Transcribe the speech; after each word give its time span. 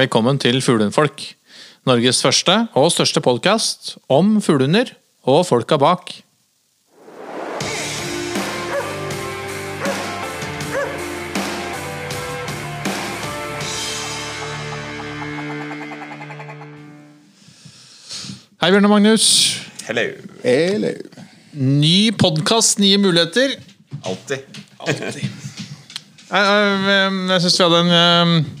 Velkommen 0.00 0.38
til 0.40 0.62
Fuglehundfolk. 0.64 1.20
Norges 1.84 2.22
første 2.24 2.54
og 2.78 2.86
største 2.88 3.20
podkast 3.20 3.98
om 4.08 4.38
fuglehunder 4.40 4.94
og 5.28 5.42
folka 5.44 5.76
bak. 5.76 6.12
Hei, 18.62 18.70
Bjørn 18.70 18.88
og 18.88 18.94
Magnus. 18.94 19.26
Hello. 19.84 20.06
Hello. 20.46 20.94
Ny 21.52 22.14
podkast, 22.16 22.80
nye 22.80 22.96
muligheter. 23.04 23.58
Alltid. 24.00 24.48
Jeg, 24.86 24.96
jeg, 26.30 27.12
jeg 27.34 27.44
syns 27.44 27.60
vi 27.60 27.68
hadde 27.68 27.84
en 27.84 27.94
eh, 28.00 28.59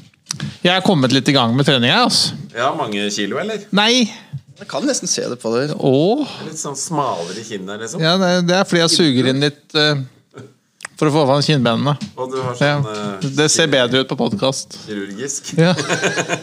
Jeg 0.64 0.74
er 0.76 0.84
kommet 0.86 1.12
litt 1.14 1.28
i 1.28 1.34
gang 1.36 1.54
med 1.56 1.66
trening, 1.68 1.90
jeg. 1.90 2.04
Altså. 2.06 2.36
Ja, 2.56 2.70
mange 2.76 3.06
kilo, 3.14 3.38
eller? 3.42 3.62
Nei. 3.76 4.06
Jeg 4.60 4.68
kan 4.68 4.84
nesten 4.84 5.08
se 5.08 5.22
det 5.30 5.38
på 5.40 5.50
deg. 5.54 5.70
Åh. 5.78 6.32
Litt 6.46 6.60
sånn 6.60 6.76
smalere 6.76 7.40
kinn 7.46 7.64
der, 7.68 7.78
liksom. 7.80 8.02
Ja, 8.04 8.16
det, 8.20 8.32
det 8.50 8.58
er 8.58 8.66
fordi 8.68 8.82
jeg 8.82 8.92
suger 8.92 9.30
inn 9.32 9.40
litt 9.40 9.76
eh, 9.80 10.02
for 11.00 11.08
å 11.08 11.14
få 11.14 11.22
fram 11.30 11.40
kinnbenene. 11.46 11.94
Og 12.20 12.28
du 12.34 12.36
har 12.44 12.58
sånn 12.58 12.84
eh, 12.90 13.30
Det 13.38 13.46
ser 13.52 13.70
bedre 13.72 14.02
ut 14.04 14.10
på 14.10 14.18
podkast. 14.20 14.76
kirurgisk. 14.84 15.54
Ja. 15.56 15.72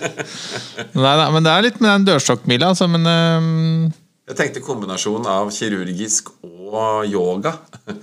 Nei, 0.97 1.13
nei, 1.19 1.27
men 1.35 1.45
det 1.45 1.51
er 1.53 1.65
litt 1.67 1.77
med 1.83 1.91
den 1.93 2.07
dørstokkmila, 2.09 2.71
altså. 2.73 2.87
Men 2.89 3.05
eh, 3.11 3.93
Jeg 4.31 4.39
tenkte 4.41 4.65
kombinasjon 4.65 5.29
av 5.29 5.51
kirurgisk 5.53 6.33
og 6.41 7.05
yoga. 7.05 7.53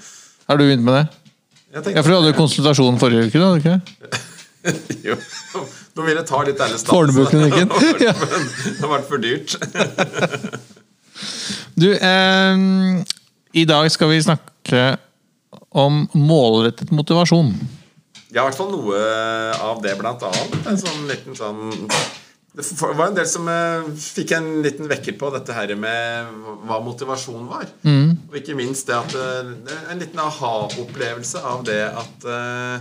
er 0.46 0.60
du 0.60 0.64
begynt 0.68 0.86
med 0.86 1.00
det? 1.00 1.04
Jeg 1.74 1.80
Ja, 1.80 1.82
tenkte, 1.88 2.02
for 2.06 2.12
du 2.14 2.16
hadde 2.20 2.30
jo 2.30 2.38
konsultasjon 2.38 3.02
forrige 3.02 3.26
uke, 3.26 3.40
da? 3.42 3.46
hadde 3.50 3.58
du 3.58 3.64
ikke 3.64 3.74
det? 3.74 4.22
jo, 5.10 5.16
Nå 5.94 6.02
vil 6.02 6.18
jeg 6.18 6.26
ta 6.26 6.40
litt 6.46 6.60
ærlig 6.60 6.80
Fornebuklinikken. 6.88 7.70
Ja. 8.04 8.14
Men 8.18 8.48
det 8.50 8.80
har 8.80 8.92
vært 8.96 9.10
for 9.10 9.22
dyrt. 9.22 9.56
Du, 11.74 11.88
eh, 11.90 12.60
i 13.54 13.64
dag 13.66 13.88
skal 13.90 14.10
vi 14.12 14.20
snakke 14.22 14.82
om 15.74 16.04
målrettet 16.14 16.92
motivasjon. 16.94 17.50
Ja, 18.34 18.42
i 18.42 18.46
hvert 18.48 18.58
fall 18.58 18.70
noe 18.70 18.98
av 19.62 19.80
det, 19.82 19.94
blant 19.98 20.22
annet. 20.26 20.54
En 20.70 20.78
sånn 20.78 21.06
liten 21.10 21.36
sånn 21.38 21.72
Det 22.54 22.64
var 22.82 23.08
en 23.08 23.16
del 23.18 23.26
som 23.26 23.48
eh, 23.50 23.86
fikk 23.98 24.36
en 24.36 24.48
liten 24.62 24.86
vekker 24.90 25.16
på 25.18 25.30
dette 25.34 25.54
her 25.54 25.74
med 25.78 26.30
hva 26.66 26.78
motivasjon 26.82 27.46
var. 27.50 27.66
Og 28.30 28.36
ikke 28.38 28.54
minst 28.58 28.90
det 28.90 28.94
at 28.98 29.14
eh, 29.18 29.54
En 29.90 30.02
liten 30.02 30.22
aha-opplevelse 30.22 31.42
av 31.42 31.64
det 31.66 31.82
at 31.90 32.28
eh, 32.30 32.76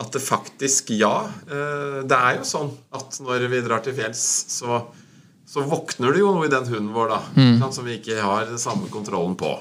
at 0.00 0.12
det 0.12 0.20
faktisk, 0.20 0.90
ja. 0.96 1.26
eh, 1.50 2.00
Det 2.08 2.16
er 2.16 2.38
jo 2.38 2.48
sånn 2.48 2.72
at 2.96 3.18
når 3.20 3.46
vi 3.52 3.60
drar 3.64 3.84
til 3.84 3.94
fjells, 3.96 4.22
så, 4.54 4.80
så 5.48 5.64
våkner 5.68 6.14
det 6.14 6.22
jo 6.22 6.32
noe 6.36 6.48
i 6.48 6.52
den 6.52 6.68
hunden 6.70 6.92
vår, 6.94 7.12
da. 7.12 7.20
mm. 7.36 7.62
Som 7.72 7.88
vi 7.88 7.98
ikke 8.00 8.20
har 8.22 8.48
den 8.48 8.60
samme 8.62 8.88
kontrollen 8.92 9.36
på. 9.38 9.52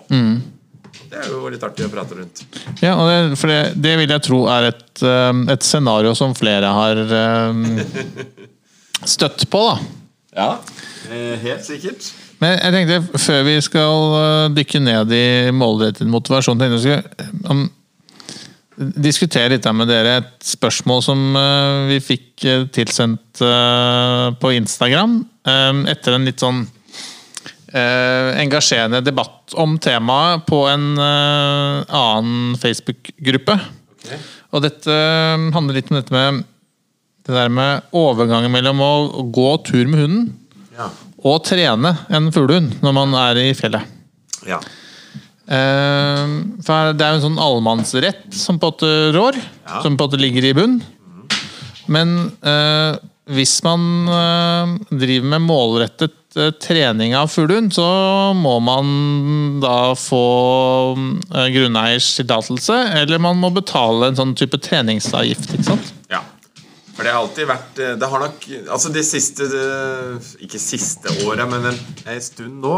Det 1.11 1.19
er 1.19 1.27
jo 1.31 1.49
litt 1.52 1.63
artig 1.63 1.87
å 1.87 1.91
prate 1.91 2.15
rundt. 2.15 2.43
Ja, 2.83 2.95
og 2.95 3.09
det, 3.09 3.39
for 3.39 3.52
det, 3.52 3.59
det 3.79 3.97
vil 3.99 4.11
jeg 4.11 4.23
tro 4.27 4.41
er 4.52 4.69
et, 4.71 5.03
eh, 5.03 5.43
et 5.52 5.67
scenario 5.67 6.15
som 6.15 6.35
flere 6.35 6.71
har 6.75 7.03
um, 7.52 7.65
støtt 9.03 9.47
på, 9.52 9.65
da. 9.67 9.75
Ja, 10.31 10.52
helt 11.43 11.65
sikkert. 11.67 12.07
Men 12.41 12.55
jeg 12.55 12.73
tenkte, 12.73 13.19
før 13.21 13.43
vi 13.45 13.57
skal 13.61 14.13
dykke 14.55 14.79
ned 14.81 15.11
i 15.13 15.25
målrettet 15.53 16.07
motivasjon, 16.09 16.57
tenkte 16.57 16.79
jeg 16.87 17.03
um, 17.52 17.67
diskutere 18.81 19.53
litt 19.53 19.67
med 19.75 19.89
dere 19.89 20.17
et 20.21 20.45
spørsmål 20.45 21.02
som 21.05 21.21
eh, 21.37 21.87
vi 21.92 21.99
fikk 22.03 22.45
eh, 22.49 22.67
tilsendt 22.73 23.42
eh, 23.45 24.27
på 24.42 24.53
Instagram 24.58 25.21
etter 25.89 26.14
en 26.14 26.27
litt 26.27 26.37
sånn 26.42 26.59
engasjerende 27.73 28.99
debatt 29.02 29.55
om 29.58 29.71
temaet 29.81 30.43
på 30.45 30.59
en 30.70 30.83
annen 31.02 32.59
Facebook-gruppe. 32.61 33.55
Okay. 34.03 34.20
Og 34.53 34.61
dette 34.67 34.97
handler 35.55 35.80
litt 35.80 35.89
om 35.89 35.97
dette 35.97 36.14
med 36.14 36.43
det 37.25 37.33
der 37.33 37.49
med 37.49 37.89
overgangen 37.97 38.53
mellom 38.53 38.83
å 38.86 38.91
gå 39.33 39.47
tur 39.65 39.89
med 39.89 40.03
hunden 40.03 40.30
Ja. 40.77 40.91
og 41.25 41.41
trene 41.47 41.95
en 42.14 42.30
fuglehund 42.36 42.77
når 42.86 42.97
man 42.99 43.17
er 43.17 43.41
i 43.47 43.49
fjellet. 43.58 43.89
ja. 44.45 44.61
Eh, 45.47 46.25
for 46.63 46.93
det 46.93 47.05
er 47.05 47.15
jo 47.15 47.19
en 47.21 47.25
sånn 47.29 47.39
allemannsrett 47.41 48.27
som 48.37 48.59
på 48.61 48.69
en 48.69 48.73
måte 48.75 48.91
rår, 49.15 49.39
Ja. 49.65 49.81
som 49.81 49.97
på 49.97 50.03
en 50.05 50.09
måte 50.11 50.19
ligger 50.21 50.45
i 50.45 50.53
bunn. 50.53 50.81
Men 51.91 52.31
eh, 52.45 52.95
hvis 53.31 53.57
man 53.63 54.07
eh, 54.07 54.75
driver 54.91 55.27
med 55.33 55.41
målrettet 55.47 56.37
eh, 56.37 56.52
trening 56.61 57.15
av 57.17 57.27
fuglehund, 57.33 57.73
så 57.73 57.85
må 58.37 58.59
man 58.63 59.59
da 59.63 59.93
få 59.99 60.21
eh, 61.35 61.47
grunneiers 61.52 62.13
tillatelse, 62.21 62.77
eller 63.02 63.19
man 63.19 63.39
må 63.41 63.49
betale 63.55 64.08
en 64.11 64.15
sånn 64.19 64.35
type 64.39 64.59
treningsavgift. 64.61 65.52
ikke 65.58 65.67
sant? 65.73 65.91
Ja. 66.11 66.21
For 66.95 67.03
det 67.08 67.11
har 67.15 67.21
alltid 67.23 67.47
vært 67.47 67.79
eh, 67.79 67.93
Det 67.97 68.08
har 68.11 68.19
nok 68.19 68.43
Altså 68.69 68.89
de 68.91 68.99
siste 69.08 69.45
Ikke 70.43 70.59
siste 70.59 71.08
åra, 71.25 71.45
men 71.49 71.69
en, 71.71 71.77
en 72.11 72.19
stund 72.21 72.59
nå, 72.61 72.73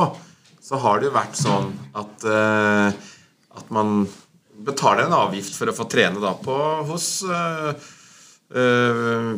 så 0.63 0.79
har 0.79 0.99
det 0.99 1.09
jo 1.09 1.15
vært 1.17 1.35
sånn 1.39 1.73
at 1.99 2.23
eh, 2.23 3.09
At 3.53 3.73
man 3.73 4.05
betaler 4.63 5.05
en 5.05 5.17
avgift 5.17 5.57
for 5.57 5.69
å 5.69 5.75
få 5.75 5.85
trene 5.91 6.21
da 6.23 6.31
på 6.39 6.55
hos 6.87 7.07
eh, 7.27 7.89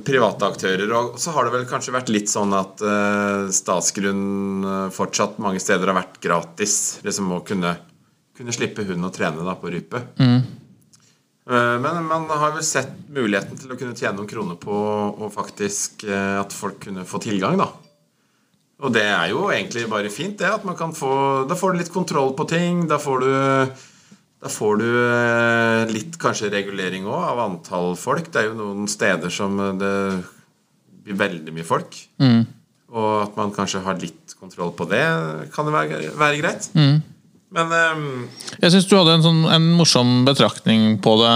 private 0.05 0.47
aktører. 0.47 0.91
Og 0.95 1.17
så 1.19 1.31
har 1.35 1.47
det 1.47 1.53
vel 1.55 1.65
kanskje 1.67 1.95
vært 1.95 2.11
litt 2.13 2.29
sånn 2.31 2.53
at 2.55 2.83
eh, 2.83 3.47
statsgrunn 3.51 4.91
fortsatt 4.93 5.39
mange 5.43 5.59
steder 5.63 5.91
har 5.91 5.97
vært 5.97 6.19
gratis. 6.23 6.99
Liksom 7.03 7.33
å 7.33 7.41
kunne, 7.47 7.73
kunne 8.37 8.55
slippe 8.55 8.85
hund 8.87 9.07
å 9.07 9.11
trene 9.15 9.47
da 9.47 9.55
på 9.59 9.71
rype. 9.73 10.03
Mm. 10.19 10.39
Men 11.45 12.05
man 12.09 12.23
har 12.31 12.55
vel 12.55 12.63
sett 12.65 12.93
muligheten 13.13 13.59
til 13.59 13.73
å 13.73 13.77
kunne 13.77 13.97
tjene 13.97 14.17
noen 14.17 14.29
kroner 14.29 14.57
på 14.57 14.75
og 14.75 15.27
faktisk 15.33 16.07
at 16.09 16.55
folk 16.57 16.79
kunne 16.87 17.03
få 17.05 17.21
tilgang, 17.21 17.59
da. 17.61 17.67
Og 18.83 18.91
det 18.91 19.05
er 19.07 19.29
jo 19.31 19.45
egentlig 19.53 19.85
bare 19.91 20.11
fint, 20.11 20.37
det. 20.39 20.49
At 20.51 20.65
man 20.67 20.75
kan 20.75 20.91
få 20.95 21.45
Da 21.47 21.55
får 21.55 21.73
du 21.73 21.79
litt 21.79 21.93
kontroll 21.93 22.33
på 22.35 22.47
ting. 22.49 22.87
Da 22.91 22.97
får 22.99 23.23
du 23.23 23.29
Da 24.45 24.49
får 24.51 24.77
du 24.77 24.89
eh, 24.91 25.93
litt 25.93 26.17
kanskje 26.21 26.51
regulering 26.53 27.07
òg 27.07 27.23
av 27.31 27.39
antall 27.47 27.95
folk. 27.97 28.27
Det 28.29 28.41
er 28.43 28.49
jo 28.51 28.57
noen 28.59 28.85
steder 28.91 29.31
som 29.33 29.55
eh, 29.63 29.71
det 29.79 29.93
blir 31.05 31.17
veldig 31.17 31.53
mye 31.55 31.65
folk. 31.65 31.95
Og 32.95 33.09
at 33.23 33.33
man 33.39 33.51
kanskje 33.55 33.81
har 33.81 33.97
litt 33.99 34.35
kontroll 34.39 34.69
på 34.77 34.85
det, 34.91 35.01
kan 35.55 35.65
det 35.65 35.73
være, 35.73 36.01
være 36.19 36.37
greit. 36.43 36.67
Men 37.55 37.71
um... 37.71 38.07
Jeg 38.59 38.73
syns 38.73 38.87
du 38.89 38.95
hadde 38.97 39.13
en, 39.15 39.23
sånn, 39.23 39.43
en 39.47 39.67
morsom 39.77 40.09
betraktning 40.27 40.97
på 41.03 41.13
det 41.21 41.35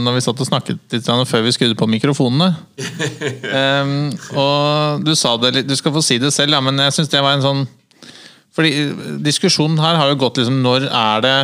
når 0.00 0.16
vi 0.16 0.22
satt 0.24 0.40
og 0.40 0.48
snakket 0.48 0.94
litt 0.94 1.10
før 1.28 1.44
vi 1.44 1.52
skrudde 1.52 1.76
på 1.76 1.88
mikrofonene. 1.90 2.48
um, 2.80 3.92
og 4.40 5.04
du 5.04 5.12
sa 5.18 5.34
det 5.40 5.52
litt 5.58 5.68
Du 5.68 5.76
skal 5.76 5.92
få 5.92 6.04
si 6.04 6.16
det 6.22 6.32
selv, 6.32 6.56
ja, 6.56 6.62
men 6.64 6.80
jeg 6.86 6.96
syns 6.96 7.12
det 7.12 7.20
var 7.24 7.36
en 7.36 7.44
sånn 7.44 7.64
Fordi 8.56 8.70
diskusjonen 9.20 9.80
her 9.82 10.00
har 10.00 10.12
jo 10.12 10.20
gått 10.22 10.40
liksom 10.40 10.62
Når 10.64 10.88
er 10.88 11.24
det 11.26 11.36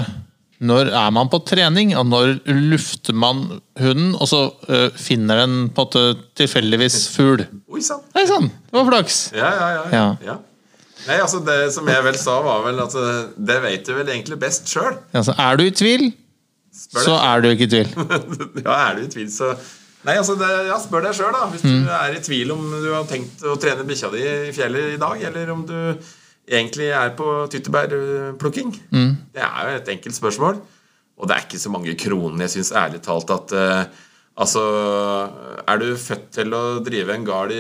Når 0.65 0.95
er 0.97 1.13
man 1.13 1.29
på 1.29 1.43
trening, 1.45 1.93
og 2.01 2.09
når 2.09 2.39
lufter 2.49 3.13
man 3.13 3.45
hunden, 3.77 4.15
og 4.17 4.31
så 4.31 4.47
øh, 4.73 4.89
finner 4.97 5.45
den 5.45 5.67
på 5.69 5.85
en 5.85 5.91
måte 5.91 6.05
tilfeldigvis 6.41 7.03
fugl? 7.13 7.45
Oi 7.69 7.85
sann, 7.85 8.49
det 8.49 8.79
var 8.79 8.89
flaks! 8.89 9.27
Ja, 9.37 9.53
ja, 9.53 9.73
ja. 9.77 9.89
Ja. 9.93 10.07
ja. 10.33 10.43
Nei, 11.07 11.17
altså 11.23 11.39
Det 11.47 11.73
som 11.75 11.87
jeg 11.89 12.03
vel 12.05 12.17
sa, 12.19 12.37
var 12.43 12.63
vel 12.67 12.81
at 12.83 12.95
eh, 12.99 13.25
det 13.51 13.57
vet 13.63 13.87
du 13.87 13.93
vel 13.95 14.09
egentlig 14.11 14.39
best 14.43 14.69
sjøl. 14.73 14.97
Altså, 15.15 15.35
er 15.39 15.57
du 15.61 15.65
i 15.69 15.71
tvil, 15.75 16.09
så 16.77 17.15
er 17.23 17.41
du 17.45 17.49
ikke 17.53 17.69
i 17.69 17.73
tvil. 17.73 17.93
ja, 18.67 18.77
er 18.91 18.99
du 18.99 19.05
i 19.07 19.11
tvil, 19.17 19.31
så 19.33 19.55
Nei, 20.07 20.15
altså 20.21 20.37
det, 20.39 20.47
ja, 20.69 20.77
Spør 20.79 21.03
deg 21.03 21.17
sjøl, 21.19 21.33
da. 21.35 21.47
Hvis 21.51 21.65
Mm. 21.67 21.81
du 21.83 21.89
er 21.91 22.13
i 22.15 22.21
tvil 22.23 22.53
om 22.55 22.61
du 22.71 22.93
har 22.95 23.07
tenkt 23.11 23.41
å 23.43 23.57
trene 23.59 23.83
bikkja 23.89 24.11
di 24.13 24.21
i 24.23 24.53
fjellet 24.55 24.93
i 24.95 25.01
dag, 25.03 25.23
eller 25.31 25.51
om 25.51 25.65
du 25.67 25.75
egentlig 26.47 26.93
er 26.95 27.11
på 27.19 27.27
tyttebærplukking. 27.51 28.71
Mm. 28.95 29.17
Det 29.35 29.43
er 29.43 29.71
jo 29.73 29.81
et 29.81 29.89
enkelt 29.97 30.15
spørsmål. 30.15 30.61
Og 31.19 31.27
det 31.27 31.35
er 31.35 31.47
ikke 31.47 31.59
så 31.59 31.73
mange 31.75 31.95
kroner. 31.99 32.39
Jeg 32.45 32.53
syns 32.55 32.71
ærlig 32.77 33.01
talt 33.03 33.31
at 33.35 33.55
eh, 33.57 33.85
Altså, 34.37 34.61
er 35.67 35.79
du 35.81 35.87
født 35.97 36.27
til 36.37 36.53
å 36.53 36.63
drive 36.85 37.15
en 37.15 37.25
gard 37.25 37.53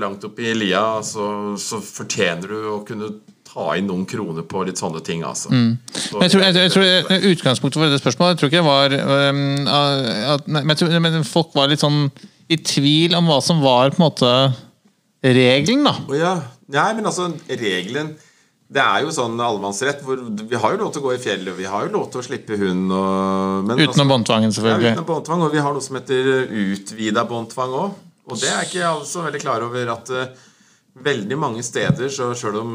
langt 0.00 0.24
oppe 0.26 0.42
i 0.50 0.54
lia, 0.58 0.98
så, 1.06 1.54
så 1.62 1.78
fortjener 1.78 2.50
du 2.50 2.56
å 2.72 2.80
kunne 2.88 3.12
ta 3.46 3.68
inn 3.78 3.86
noen 3.86 4.02
kroner 4.10 4.42
på 4.50 4.64
litt 4.66 4.80
sånne 4.82 4.98
ting, 5.06 5.22
altså. 5.22 5.52
Så- 5.52 5.54
Mm. 5.54 5.78
Men 6.18 6.22
jeg 6.26 6.32
tror, 6.32 6.42
jeg, 6.42 6.54
jeg 6.54 6.72
tror 6.74 7.30
Utgangspunktet 7.30 7.78
for 7.78 7.90
det 7.92 8.00
spørsmålet 8.02 8.34
Jeg 8.34 8.38
tror 8.40 8.50
ikke 8.50 8.62
jeg 8.62 8.66
var 8.66 9.30
um, 9.30 9.68
at, 10.34 10.48
nei, 10.50 10.62
men, 10.64 10.76
tror, 10.76 10.98
men 11.00 11.24
folk 11.24 11.54
var 11.54 11.70
litt 11.70 11.82
sånn 11.84 12.10
i 12.50 12.56
tvil 12.56 13.14
om 13.14 13.26
hva 13.30 13.38
som 13.42 13.62
var 13.62 13.90
på 13.94 14.02
en 14.02 14.08
måte 14.08 14.32
regelen, 15.24 15.84
da. 15.86 15.94
Oh, 16.08 16.16
ja. 16.18 16.34
Nei, 16.74 16.90
men 16.98 17.06
altså, 17.08 17.30
regelen 17.48 18.14
Det 18.74 18.82
er 18.82 19.04
jo 19.04 19.12
sånn 19.14 19.38
allemannsrett 19.38 20.00
hvor 20.02 20.18
vi 20.18 20.58
har 20.58 20.74
jo 20.74 20.80
lov 20.80 20.94
til 20.94 21.02
å 21.02 21.04
gå 21.04 21.12
i 21.14 21.20
fjellet, 21.22 21.54
vi 21.54 21.68
har 21.70 21.86
jo 21.86 21.92
lov 21.94 22.08
til 22.10 22.22
å 22.22 22.24
slippe 22.26 22.58
hund 22.58 22.90
og 22.96 23.68
men, 23.68 23.82
Utenom 23.84 24.10
båndtvangen, 24.10 24.54
selvfølgelig. 24.56 24.88
ja, 24.88 24.96
utenom 24.96 25.10
båndtvang. 25.12 25.44
Og 25.46 25.54
vi 25.54 25.62
har 25.62 25.76
noe 25.76 25.84
som 25.84 25.98
heter 26.00 26.32
utvida 26.48 27.22
båndtvang 27.30 27.76
òg. 27.84 28.00
Og 28.24 28.40
det 28.40 28.50
er 28.50 28.66
ikke 28.66 28.88
alle 28.88 29.06
så 29.06 29.22
veldig 29.22 29.42
klar 29.42 29.62
over 29.66 29.92
at 29.92 30.10
uh, 30.10 30.50
veldig 31.04 31.38
mange 31.38 31.62
steder, 31.66 32.08
så 32.10 32.32
sjøl 32.38 32.58
om 32.62 32.74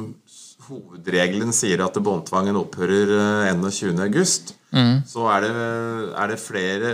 hovedregelen 0.69 1.51
sier 1.55 1.81
at 1.81 1.97
båndtvangen 2.05 2.57
opphører 2.59 3.11
eh, 3.15 3.51
21.8, 3.57 4.53
så 5.09 5.23
er 5.33 5.41
det, 5.47 5.53
er 6.13 6.29
det 6.29 6.35
flere 6.37 6.91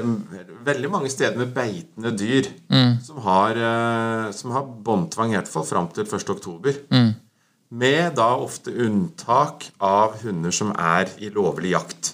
Veldig 0.63 0.92
mange 0.94 1.10
steder 1.12 1.36
med 1.42 1.52
beitende 1.52 2.13
dyr 2.16 2.48
som 3.04 3.19
har, 3.25 3.60
eh, 3.60 4.30
som 4.31 4.54
har 4.56 4.63
båndtvang 4.88 5.34
i 5.34 5.36
hvert 5.36 5.52
fall 5.52 5.68
fram 5.68 5.90
til 5.92 6.07
1.10. 6.07 6.80
Med 7.75 8.16
da 8.16 8.30
ofte 8.39 8.72
unntak 8.72 9.68
av 9.83 10.16
hunder 10.22 10.54
som 10.56 10.72
er 10.80 11.12
i 11.19 11.31
lovlig 11.33 11.74
jakt. 11.74 12.13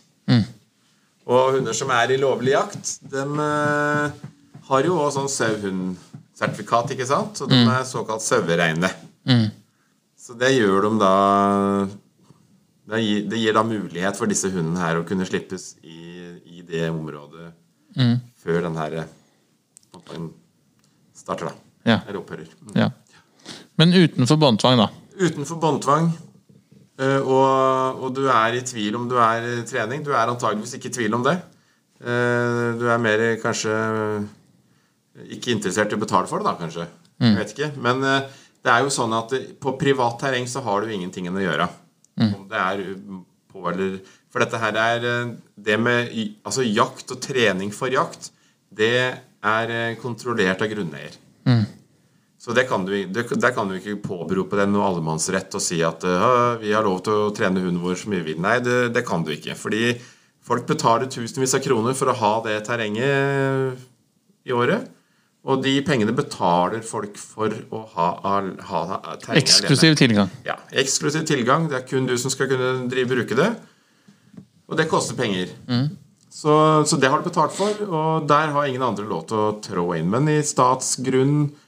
Og 1.31 1.57
hunder 1.57 1.75
som 1.77 1.91
er 1.93 2.11
i 2.11 2.19
lovlig 2.19 2.55
jakt, 2.55 2.95
de 3.11 3.23
eh, 3.43 4.21
har 4.67 4.87
jo 4.87 4.97
også 4.97 5.19
sånn 5.19 5.31
sauehundsertifikat, 5.35 6.95
ikke 6.95 7.07
sant? 7.07 7.37
Så 7.37 7.47
de 7.49 7.59
er 7.61 7.85
såkalt 7.87 8.25
sauereine. 8.25 8.89
Så 10.17 10.35
det 10.37 10.53
gjør 10.55 10.87
de 10.87 10.91
da 11.01 11.15
det 12.91 12.99
gir, 13.05 13.21
det 13.29 13.39
gir 13.39 13.55
da 13.55 13.63
mulighet 13.63 14.17
for 14.19 14.27
disse 14.27 14.49
hundene 14.51 14.81
her 14.81 14.99
å 14.99 15.05
kunne 15.07 15.25
slippes 15.29 15.75
i, 15.85 16.01
i 16.57 16.63
det 16.67 16.89
området 16.89 17.51
før 18.41 18.65
den 18.65 18.79
her 18.79 18.97
eh, 19.03 20.23
starter, 21.15 21.51
da. 21.51 21.53
Ja. 21.85 21.99
Eller 22.07 22.19
opphører. 22.19 22.49
Mm. 22.65 22.73
Ja. 22.77 22.89
Men 23.79 23.93
utenfor 23.93 24.39
båndtvang, 24.41 24.81
da. 24.81 24.89
Utenfor 25.21 25.59
båndtvang, 25.61 26.07
eh, 27.01 27.19
og, 27.21 28.01
og 28.01 28.13
du 28.17 28.23
er 28.31 28.57
i 28.57 28.63
tvil 28.65 28.95
om 28.97 29.07
du 29.11 29.17
er 29.21 29.45
i 29.59 29.63
trening. 29.69 30.01
Du 30.05 30.11
er 30.15 30.31
antageligvis 30.31 30.73
ikke 30.79 30.89
i 30.89 30.95
tvil 30.99 31.17
om 31.19 31.25
det. 31.27 31.35
Eh, 32.01 32.67
Du 32.79 32.87
er 32.89 32.97
mer 33.01 33.21
kanskje 33.41 33.75
ikke 35.35 35.51
interessert 35.53 35.91
i 35.91 35.97
å 35.97 36.01
betale 36.01 36.29
for 36.29 36.41
det, 36.41 36.47
da, 36.49 36.55
kanskje. 36.57 36.87
Jeg 37.21 37.37
vet 37.37 37.51
ikke. 37.53 37.67
Men 37.85 38.01
eh, 38.07 38.29
det 38.65 38.71
er 38.73 38.85
jo 38.85 38.93
sånn 38.93 39.13
at 39.17 39.33
på 39.61 39.75
privat 39.81 40.17
terreng 40.21 40.47
så 40.49 40.63
har 40.65 40.81
du 40.81 40.93
ingenting 40.93 41.29
å 41.29 41.41
gjøre. 41.43 41.67
Om 42.21 42.47
det 42.49 42.57
er 42.61 42.81
på 43.51 43.61
eller 43.69 43.99
For 44.31 44.39
dette 44.39 44.57
her 44.61 44.77
er 44.79 45.05
det 45.59 45.75
med 45.79 46.07
altså 46.47 46.63
jakt 46.63 47.11
og 47.11 47.19
trening 47.21 47.71
for 47.75 47.91
jakt, 47.91 48.29
det 48.71 48.93
er 49.43 49.95
kontrollert 49.99 50.61
av 50.63 50.69
grunneier. 50.71 51.17
Så 52.41 52.55
det 52.57 52.63
kan 52.65 52.85
du, 52.87 52.95
det, 53.05 53.27
der 53.37 53.51
kan 53.53 53.69
du 53.69 53.75
ikke 53.77 53.99
påberope 54.01 54.57
deg 54.57 54.71
noe 54.71 54.87
allemannsrett 54.87 55.53
og 55.53 55.61
si 55.61 55.77
at 55.85 56.01
«Øh, 56.09 56.55
vi 56.63 56.71
har 56.73 56.81
lov 56.87 57.03
til 57.05 57.27
å 57.27 57.33
trene 57.37 57.61
hunden 57.61 57.83
vår 57.83 57.99
så 58.01 58.09
mye 58.09 58.23
vi 58.23 58.33
vil. 58.33 58.41
Nei, 58.41 58.55
det, 58.65 58.79
det 58.95 59.03
kan 59.05 59.21
du 59.21 59.29
ikke. 59.35 59.53
Fordi 59.59 59.91
folk 60.41 60.65
betaler 60.69 61.11
tusenvis 61.11 61.53
av 61.53 61.61
kroner 61.61 61.93
for 61.97 62.09
å 62.09 62.17
ha 62.17 62.33
det 62.47 62.57
terrenget 62.65 63.77
i 64.49 64.57
året. 64.57 64.89
Og 65.45 65.61
de 65.61 65.75
pengene 65.85 66.17
betaler 66.17 66.81
folk 66.85 67.13
for 67.21 67.53
å 67.73 67.85
ha, 67.93 68.09
ha, 68.25 68.35
terrenget 68.57 69.21
alene. 69.29 69.41
Eksklusiv 69.41 70.01
tilgang. 70.01 70.33
Ja, 70.45 70.57
eksklusiv 70.73 71.29
tilgang. 71.29 71.69
Det 71.69 71.77
er 71.77 71.87
kun 71.93 72.09
du 72.09 72.17
som 72.21 72.33
skal 72.33 72.49
kunne 72.49 72.73
drive 72.89 73.09
bruke 73.13 73.37
det. 73.37 73.51
Og 74.65 74.81
det 74.81 74.89
koster 74.89 75.17
penger. 75.17 75.53
Så, 76.31 76.53
så 76.89 76.97
det 76.97 77.09
har 77.11 77.21
du 77.21 77.29
betalt 77.29 77.53
for, 77.53 77.85
og 77.85 78.29
der 78.29 78.53
har 78.55 78.65
ingen 78.65 78.85
andre 78.85 79.05
lov 79.05 79.27
til 79.29 79.41
å 79.41 79.49
trå 79.61 79.91
inn. 79.97 80.09
Men 80.09 80.29
i 80.31 80.39
statsgrunn, 80.45 81.41
eh, 81.43 81.60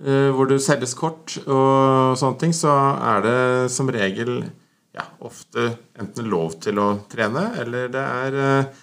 hvor 0.00 0.48
det 0.48 0.60
selges 0.64 0.94
kort 0.96 1.34
og 1.44 2.14
sånne 2.16 2.38
ting, 2.40 2.52
så 2.56 2.72
er 3.04 3.24
det 3.26 3.38
som 3.74 3.88
regel 3.92 4.38
ja, 4.96 5.04
ofte 5.22 5.66
enten 6.00 6.26
lov 6.32 6.56
til 6.64 6.78
å 6.82 6.86
trene, 7.12 7.44
eller 7.62 7.90
det 7.92 8.00
er 8.02 8.38
eh, 8.44 8.80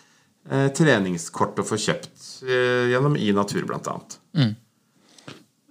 eh, 0.51 0.67
treningskort 0.77 1.57
å 1.59 1.65
få 1.67 1.79
kjøpt 1.83 2.45
eh, 2.47 2.85
gjennom 2.93 3.17
i 3.19 3.31
natur, 3.35 3.65
blant 3.67 3.89
annet. 3.91 4.19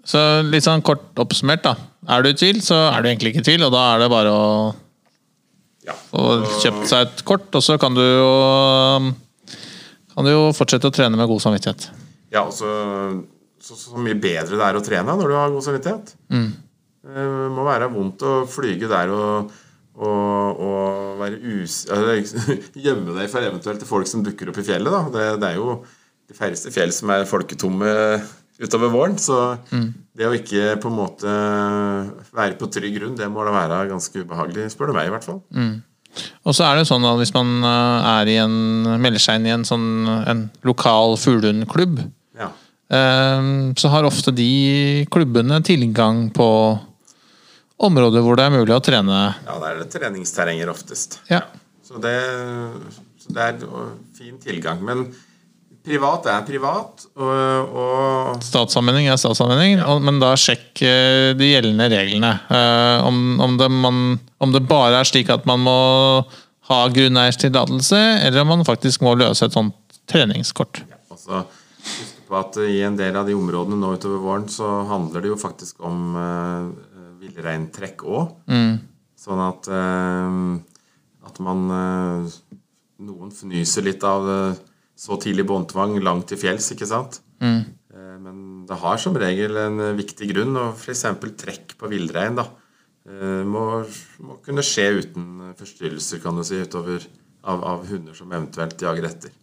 Så 0.07 0.21
litt 0.47 0.67
sånn 0.67 0.85
kort 0.87 1.17
oppsummert, 1.19 1.65
da. 1.65 1.73
Er 2.15 2.23
du 2.23 2.29
i 2.31 2.37
tvil, 2.39 2.61
så 2.63 2.77
er 2.93 3.03
du 3.03 3.09
egentlig 3.11 3.33
ikke 3.33 3.43
i 3.43 3.49
tvil, 3.49 3.65
og 3.67 3.73
da 3.75 3.85
er 3.95 4.05
det 4.05 4.11
bare 4.13 4.35
å 4.35 4.51
Ja. 5.87 5.95
få 6.11 6.43
kjøpt 6.63 6.87
seg 6.91 7.07
et 7.07 7.25
kort, 7.27 7.49
og 7.55 7.63
så 7.63 7.79
kan 7.79 7.95
du 7.95 8.03
jo 8.03 8.31
kan 10.17 10.25
du 10.27 10.31
jo 10.33 10.45
fortsette 10.57 10.89
å 10.89 10.95
trene 10.95 11.17
med 11.19 11.29
god 11.29 11.43
samvittighet. 11.45 11.89
Ja, 12.33 12.45
og 12.47 12.53
så, 12.57 12.67
så, 13.67 13.75
så 13.79 13.99
mye 13.99 14.15
bedre 14.23 14.55
det 14.59 14.63
er 14.69 14.79
å 14.79 14.85
trene 14.87 15.17
når 15.19 15.33
du 15.33 15.37
har 15.37 15.53
god 15.55 15.65
samvittighet. 15.67 16.15
Det 17.07 17.27
må 17.55 17.65
være 17.67 17.91
vondt 17.93 18.23
å 18.27 18.33
flyge 18.51 18.89
der 18.91 19.11
og, 19.15 19.53
og, 19.99 20.63
og 20.67 21.21
være 21.21 21.39
us... 21.61 21.85
Altså, 21.93 22.57
gjemme 22.87 23.15
deg 23.19 23.31
for 23.33 23.47
eventuelt 23.47 23.85
folk 23.87 24.11
som 24.11 24.25
dukker 24.27 24.51
opp 24.53 24.59
i 24.63 24.67
fjellet. 24.67 24.91
Da. 24.95 25.03
Det, 25.15 25.27
det 25.43 25.53
er 25.53 25.61
jo 25.61 25.77
de 26.27 26.35
færreste 26.35 26.73
fjell 26.75 26.91
som 26.95 27.11
er 27.15 27.27
folketomme 27.31 27.93
utover 28.59 28.91
våren. 28.95 29.15
Så 29.23 29.37
det 30.17 30.27
å 30.27 30.35
ikke 30.35 30.77
på 30.83 30.91
en 30.91 30.99
måte 30.99 31.35
være 32.35 32.57
på 32.59 32.71
trygg 32.75 32.97
grunn, 32.99 33.19
det 33.19 33.29
må 33.31 33.45
da 33.47 33.55
være 33.55 33.83
ganske 33.93 34.25
ubehagelig, 34.25 34.71
spør 34.75 34.91
du 34.91 34.97
meg 34.99 35.11
i 35.11 35.15
hvert 35.15 35.27
fall. 35.29 35.43
Og 36.49 36.55
så 36.57 36.65
er 36.65 36.79
det 36.79 36.87
sånn 36.89 37.05
at 37.05 37.19
hvis 37.21 37.35
man 37.37 37.51
eh, 37.69 38.07
er 38.17 38.31
i 38.33 38.37
en, 38.41 38.55
melder 39.03 39.21
seg 39.21 39.37
inn 39.41 39.49
i 39.51 39.53
en 39.53 39.67
sånn 39.69 39.89
en 40.09 40.47
lokal 40.67 41.19
fuglehundklubb, 41.21 42.01
Ja. 42.41 42.51
Eh, 42.89 43.49
så 43.77 43.93
har 43.93 44.09
ofte 44.09 44.35
de 44.35 45.07
klubbene 45.13 45.63
tilgang 45.67 46.27
på 46.35 46.49
områder 47.77 48.25
hvor 48.25 48.39
det 48.39 48.47
er 48.47 48.55
mulig 48.55 48.75
å 48.75 48.83
trene. 48.83 49.21
ja, 49.47 49.59
da 49.61 49.71
er 49.71 49.83
det 49.83 49.91
treningsterrenger 49.93 50.73
oftest. 50.73 51.21
Ja. 51.29 51.45
Så 51.85 52.01
det, 52.03 52.17
så 53.21 53.35
det 53.37 53.49
er 53.51 53.65
fin 54.17 54.39
tilgang. 54.43 54.81
Men 54.85 55.07
privat 55.87 56.27
er 56.31 56.47
privat, 56.47 57.05
og, 57.15 57.77
og 57.79 58.43
Statssammenheng 58.43 59.07
er 59.13 59.21
statssammenheng, 59.21 59.77
ja. 59.79 59.99
men 60.03 60.19
da 60.23 60.33
sjekk 60.41 60.83
eh, 60.83 61.31
de 61.39 61.53
gjeldende 61.53 61.87
reglene. 61.93 62.33
Eh, 62.51 63.07
om, 63.07 63.37
om, 63.45 63.55
det 63.61 63.69
man, 63.71 64.01
om 64.43 64.57
det 64.57 64.65
bare 64.67 65.03
er 65.03 65.09
slik 65.09 65.31
at 65.33 65.47
man 65.49 65.63
må 65.63 65.79
ha 66.67 66.81
grunneierstillatelse, 66.91 68.01
eller 68.27 68.43
om 68.43 68.57
man 68.57 68.67
faktisk 68.67 69.05
må 69.07 69.15
løse 69.21 69.47
et 69.47 69.55
sånt 69.55 69.77
treningskort. 70.11 70.83
Ja, 70.91 70.99
husk 71.15 71.31
på 72.27 72.37
at 72.39 72.59
i 72.65 72.81
en 72.87 72.99
del 72.99 73.17
av 73.19 73.29
de 73.29 73.37
områdene 73.39 73.79
nå 73.81 73.95
utover 73.97 74.23
våren, 74.23 74.47
så 74.51 74.67
handler 74.91 75.25
det 75.25 75.31
jo 75.33 75.39
faktisk 75.41 75.81
om 75.87 76.17
uh, 76.19 76.71
villreintrekk 77.23 78.05
òg. 78.07 78.35
Sånn 79.17 79.43
at, 79.43 79.69
uh, 79.71 80.59
at 81.27 81.41
man 81.43 81.67
uh, 81.73 82.37
Noen 83.07 83.29
fnyser 83.29 83.85
litt 83.85 84.05
av 84.09 84.25
uh, 84.25 84.61
så 84.97 85.19
tidlig 85.21 85.45
båndtvang 85.49 85.99
langt 86.01 86.31
til 86.31 86.41
fjells, 86.41 86.71
ikke 86.73 86.89
sant? 86.89 87.21
Eh, 87.93 88.15
men 88.23 88.65
det 88.69 88.79
har 88.81 88.97
som 89.01 89.17
regel 89.21 89.59
en 89.61 89.83
viktig 89.99 90.31
grunn, 90.31 90.57
og 90.57 90.79
f.eks. 90.79 91.05
trekk 91.37 91.75
på 91.77 91.91
villrein 91.93 92.39
da, 92.39 92.47
må, 93.47 93.61
må 94.25 94.39
kunne 94.43 94.65
skje 94.67 94.87
uten 94.97 95.53
forstyrrelser, 95.61 96.23
kan 96.25 96.41
du 96.41 96.43
si, 96.49 96.63
utover 96.65 97.05
av, 97.45 97.61
av 97.61 97.85
hunder 97.91 98.17
som 98.17 98.33
eventuelt 98.33 98.83
jager 98.83 99.07
etter. 99.11 99.37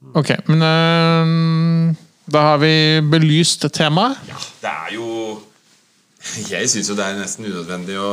Ja. 0.00 0.12
Ok, 0.20 0.30
men 0.48 0.62
øh, 0.64 1.96
da 2.32 2.46
har 2.46 2.62
vi 2.62 2.72
belyst 3.04 3.66
temaet. 3.74 4.16
Det 4.62 4.70
er 4.70 4.94
jo 4.94 5.40
Jeg 6.50 6.68
syns 6.68 6.88
jo 6.90 6.96
det 6.96 7.04
er 7.04 7.20
nesten 7.20 7.46
unødvendig 7.48 7.96
å 8.00 8.10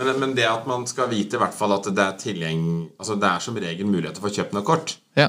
men, 0.00 0.10
men 0.20 0.34
det 0.36 0.46
at 0.48 0.66
man 0.68 0.86
skal 0.88 1.10
vite 1.10 1.36
i 1.36 1.40
hvert 1.40 1.56
fall 1.56 1.74
at 1.74 1.88
det 1.90 2.04
er 2.04 2.18
tilgjeng... 2.20 2.62
Altså 2.96 3.16
det 3.20 3.28
er 3.28 3.42
som 3.44 3.56
regel 3.58 3.88
mulighet 3.90 4.16
til 4.16 4.22
å 4.22 4.26
få 4.28 4.34
kjøpt 4.36 4.54
noe 4.56 4.64
kort. 4.64 4.94
Ja. 5.18 5.26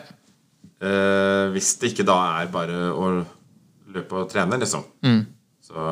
Eh, 0.82 1.50
hvis 1.52 1.74
det 1.82 1.92
ikke 1.92 2.06
da 2.08 2.18
er 2.40 2.52
bare 2.54 2.78
å 2.94 3.10
løpe 3.92 4.22
og 4.22 4.30
trene, 4.32 4.60
liksom. 4.62 4.86
Så, 5.66 5.88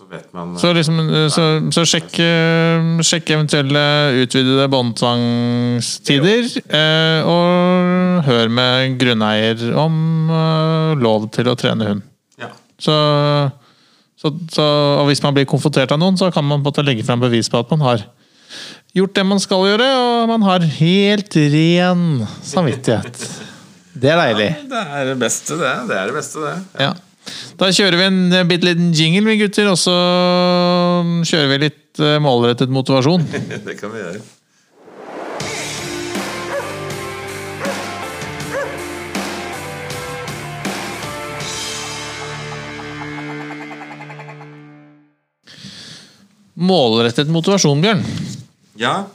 så 0.00 0.06
vet 0.08 0.30
man 0.32 0.54
Så, 0.58 0.72
liksom, 0.72 0.98
eh, 1.12 1.26
så, 1.28 1.42
så 1.74 1.82
sjekk, 1.84 2.14
eh, 2.24 3.00
sjekk 3.04 3.32
eventuelle 3.34 3.82
utvidede 4.22 4.64
båndtvangstider, 4.72 6.46
eh, 6.72 7.28
og 7.28 8.22
hør 8.24 8.48
med 8.48 8.94
grunneier 9.00 9.60
om 9.76 9.98
eh, 10.32 11.02
lov 11.04 11.26
til 11.34 11.50
å 11.52 11.56
trene 11.60 11.90
hund. 11.90 12.06
Ja. 12.40 12.48
Så, 12.80 12.94
så, 14.16 14.32
så, 14.54 14.70
og 15.02 15.10
hvis 15.10 15.20
man 15.26 15.36
blir 15.36 15.48
konfrontert 15.50 15.92
av 15.92 16.00
noen, 16.00 16.16
så 16.16 16.30
kan 16.32 16.48
man 16.48 16.64
på 16.64 16.72
legge 16.80 17.04
frem 17.04 17.20
bevis 17.20 17.52
på 17.52 17.60
at 17.60 17.68
man 17.74 17.84
har 17.84 18.06
gjort 18.96 19.14
det 19.20 19.26
man 19.28 19.44
skal 19.44 19.68
gjøre, 19.68 19.90
og 20.00 20.32
man 20.32 20.48
har 20.48 20.64
helt 20.80 21.36
ren 21.36 22.24
samvittighet. 22.40 23.20
Det 24.00 24.08
er 24.08 24.16
deilig. 24.16 24.48
Det 24.70 24.80
er 24.80 25.08
det 25.10 25.14
beste, 25.18 25.56
det. 25.60 25.70
Det 25.90 25.96
er 25.98 26.08
det 26.08 26.14
beste, 26.14 26.40
det. 26.40 26.52
Ja. 26.78 26.92
Da 27.60 27.68
kjører 27.74 27.98
vi 28.00 28.08
en 28.08 28.20
eh, 28.32 28.46
bitte 28.48 28.70
liten 28.70 28.92
jingle, 28.96 29.26
vi 29.28 29.40
gutter, 29.42 29.70
og 29.70 29.78
så 29.80 29.94
kjører 31.28 31.50
vi 31.52 31.62
litt 31.66 32.02
eh, 32.02 32.18
målrettet 32.22 32.72
motivasjon. 32.72 33.26
det 33.66 33.78
kan 33.80 33.92
vi 33.92 34.04
gjøre. 34.04 34.22
Målrettet 46.60 47.30
motivasjon, 47.32 47.80
Bjørn. 47.80 48.02
Ja. 48.76 49.06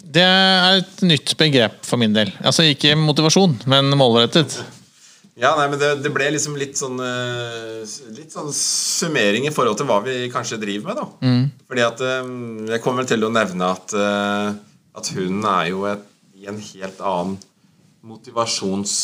Det 0.00 0.24
er 0.24 0.78
et 0.78 1.02
nytt 1.04 1.34
begrep 1.36 1.82
for 1.84 2.00
min 2.00 2.14
del. 2.16 2.30
Altså 2.40 2.64
ikke 2.64 2.94
motivasjon, 2.96 3.58
men 3.68 3.92
målrettet. 3.98 4.56
Ja, 5.38 5.52
nei, 5.54 5.68
men 5.70 5.78
det, 5.78 5.90
det 6.02 6.10
ble 6.10 6.26
liksom 6.34 6.56
litt 6.58 6.78
sånn 6.78 6.98
eh, 6.98 7.82
Litt 8.16 8.34
sånn 8.34 8.50
summering 8.54 9.46
i 9.46 9.52
forhold 9.54 9.78
til 9.78 9.86
hva 9.86 10.00
vi 10.02 10.16
kanskje 10.32 10.58
driver 10.58 10.90
med, 10.90 10.98
da. 10.98 11.34
Fordi 11.70 11.84
at 11.86 12.02
eh, 12.02 12.32
Jeg 12.72 12.82
kommer 12.82 13.04
vel 13.04 13.12
til 13.12 13.26
å 13.28 13.30
nevne 13.34 13.68
at, 13.76 13.94
eh, 13.94 14.48
at 14.98 15.12
hunden 15.14 15.46
er 15.52 15.68
jo 15.70 15.84
et, 15.90 16.02
i 16.38 16.50
en 16.50 16.58
helt 16.72 16.98
annen 17.02 17.38
motivasjons... 18.08 18.96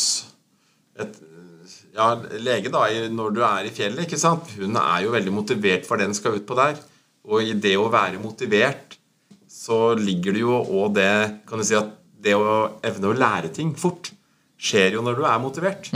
Et, 0.99 1.15
ja, 1.95 2.09
lege 2.43 2.71
da, 2.71 2.83
når 3.11 3.31
du 3.35 3.39
er 3.47 3.67
i 3.69 3.71
fjellet, 3.71 4.03
ikke 4.03 4.19
sant? 4.19 4.49
Hunden 4.57 4.75
er 4.81 5.05
jo 5.05 5.13
veldig 5.13 5.31
motivert 5.31 5.87
for 5.87 5.95
det 5.99 6.09
den 6.09 6.17
skal 6.17 6.35
ut 6.35 6.47
på 6.47 6.57
der. 6.59 6.75
Og 7.31 7.43
i 7.47 7.55
det 7.55 7.77
å 7.79 7.87
være 7.91 8.19
motivert, 8.19 8.97
så 9.47 9.93
ligger 9.95 10.35
det 10.35 10.43
jo 10.43 10.57
og 10.59 10.91
det 10.97 11.07
Kan 11.47 11.61
du 11.61 11.65
si 11.65 11.77
at 11.79 11.93
det 12.25 12.35
å 12.35 12.75
evne 12.85 13.11
å 13.11 13.15
lære 13.15 13.51
ting 13.55 13.71
fort 13.79 14.11
skjer 14.59 14.97
jo 14.97 15.03
når 15.05 15.19
du 15.19 15.25
er 15.29 15.41
motivert. 15.43 15.89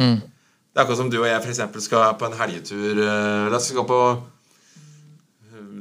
Det 0.69 0.77
er 0.77 0.83
akkurat 0.85 0.99
som 1.01 1.09
du 1.09 1.17
og 1.19 1.27
jeg 1.27 1.41
for 1.41 1.49
eksempel 1.51 1.81
skal 1.81 2.13
på 2.19 2.27
en 2.29 2.35
helgetur 2.37 2.99
eh, 3.01 3.47
La 3.49 3.57
oss 3.57 3.71
gå 3.73 3.85
på 3.89 3.99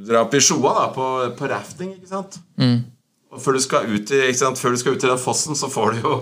Dra 0.09 0.23
opp 0.25 0.33
i 0.33 0.39
Sjoa, 0.41 0.71
da, 0.73 0.85
på, 0.95 1.05
på 1.37 1.47
rafting, 1.51 1.91
ikke 1.97 2.09
sant? 2.09 2.39
Og 3.29 3.41
før 3.43 3.57
du 3.57 3.61
skal 3.61 3.89
ut 3.91 4.11
i, 4.15 4.21
ikke 4.29 4.39
sant? 4.39 4.57
Før 4.57 4.73
du 4.73 4.79
skal 4.81 4.95
ut 4.95 5.01
til 5.03 5.11
den 5.11 5.19
fossen, 5.21 5.57
så 5.59 5.67
får 5.69 5.91
du 5.93 5.99
jo, 6.05 6.13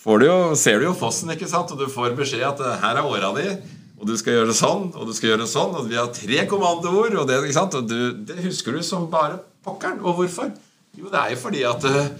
får 0.00 0.22
du 0.22 0.26
jo, 0.28 0.36
ser 0.56 0.78
du 0.80 0.86
jo 0.86 0.94
fossen, 0.96 1.32
ikke 1.34 1.48
sant? 1.50 1.74
Og 1.74 1.82
du 1.82 1.90
får 1.92 2.14
beskjed 2.16 2.46
at 2.48 2.62
eh, 2.64 2.78
her 2.84 3.00
er 3.02 3.08
åra 3.10 3.32
di, 3.36 3.50
og 3.98 4.08
du 4.08 4.14
skal 4.16 4.38
gjøre 4.38 4.54
sånn, 4.56 4.86
og 4.94 5.10
du 5.10 5.12
skal 5.16 5.34
gjøre 5.34 5.48
sånn, 5.50 5.74
og 5.76 5.90
vi 5.90 5.98
har 5.98 6.08
tre 6.16 6.46
kommandoord, 6.48 7.18
og 7.20 7.28
det, 7.28 7.42
ikke 7.42 7.58
sant? 7.58 7.76
Og 7.76 7.90
du, 7.90 7.98
det 8.30 8.38
husker 8.46 8.78
du 8.78 8.86
som 8.86 9.10
bare 9.12 9.42
pokkeren. 9.66 10.00
Og 10.06 10.22
hvorfor? 10.22 10.54
Jo, 10.96 11.10
det 11.12 11.20
er 11.20 11.34
jo 11.34 11.42
fordi 11.42 11.66
at 11.68 11.84
eh, 11.90 12.10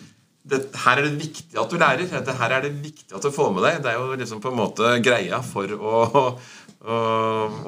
det, 0.47 0.61
her 0.85 1.01
er 1.01 1.09
det 1.09 1.17
viktig 1.19 1.59
at 1.59 1.73
du 1.73 1.79
lærer. 1.81 2.07
Dette 2.11 2.35
her 2.39 2.55
er 2.55 2.67
det 2.67 2.75
viktig 2.79 3.11
at 3.17 3.25
du 3.25 3.33
får 3.35 3.51
med 3.55 3.67
deg. 3.67 3.81
Det 3.83 3.91
er 3.93 3.99
jo 3.99 4.19
liksom 4.21 4.43
på 4.45 4.53
en 4.53 4.61
måte 4.61 4.93
greia 5.03 5.41
for 5.45 5.73
å, 5.75 6.05
å 6.87 6.99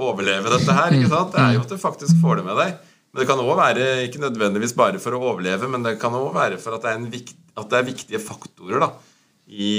overleve 0.08 0.52
dette 0.54 0.76
her. 0.76 0.94
ikke 0.94 1.11
sant? 1.11 1.35
Det 1.35 1.42
er 1.42 1.56
jo 1.56 1.64
at 1.64 1.75
du 1.75 1.80
faktisk 1.82 2.23
får 2.23 2.40
det 2.40 2.47
med 2.47 2.61
deg. 2.62 2.78
Men 3.08 3.23
det 3.23 3.28
kan 3.30 3.42
òg 3.42 3.54
være 3.58 3.87
ikke 4.06 4.23
nødvendigvis 4.23 4.76
bare 4.78 5.00
for 5.02 5.16
å 5.16 5.23
overleve, 5.32 5.70
men 5.73 5.87
det 5.87 5.97
kan 6.00 6.14
òg 6.14 6.28
være 6.37 6.58
for 6.61 6.76
at 6.76 6.85
det, 6.85 6.90
er 6.92 7.00
en 7.00 7.08
vikt, 7.12 7.38
at 7.58 7.70
det 7.73 7.78
er 7.78 7.87
viktige 7.88 8.20
faktorer 8.20 8.85
da, 8.85 8.90
i, 9.49 9.70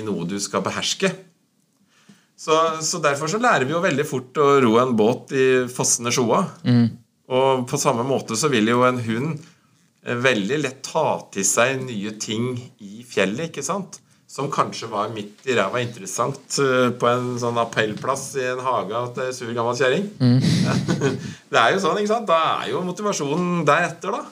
i 0.00 0.06
noe 0.06 0.24
du 0.26 0.38
skal 0.40 0.64
beherske. 0.64 1.12
Så, 2.40 2.56
så 2.80 3.02
derfor 3.04 3.28
så 3.28 3.38
lærer 3.38 3.68
vi 3.68 3.74
jo 3.76 3.84
veldig 3.84 4.06
fort 4.08 4.38
å 4.40 4.48
ro 4.64 4.78
en 4.80 4.94
båt 4.96 5.34
i 5.36 5.46
fossende 5.68 6.12
sjoa. 6.14 6.40
Og 7.30 7.66
på 7.70 7.78
samme 7.78 8.02
måte 8.08 8.34
så 8.40 8.48
vil 8.50 8.72
jo 8.72 8.80
en 8.88 8.98
hund 9.04 9.44
veldig 10.00 10.60
lett 10.62 10.80
ta 10.86 11.20
til 11.32 11.44
seg 11.44 11.82
nye 11.84 12.14
ting 12.20 12.54
i 12.80 13.02
fjellet, 13.06 13.50
ikke 13.50 13.64
sant? 13.64 14.00
Som 14.30 14.46
kanskje 14.52 14.86
var 14.88 15.10
midt 15.12 15.42
i 15.50 15.56
ræva 15.58 15.80
interessant 15.82 16.58
eh, 16.62 16.92
på 16.94 17.08
en 17.10 17.32
sånn 17.42 17.58
appellplass 17.60 18.28
i 18.38 18.44
en 18.52 18.62
hage 18.62 18.94
av 18.94 19.18
ei 19.24 19.32
sur 19.34 19.50
gammel 19.56 19.74
kjerring. 19.76 20.06
det 21.50 21.58
er 21.58 21.74
jo 21.74 21.82
sånn, 21.82 21.98
ikke 21.98 22.12
sant? 22.12 22.28
Da 22.30 22.38
er 22.60 22.70
jo 22.70 22.84
motivasjonen 22.86 23.64
deretter, 23.68 24.14
da. 24.14 24.22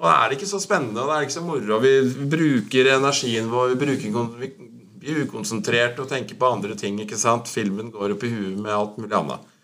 Og 0.00 0.08
da 0.08 0.16
er 0.16 0.30
det 0.32 0.40
ikke 0.40 0.50
så 0.50 0.60
spennende, 0.62 1.02
og 1.02 1.12
det 1.12 1.16
er 1.16 1.28
ikke 1.28 1.36
så 1.36 1.44
moro. 1.46 1.78
Vi 1.84 1.94
bruker 2.32 2.92
energien 2.96 3.48
vår, 3.52 3.74
vi, 3.74 3.80
bruker, 3.84 4.20
vi 4.40 4.50
blir 5.00 5.22
ukonsentrert 5.26 6.00
og 6.02 6.10
tenker 6.10 6.38
på 6.40 6.50
andre 6.50 6.76
ting, 6.76 6.98
ikke 7.04 7.20
sant? 7.20 7.48
Filmen 7.52 7.92
går 7.94 8.16
opp 8.16 8.26
i 8.26 8.32
huet 8.32 8.58
med 8.58 8.74
alt 8.74 8.98
mulig 9.00 9.16
annet. 9.16 9.56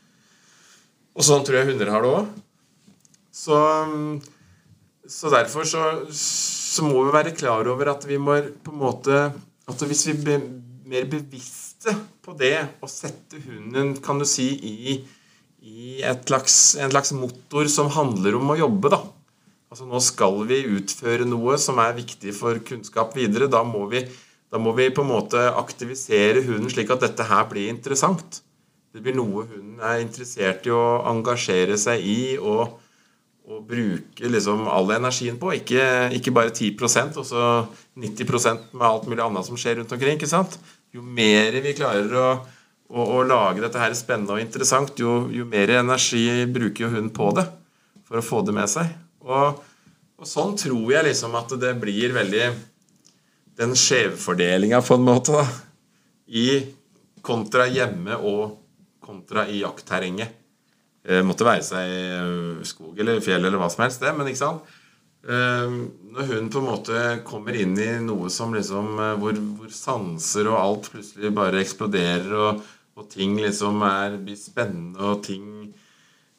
Og 1.16 1.24
sånn 1.24 1.44
tror 1.44 1.58
jeg 1.58 1.70
hunder 1.72 1.90
har 1.92 2.04
det 2.04 2.14
òg. 2.20 2.34
Så, 3.36 3.56
så 5.08 5.30
derfor 5.32 5.66
så, 5.68 5.82
så 6.12 6.84
må 6.86 7.04
vi 7.06 7.14
være 7.14 7.34
klar 7.36 7.68
over 7.70 7.92
at 7.94 8.06
vi 8.08 8.18
må 8.20 8.38
på 8.64 8.74
en 8.74 8.80
måte 8.80 9.18
At 9.66 9.82
hvis 9.82 10.06
vi 10.10 10.14
blir 10.22 10.42
mer 10.86 11.06
bevisste 11.10 11.94
på 12.22 12.34
det 12.38 12.54
å 12.82 12.88
sette 12.90 13.40
hunden, 13.42 13.96
kan 14.02 14.20
du 14.20 14.26
si, 14.28 14.46
i, 14.62 14.96
i 15.66 15.98
slags, 16.26 16.76
en 16.78 16.92
slags 16.92 17.10
motor 17.18 17.66
som 17.70 17.90
handler 17.90 18.38
om 18.38 18.52
å 18.54 18.58
jobbe, 18.60 18.92
da. 18.94 19.00
Altså 19.66 19.88
Nå 19.90 19.98
skal 20.02 20.38
vi 20.46 20.60
utføre 20.78 21.26
noe 21.26 21.58
som 21.58 21.82
er 21.82 21.96
viktig 21.98 22.34
for 22.36 22.62
kunnskap 22.62 23.16
videre. 23.18 23.50
Da 23.50 23.64
må 23.66 23.82
vi, 23.90 24.04
da 24.46 24.62
må 24.62 24.74
vi 24.78 24.86
på 24.94 25.02
en 25.02 25.10
måte 25.10 25.42
aktivisere 25.58 26.44
hunden 26.46 26.70
slik 26.70 26.94
at 26.94 27.02
dette 27.02 27.26
her 27.26 27.48
blir 27.50 27.72
interessant. 27.72 28.40
Det 28.94 29.02
blir 29.02 29.18
noe 29.18 29.42
hunden 29.50 29.82
er 29.82 30.00
interessert 30.00 30.66
i 30.70 30.72
å 30.72 31.02
engasjere 31.10 31.74
seg 31.82 32.06
i 32.06 32.20
og, 32.38 32.78
og 33.46 33.62
bruke 33.68 34.30
liksom 34.30 34.66
all 34.70 34.90
energien 34.96 35.38
på. 35.38 35.52
Ikke, 35.60 35.82
ikke 36.16 36.34
bare 36.34 36.50
10% 36.50 37.20
og 37.20 37.26
så 37.28 37.44
90% 37.94 38.72
med 38.74 38.86
alt 38.88 39.06
mulig 39.06 39.22
annet 39.22 39.46
som 39.46 39.58
skjer 39.60 39.78
rundt 39.80 39.94
omkring. 39.94 40.18
ikke 40.18 40.30
sant? 40.30 40.58
Jo 40.94 41.02
mer 41.02 41.54
vi 41.62 41.74
klarer 41.76 42.10
å, 42.18 42.26
å, 42.90 43.06
å 43.18 43.22
lage 43.26 43.62
dette 43.62 43.80
her 43.80 43.94
spennende 43.98 44.34
og 44.34 44.42
interessant, 44.42 44.98
jo, 44.98 45.26
jo 45.30 45.46
mer 45.48 45.76
energi 45.78 46.26
bruker 46.50 46.86
jo 46.86 46.92
hun 46.96 47.12
på 47.14 47.30
det 47.38 47.46
for 48.06 48.18
å 48.18 48.24
få 48.24 48.42
det 48.46 48.54
med 48.56 48.70
seg. 48.70 48.90
Og, 49.26 49.62
og 50.18 50.30
sånn 50.30 50.56
tror 50.58 50.90
jeg 50.96 51.06
liksom 51.08 51.34
at 51.38 51.54
det 51.60 51.76
blir 51.82 52.14
veldig 52.16 52.48
Den 53.56 53.70
skjevfordelinga, 53.72 54.82
på 54.84 54.98
en 54.98 55.04
måte, 55.06 55.32
da, 55.32 55.46
i 56.28 56.58
kontra 57.24 57.64
hjemme 57.72 58.18
og 58.20 58.58
kontra 59.00 59.46
i 59.48 59.62
jaktterrenget. 59.62 60.34
Eh, 61.06 61.22
måtte 61.22 61.46
være 61.46 61.62
seg 61.62 61.92
i 61.92 62.66
skog 62.66 62.98
eller 62.98 63.22
fjell 63.22 63.44
eller 63.44 63.60
hva 63.60 63.70
som 63.70 63.84
helst, 63.84 64.02
det, 64.02 64.10
men 64.16 64.26
ikke 64.26 64.42
sant? 64.42 64.76
Eh, 65.26 65.76
når 66.16 66.30
hun 66.32 66.48
på 66.50 66.62
en 66.62 66.68
måte 66.68 67.02
kommer 67.26 67.54
inn 67.58 67.76
i 67.78 67.90
noe 68.02 68.30
som 68.30 68.54
liksom 68.54 68.92
eh, 68.98 69.14
hvor, 69.20 69.38
hvor 69.58 69.70
sanser 69.74 70.50
og 70.50 70.58
alt 70.58 70.90
plutselig 70.94 71.30
bare 71.34 71.62
eksploderer, 71.62 72.32
og, 72.34 72.64
og 72.98 73.08
ting 73.12 73.38
liksom 73.38 73.82
er, 73.86 74.18
blir 74.22 74.38
spennende, 74.38 75.02
og 75.02 75.22
ting 75.26 75.46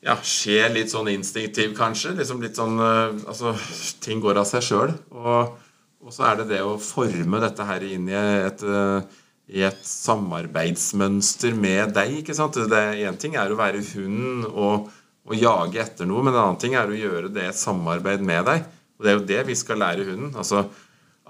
ja, 0.06 0.16
skjer 0.24 0.72
litt 0.76 0.92
sånn 0.94 1.10
instinktiv, 1.12 1.74
kanskje. 1.78 2.14
Liksom 2.20 2.44
litt 2.44 2.60
sånn 2.60 2.78
eh, 2.80 3.16
Altså, 3.28 3.56
ting 4.04 4.22
går 4.24 4.42
av 4.42 4.48
seg 4.50 4.66
sjøl. 4.66 4.94
Og, 5.16 5.56
og 6.04 6.14
så 6.14 6.30
er 6.30 6.42
det 6.42 6.50
det 6.54 6.62
å 6.66 6.78
forme 6.82 7.42
dette 7.44 7.66
her 7.68 7.84
inn 7.88 8.08
i 8.12 8.18
et, 8.18 8.64
eh, 8.64 9.24
i 9.48 9.64
et 9.64 9.84
samarbeidsmønster 9.88 11.56
med 11.56 11.94
deg. 11.96 12.20
ikke 12.20 12.36
sant? 12.36 12.58
Én 12.60 13.20
ting 13.20 13.38
er 13.40 13.52
å 13.52 13.60
være 13.60 13.84
hund 13.94 14.48
og, 14.50 14.90
og 15.28 15.38
jage 15.38 15.80
etter 15.84 16.10
noe, 16.10 16.24
men 16.26 16.34
en 16.34 16.42
annen 16.42 16.60
ting 16.62 16.76
er 16.76 16.92
å 16.92 16.98
gjøre 16.98 17.32
det 17.34 17.48
et 17.48 17.60
samarbeid 17.60 18.26
med 18.28 18.44
deg. 18.50 18.68
Og 18.98 19.06
det 19.06 19.12
er 19.12 19.18
jo 19.18 19.30
det 19.30 19.42
vi 19.48 19.56
skal 19.56 19.80
lære 19.84 20.08
hunden. 20.08 20.34
Altså, 20.36 20.66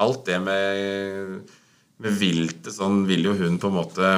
alt 0.02 0.24
det 0.30 0.40
med, 0.42 1.54
med 2.02 2.18
viltet 2.18 2.74
sånn 2.74 3.04
vil 3.10 3.30
jo 3.30 3.36
hunden 3.38 3.62
på 3.62 3.70
en 3.70 3.78
måte 3.78 4.16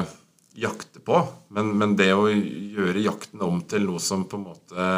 jakte 0.60 1.02
på. 1.04 1.20
Men, 1.54 1.74
men 1.80 1.96
det 1.98 2.12
å 2.14 2.28
gjøre 2.30 3.04
jakten 3.04 3.44
om 3.44 3.60
til 3.68 3.84
noe 3.88 4.00
som 4.02 4.24
på 4.28 4.40
en 4.40 4.48
måte 4.48 4.88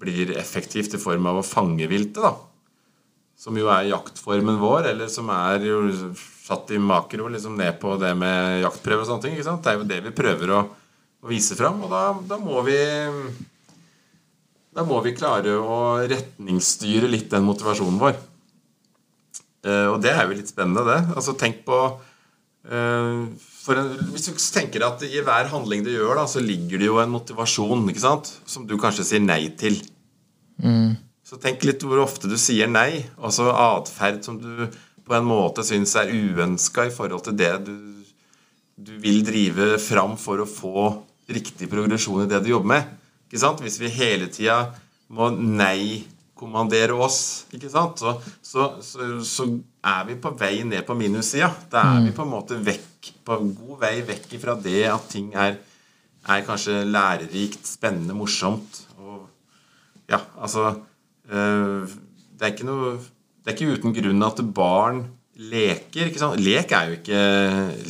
blir 0.00 0.30
effektivt 0.38 0.94
i 0.96 1.00
form 1.00 1.26
av 1.28 1.40
å 1.40 1.46
fange 1.46 1.88
viltet, 1.90 2.22
da. 2.22 2.32
Som 3.40 3.56
jo 3.56 3.70
er 3.72 3.88
jaktformen 3.88 4.58
vår, 4.60 4.90
eller 4.92 5.08
som 5.08 5.30
er 5.32 5.64
jo 5.64 5.80
satt 6.12 6.72
i 6.74 6.80
makro 6.82 7.30
liksom 7.32 7.54
ned 7.56 7.78
på 7.80 7.94
det 8.00 8.10
med 8.18 8.60
jaktprøve 8.66 9.04
og 9.04 9.08
sånne 9.08 9.24
ting. 9.24 9.38
Det 9.40 9.70
er 9.72 9.78
jo 9.78 9.88
det 9.88 10.00
vi 10.04 10.12
prøver 10.16 10.52
å, 10.52 10.60
å 11.24 11.30
vise 11.30 11.56
fram, 11.56 11.80
og 11.86 11.94
da, 11.94 12.02
da 12.28 12.40
må 12.42 12.60
vi 12.66 12.76
da 14.70 14.84
må 14.86 15.00
vi 15.02 15.16
klare 15.16 15.56
å 15.58 15.78
retningsstyre 16.06 17.08
litt 17.10 17.30
den 17.32 17.46
motivasjonen 17.46 17.98
vår. 17.98 18.18
Eh, 19.66 19.86
og 19.90 19.98
det 20.04 20.12
er 20.14 20.24
jo 20.24 20.36
litt 20.38 20.52
spennende, 20.52 20.84
det. 20.86 21.00
Altså 21.16 21.34
Tenk 21.38 21.64
på 21.66 21.78
eh, 22.70 23.24
en, 23.74 23.90
Hvis 24.14 24.28
du 24.28 24.32
tenker 24.54 24.86
at 24.86 25.02
i 25.04 25.20
hver 25.26 25.50
handling 25.52 25.82
du 25.84 25.90
gjør, 25.92 26.14
da, 26.22 26.26
så 26.30 26.42
ligger 26.44 26.80
det 26.80 26.88
jo 26.88 27.00
en 27.02 27.12
motivasjon 27.12 27.82
ikke 27.90 28.04
sant? 28.04 28.30
som 28.48 28.66
du 28.68 28.76
kanskje 28.80 29.08
sier 29.10 29.24
nei 29.24 29.42
til. 29.60 29.80
Så 31.30 31.36
tenk 31.38 31.62
litt 31.62 31.84
hvor 31.86 32.00
ofte 32.02 32.26
du 32.26 32.34
sier 32.40 32.66
nei. 32.66 33.04
Altså 33.22 33.52
atferd 33.54 34.24
som 34.26 34.40
du 34.42 34.64
på 35.06 35.14
en 35.14 35.28
måte 35.28 35.62
syns 35.66 35.92
er 36.00 36.10
uønska 36.10 36.88
i 36.88 36.94
forhold 36.94 37.22
til 37.28 37.36
det 37.38 37.52
du, 37.68 37.76
du 38.74 38.96
vil 38.98 39.22
drive 39.26 39.76
fram 39.78 40.16
for 40.18 40.42
å 40.42 40.48
få 40.48 40.88
riktig 41.30 41.68
progresjon 41.70 42.24
i 42.24 42.30
det 42.32 42.40
du 42.42 42.50
jobber 42.50 42.72
med. 42.72 42.90
Ikke 43.28 43.44
sant? 43.44 43.62
Hvis 43.62 43.78
vi 43.78 43.92
hele 43.94 44.26
tida 44.34 44.72
må 45.14 45.30
nei-kommandere 45.30 46.98
oss, 46.98 47.20
ikke 47.54 47.70
sant? 47.70 48.02
Så, 48.02 48.16
så, 48.42 48.68
så, 48.82 49.08
så 49.22 49.48
er 49.86 50.10
vi 50.10 50.18
på 50.18 50.34
vei 50.34 50.64
ned 50.66 50.82
på 50.86 50.98
minussida. 50.98 51.52
Da 51.70 51.86
er 51.92 52.04
vi 52.08 52.14
på 52.16 52.26
en 52.26 52.34
måte 52.34 52.58
vekk, 52.58 53.14
på 53.22 53.38
en 53.38 53.54
god 53.54 53.86
vei 53.86 53.94
vekk 54.10 54.34
fra 54.42 54.58
det 54.58 54.82
at 54.90 55.10
ting 55.14 55.30
er, 55.38 55.60
er 56.26 56.46
kanskje 56.46 56.82
lærerikt, 56.90 57.62
spennende, 57.70 58.18
morsomt. 58.18 58.82
Og 58.98 59.28
ja, 60.10 60.24
altså 60.42 60.72
Det 61.30 62.42
er 62.46 62.52
ikke 62.54 62.66
noe 62.68 62.96
Det 62.98 63.52
er 63.52 63.56
ikke 63.56 63.76
uten 63.78 63.94
grunn 63.96 64.22
at 64.26 64.40
barn 64.54 65.00
leker. 65.40 66.08
ikke 66.10 66.18
sant? 66.20 66.40
Lek 66.42 66.72
er 66.76 66.90
jo 66.90 66.98
ikke 66.98 67.20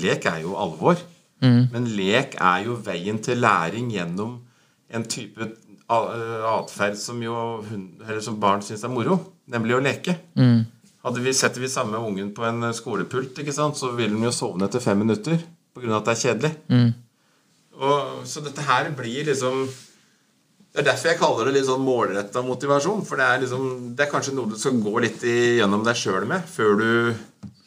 Lek 0.02 0.26
er 0.30 0.42
jo 0.44 0.54
alvor. 0.60 1.00
Men 1.72 1.86
lek 1.96 2.36
er 2.36 2.64
jo 2.66 2.74
veien 2.84 3.18
til 3.24 3.40
læring 3.40 3.88
gjennom 3.94 4.38
en 4.92 5.04
type 5.08 5.46
a- 5.88 6.58
atferd 6.58 6.96
som 7.00 7.20
jo 7.22 7.34
hun, 7.64 7.86
eller 8.06 8.20
som 8.20 8.36
barn 8.40 8.60
syns 8.62 8.84
er 8.84 8.92
moro, 8.92 9.16
nemlig 9.48 9.74
å 9.78 9.80
leke. 9.82 10.16
Hadde 11.04 11.22
vi 11.24 11.32
Setter 11.32 11.60
vi 11.62 11.68
samme 11.72 11.96
ungen 11.98 12.34
på 12.36 12.44
en 12.44 12.60
skolepult, 12.76 13.38
ikke 13.40 13.54
sant, 13.56 13.78
så 13.80 13.94
vil 13.96 14.10
den 14.12 14.22
jo 14.26 14.30
sovne 14.30 14.66
etter 14.68 14.80
fem 14.84 14.98
minutter 15.00 15.38
pga. 15.74 15.96
at 15.96 16.04
det 16.04 16.12
er 16.12 16.20
kjedelig. 16.20 16.52
Og, 17.80 18.26
så 18.28 18.42
dette 18.44 18.60
her 18.68 18.90
blir 18.92 19.24
liksom 19.24 19.62
Det 20.70 20.84
er 20.84 20.86
derfor 20.86 21.10
jeg 21.10 21.18
kaller 21.18 21.48
det 21.48 21.56
litt 21.56 21.66
sånn 21.66 21.82
målretta 21.82 22.42
motivasjon. 22.46 23.02
For 23.06 23.18
det 23.18 23.26
er 23.26 23.42
liksom 23.42 23.64
Det 23.98 24.06
er 24.06 24.12
kanskje 24.12 24.36
noe 24.36 24.50
du 24.52 24.58
skal 24.58 24.78
gå 24.78 25.02
litt 25.02 25.24
gjennom 25.26 25.82
deg 25.86 25.98
sjøl 25.98 26.28
med 26.30 26.46
før 26.46 26.78
du 26.78 26.90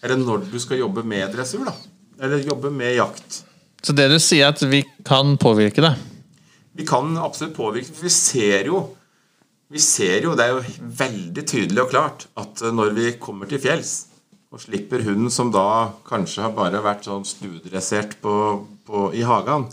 Eller 0.03 0.19
når 0.19 0.48
du 0.51 0.57
skal 0.60 0.79
jobbe 0.79 1.03
med 1.07 1.31
dressur, 1.36 1.65
da. 1.67 1.75
Eller 2.24 2.43
jobbe 2.43 2.72
med 2.72 2.95
jakt. 2.95 3.43
Så 3.83 3.95
det 3.95 4.07
du 4.12 4.17
sier, 4.19 4.48
er 4.48 4.55
at 4.55 4.63
vi 4.72 4.83
kan 5.03 5.36
påvirke 5.39 5.83
det? 5.83 5.93
Vi 6.74 6.86
kan 6.88 7.17
absolutt 7.19 7.55
påvirke, 7.55 7.91
for 7.91 8.07
vi 8.07 8.12
ser 8.13 8.69
jo 8.72 8.83
vi 9.74 9.81
ser 9.81 10.22
jo, 10.22 10.36
Det 10.38 10.45
er 10.45 10.51
jo 10.53 10.89
veldig 11.00 11.43
tydelig 11.50 11.81
og 11.81 11.89
klart 11.89 12.27
at 12.38 12.62
når 12.72 12.91
vi 12.93 13.13
kommer 13.19 13.50
til 13.50 13.62
fjells 13.63 13.93
og 14.53 14.62
slipper 14.62 15.01
hunden 15.01 15.31
som 15.33 15.50
da 15.51 15.95
kanskje 16.05 16.43
har 16.45 16.51
bare 16.53 16.83
vært 16.83 17.07
sånn 17.07 17.25
stuedressert 17.25 18.19
i 18.22 19.24
hagen, 19.25 19.65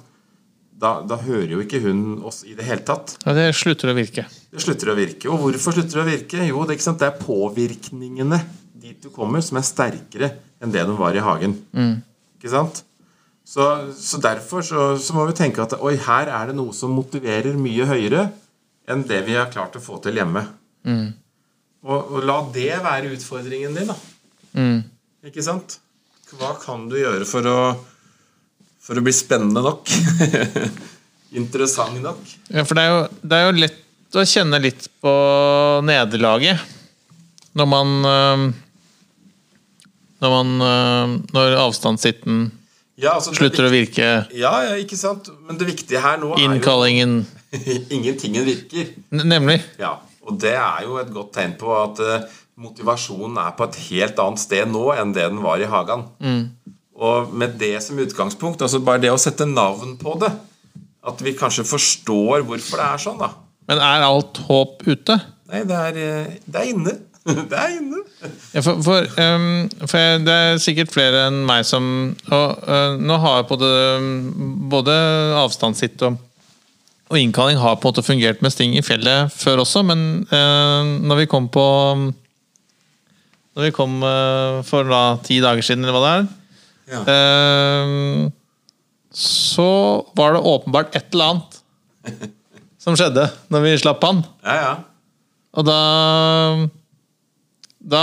da, 0.80 0.94
da, 1.04 1.18
hører 1.20 1.56
jo 1.56 1.60
ikke 1.60 1.82
hunden 1.84 2.22
oss 2.26 2.40
i 2.48 2.54
det 2.56 2.64
hele 2.64 2.84
tatt. 2.86 3.18
Ja, 3.26 3.34
Det 3.36 3.50
slutter 3.58 3.92
å 3.92 3.96
virke. 3.96 4.24
Det 4.50 4.62
slutter 4.64 4.92
å 4.92 4.96
virke. 4.96 5.28
Og 5.28 5.42
hvorfor 5.42 5.76
slutter 5.76 6.00
det 6.00 6.04
å 6.04 6.08
virke? 6.08 6.44
Jo, 6.48 6.62
det, 6.68 6.78
det 6.80 7.08
er 7.08 7.18
påvirkningene 7.20 8.40
dit 8.80 9.02
du 9.02 9.10
kommer, 9.12 9.44
som 9.44 9.60
er 9.60 9.66
sterkere 9.66 10.30
enn 10.60 10.72
det 10.72 10.86
de 10.88 10.94
var 10.96 11.16
i 11.16 11.24
hagen. 11.24 11.58
Mm. 11.76 11.98
Ikke 12.38 12.52
sant? 12.52 12.82
Så, 13.44 13.66
så 13.98 14.20
derfor 14.22 14.62
så, 14.62 14.94
så, 15.00 15.14
må 15.16 15.26
vi 15.28 15.36
tenke 15.36 15.62
at 15.64 15.74
oi, 15.82 15.96
her 16.00 16.30
er 16.30 16.50
det 16.50 16.56
noe 16.56 16.72
som 16.76 16.92
motiverer 16.94 17.56
mye 17.58 17.88
høyere 17.88 18.28
enn 18.90 19.02
det 19.08 19.24
vi 19.26 19.36
har 19.36 19.50
klart 19.52 19.76
å 19.76 19.82
få 19.82 19.98
til 20.04 20.20
hjemme. 20.20 20.44
Mm. 20.86 21.08
Og, 21.84 21.98
og, 21.98 22.18
la 22.28 22.38
det 22.54 22.72
være 22.84 23.12
utfordringen 23.16 23.76
din, 23.76 23.90
da. 23.90 23.96
Mm. 24.54 24.80
Ikke 25.28 25.44
sant? 25.44 25.78
Hva 26.30 26.54
kan 26.62 26.86
du 26.90 26.96
gjøre 27.00 27.26
for 27.26 27.46
å, 27.50 27.58
for 28.90 28.98
å 28.98 29.04
bli 29.06 29.12
spennende 29.14 29.62
nok? 29.62 29.86
Interessant 31.40 32.00
nok? 32.02 32.18
Ja, 32.50 32.64
for 32.66 32.74
det 32.74 32.82
er, 32.82 32.90
jo, 32.90 33.02
det 33.22 33.36
er, 33.36 33.44
jo, 33.46 33.60
lett 33.62 34.18
å 34.18 34.24
kjenne 34.26 34.58
litt 34.58 34.88
på 34.98 35.12
nederlaget 35.86 36.58
når 37.54 37.68
man 37.70 37.92
Når 40.20 40.32
man 40.34 40.50
Når 41.30 41.54
avstandssitten 41.62 42.48
ja, 43.00 43.14
altså 43.16 43.32
slutter 43.32 43.64
å 43.64 43.70
virke. 43.72 44.06
Ja, 44.36 44.50
ja, 44.66 44.74
ikke 44.76 44.98
sant? 44.98 45.30
Men 45.46 45.56
det 45.56 45.70
viktige 45.70 46.02
her 46.04 46.18
nå 46.20 46.34
Innkallingen 46.42 47.22
er 47.22 47.62
jo 47.64 47.78
Ingentingen 47.96 48.44
virker. 48.44 48.90
Nemlig. 49.14 49.56
Ja, 49.80 49.94
og 50.26 50.36
det 50.42 50.52
er 50.52 50.84
jo 50.84 50.98
et 51.00 51.08
godt 51.14 51.32
tegn 51.38 51.56
på 51.58 51.72
at 51.78 52.02
motivasjonen 52.60 53.38
er 53.40 53.54
på 53.56 53.66
et 53.66 53.78
helt 53.88 54.20
annet 54.20 54.42
sted 54.42 54.68
nå 54.68 54.90
enn 54.92 55.14
det 55.16 55.24
den 55.30 55.40
var 55.42 55.62
i 55.62 55.70
hagen. 55.70 56.04
Mm. 56.20 56.44
Og 57.00 57.32
med 57.32 57.56
det 57.60 57.78
som 57.84 57.98
utgangspunkt, 58.00 58.62
altså 58.62 58.82
bare 58.84 59.00
det 59.02 59.12
å 59.12 59.20
sette 59.20 59.46
navn 59.48 59.94
på 60.00 60.18
det 60.20 60.30
At 61.08 61.22
vi 61.24 61.32
kanskje 61.32 61.64
forstår 61.64 62.44
hvorfor 62.44 62.80
det 62.82 62.88
er 62.88 63.04
sånn, 63.06 63.20
da. 63.22 63.30
Men 63.70 63.80
er 63.80 64.04
alt 64.04 64.40
håp 64.48 64.82
ute? 64.84 65.16
Nei, 65.50 65.62
det 65.68 65.78
er, 65.78 66.00
det 66.44 66.60
er 66.60 66.74
inne. 66.74 66.98
Det 67.50 67.52
er 67.52 67.74
inne. 67.76 67.98
Ja, 68.54 68.62
for, 68.64 68.78
for, 68.82 69.04
um, 69.20 69.66
for, 69.84 70.22
det 70.24 70.34
er 70.34 70.60
sikkert 70.62 70.90
flere 70.90 71.26
enn 71.28 71.42
meg 71.46 71.66
som 71.68 71.84
Og 72.32 72.64
uh, 72.64 72.96
nå 72.96 73.18
har 73.20 73.44
både, 73.46 73.68
både 74.72 74.96
avstandssitt 75.42 76.00
og 76.08 76.16
og 77.10 77.18
innkalling 77.18 77.58
har 77.58 77.74
på 77.74 77.88
en 77.88 77.90
måte 77.90 78.06
fungert 78.06 78.42
med 78.42 78.52
Sting 78.54 78.76
i 78.78 78.84
fjellet 78.86 79.32
før 79.34 79.64
også, 79.64 79.82
men 79.82 80.02
eh, 80.30 80.90
når 81.02 81.24
vi 81.24 81.30
kom 81.30 81.48
på 81.50 81.64
når 83.58 83.64
vi 83.66 83.72
kom 83.74 83.96
eh, 84.06 84.60
for 84.66 84.86
da 84.86 85.18
ti 85.26 85.40
dager 85.42 85.66
siden, 85.66 85.82
eller 85.82 85.96
hva 85.96 86.04
det 86.04 86.12
er, 86.12 86.28
ja. 86.90 87.00
uh, 87.06 88.30
så 89.10 89.70
var 90.18 90.36
det 90.36 90.44
åpenbart 90.52 90.94
et 90.94 91.14
eller 91.14 91.34
annet 91.34 91.56
som 92.82 92.96
skjedde 92.98 93.26
når 93.52 93.66
vi 93.66 93.78
slapp 93.82 94.04
han. 94.06 94.22
Ja, 94.46 94.56
ja. 94.60 94.74
Og 95.58 95.66
da 95.66 95.80
Da 97.80 98.02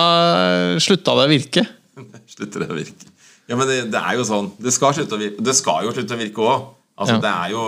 slutta 0.84 1.16
det 1.20 1.28
å 1.28 1.32
virke. 1.32 1.64
Slutter 2.34 2.66
det 2.66 2.72
å 2.72 2.78
virke. 2.78 3.14
Ja, 3.48 3.56
men 3.56 3.70
det, 3.70 3.78
det, 3.94 4.00
er 4.02 4.18
jo 4.20 4.26
sånn. 4.28 4.50
Det 4.60 4.74
skal, 4.76 4.96
slutte 4.98 5.16
å 5.16 5.22
virke. 5.22 5.44
Det 5.48 5.56
skal 5.56 5.86
jo 5.88 5.94
slutte 5.96 6.18
å 6.18 6.20
virke 6.20 6.44
òg. 6.44 6.68
Altså, 6.98 7.16
ja. 7.16 7.24
Det 7.24 7.32
er 7.32 7.54
jo 7.54 7.64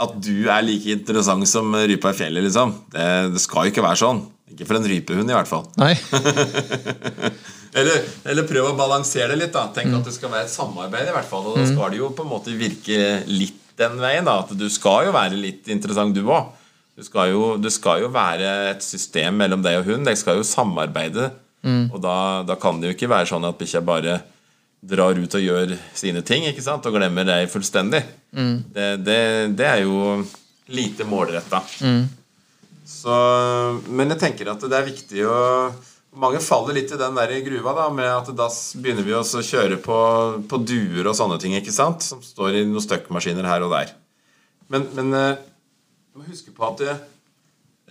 At 0.00 0.14
du 0.24 0.48
er 0.48 0.64
like 0.64 0.94
interessant 0.94 1.44
som 1.46 1.74
rypa 1.76 2.14
i 2.14 2.16
fjellet, 2.16 2.46
liksom. 2.48 2.72
Det, 2.90 3.06
det 3.34 3.42
skal 3.42 3.68
jo 3.68 3.74
ikke 3.74 3.84
være 3.84 4.00
sånn. 4.00 4.24
Ikke 4.50 4.66
for 4.66 4.80
en 4.80 4.88
rypehund, 4.88 5.30
i 5.30 5.36
hvert 5.36 5.50
fall. 5.50 5.68
Nei. 5.78 5.92
eller, 7.76 8.06
eller 8.26 8.46
prøv 8.48 8.70
å 8.72 8.76
balansere 8.78 9.30
det 9.32 9.44
litt. 9.44 9.52
da 9.54 9.68
Tenk 9.74 9.94
at 9.94 10.06
det 10.08 10.14
skal 10.16 10.32
være 10.32 10.48
et 10.48 10.52
samarbeid, 10.52 11.10
i 11.10 11.14
hvert 11.14 11.28
fall. 11.28 11.46
Og 11.50 11.58
da 11.58 11.66
mm. 11.66 11.72
skal 11.74 11.92
det 11.92 12.00
jo 12.00 12.10
på 12.16 12.26
en 12.26 12.32
måte 12.32 12.54
virke 12.58 13.20
litt 13.30 13.60
den 13.80 14.00
veien. 14.00 14.26
da 14.26 14.40
At 14.42 14.54
du 14.58 14.66
skal 14.72 15.06
jo 15.08 15.14
være 15.14 15.38
litt 15.38 15.70
interessant, 15.72 16.16
du 16.16 16.26
òg. 16.26 16.56
Det 17.00 17.06
skal, 17.06 17.30
jo, 17.32 18.10
være 18.12 18.48
et 18.74 18.82
system 18.84 19.38
mellom 19.40 19.62
deg 19.64 19.78
og 19.80 19.86
hun. 19.88 20.04
Dere 20.04 20.18
skal 20.20 20.40
jo 20.40 20.44
samarbeide. 20.44 21.30
Mm. 21.64 21.86
Og 21.94 22.00
da, 22.02 22.42
da, 22.44 22.56
kan 22.60 22.80
det 22.80 22.90
jo 22.90 22.96
ikke 22.96 23.08
være 23.12 23.30
sånn 23.30 23.46
at 23.48 23.56
bikkja 23.60 23.80
bare 23.84 24.18
drar 24.80 25.16
ut 25.16 25.36
og 25.36 25.44
gjør 25.44 25.74
sine 25.96 26.22
ting 26.24 26.46
ikke 26.48 26.64
sant? 26.64 26.84
og 26.88 26.96
glemmer 26.96 27.24
deg 27.28 27.48
fullstendig. 27.52 28.02
Mm. 28.36 28.56
Det, 28.74 28.88
det, 29.06 29.20
det, 29.56 29.68
er 29.68 29.84
jo 29.84 30.20
lite 30.72 31.06
målretta. 31.08 31.62
Mm. 31.84 32.04
Så, 32.90 33.16
men 33.88 34.12
jeg 34.12 34.20
tenker 34.26 34.52
at 34.52 34.64
det 34.66 34.76
er 34.76 34.88
viktig 34.88 35.24
å 35.28 35.40
Mange 36.10 36.40
faller 36.42 36.74
litt 36.74 36.90
i 36.90 36.98
den 36.98 37.14
der 37.14 37.32
gruva 37.46 37.72
da, 37.76 37.84
med 37.94 38.08
at 38.10 38.30
da 38.34 38.48
begynner 38.82 39.06
vi 39.06 39.14
å 39.14 39.22
kjøre 39.22 39.76
på, 39.78 39.96
på, 40.50 40.58
duer 40.66 41.06
og 41.06 41.14
sånne 41.14 41.38
ting, 41.38 41.54
ikke 41.54 41.74
sant? 41.74 42.02
som 42.02 42.22
står 42.24 42.58
i 42.58 42.62
noen 42.66 42.82
støkkmaskiner 42.82 43.46
her 43.46 43.62
og 43.62 43.70
der. 43.76 43.92
Men, 44.74 44.88
men 44.96 45.14
eh, 45.14 45.44
du 46.10 46.18
må 46.18 46.26
huske 46.26 46.50
på 46.54 46.64
at 46.66 46.82
det, 46.82 46.96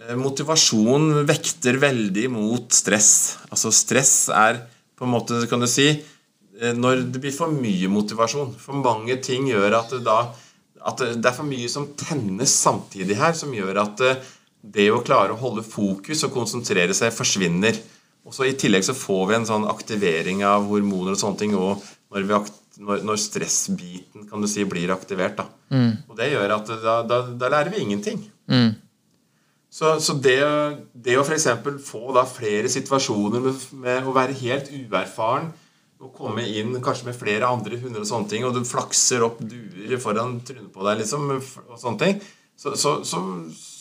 eh, 0.04 0.18
motivasjon 0.20 1.22
vekter 1.30 1.80
veldig 1.80 2.26
mot 2.34 2.76
stress. 2.76 3.14
Altså 3.48 3.72
stress 3.72 4.14
er 4.36 4.66
på 5.00 5.08
en 5.08 5.14
måte, 5.14 5.40
kan 5.48 5.64
du 5.64 5.68
si 5.72 5.88
eh, 5.88 6.74
Når 6.76 7.06
det 7.14 7.22
blir 7.24 7.36
for 7.36 7.56
mye 7.56 7.88
motivasjon. 7.92 8.52
For 8.60 8.82
mange 8.84 9.16
ting 9.24 9.48
gjør 9.48 9.78
at 9.78 9.96
da, 10.04 10.18
at 10.92 11.06
det 11.08 11.24
er 11.24 11.38
for 11.38 11.48
mye 11.48 11.72
som 11.72 11.88
tennes 11.96 12.52
samtidig 12.52 13.16
her, 13.22 13.32
som 13.32 13.56
gjør 13.56 13.80
at 13.86 14.04
det 14.60 14.90
å 14.92 15.00
klare 15.08 15.32
å 15.32 15.40
holde 15.40 15.64
fokus 15.64 16.26
og 16.28 16.36
konsentrere 16.36 16.92
seg 16.96 17.16
forsvinner. 17.16 17.80
Og 18.28 18.36
så 18.36 18.50
I 18.50 18.58
tillegg 18.60 18.84
så 18.86 18.96
får 18.98 19.24
vi 19.30 19.38
en 19.38 19.48
sånn 19.48 19.68
aktivering 19.70 20.44
av 20.48 20.68
hormoner 20.70 21.16
og 21.16 21.22
sånne 21.22 21.40
ting 21.40 21.56
og 21.58 21.80
når, 22.10 22.26
når, 22.82 23.06
når 23.06 23.22
stressbiten 23.22 24.28
kan 24.30 24.44
du 24.44 24.50
si, 24.50 24.66
blir 24.68 24.92
aktivert. 24.94 25.38
da. 25.40 25.48
Mm. 25.70 25.92
Og 26.10 26.18
Det 26.18 26.30
gjør 26.32 26.56
at 26.58 26.72
da, 26.84 27.00
da, 27.08 27.22
da 27.40 27.52
lærer 27.54 27.74
vi 27.74 27.84
ingenting. 27.86 28.22
Mm. 28.50 28.74
Så, 29.70 29.94
så, 30.02 30.16
det, 30.18 30.40
det 30.98 31.20
å 31.20 31.24
f.eks. 31.24 31.48
få 31.86 32.10
da 32.18 32.26
flere 32.26 32.72
situasjoner 32.74 33.44
med, 33.44 33.66
med, 33.78 34.08
å 34.10 34.16
være 34.16 34.38
helt 34.42 34.72
uerfaren 34.74 35.52
og 36.00 36.16
komme 36.16 36.46
inn 36.48 36.78
kanskje 36.82 37.10
med 37.10 37.18
flere 37.20 37.46
andre 37.46 37.78
hunder 37.78 38.02
og 38.02 38.08
sånne 38.08 38.32
ting, 38.32 38.46
og 38.48 38.56
du 38.56 38.64
flakser 38.66 39.26
opp 39.26 39.42
duer 39.44 40.00
foran 40.02 40.40
trynet 40.48 40.72
på 40.74 40.86
deg, 40.88 41.02
liksom, 41.04 41.28
og 41.68 41.76
sånne 41.78 42.00
ting, 42.02 42.22
så, 42.60 42.72
så, 42.80 43.02
så 43.06 43.20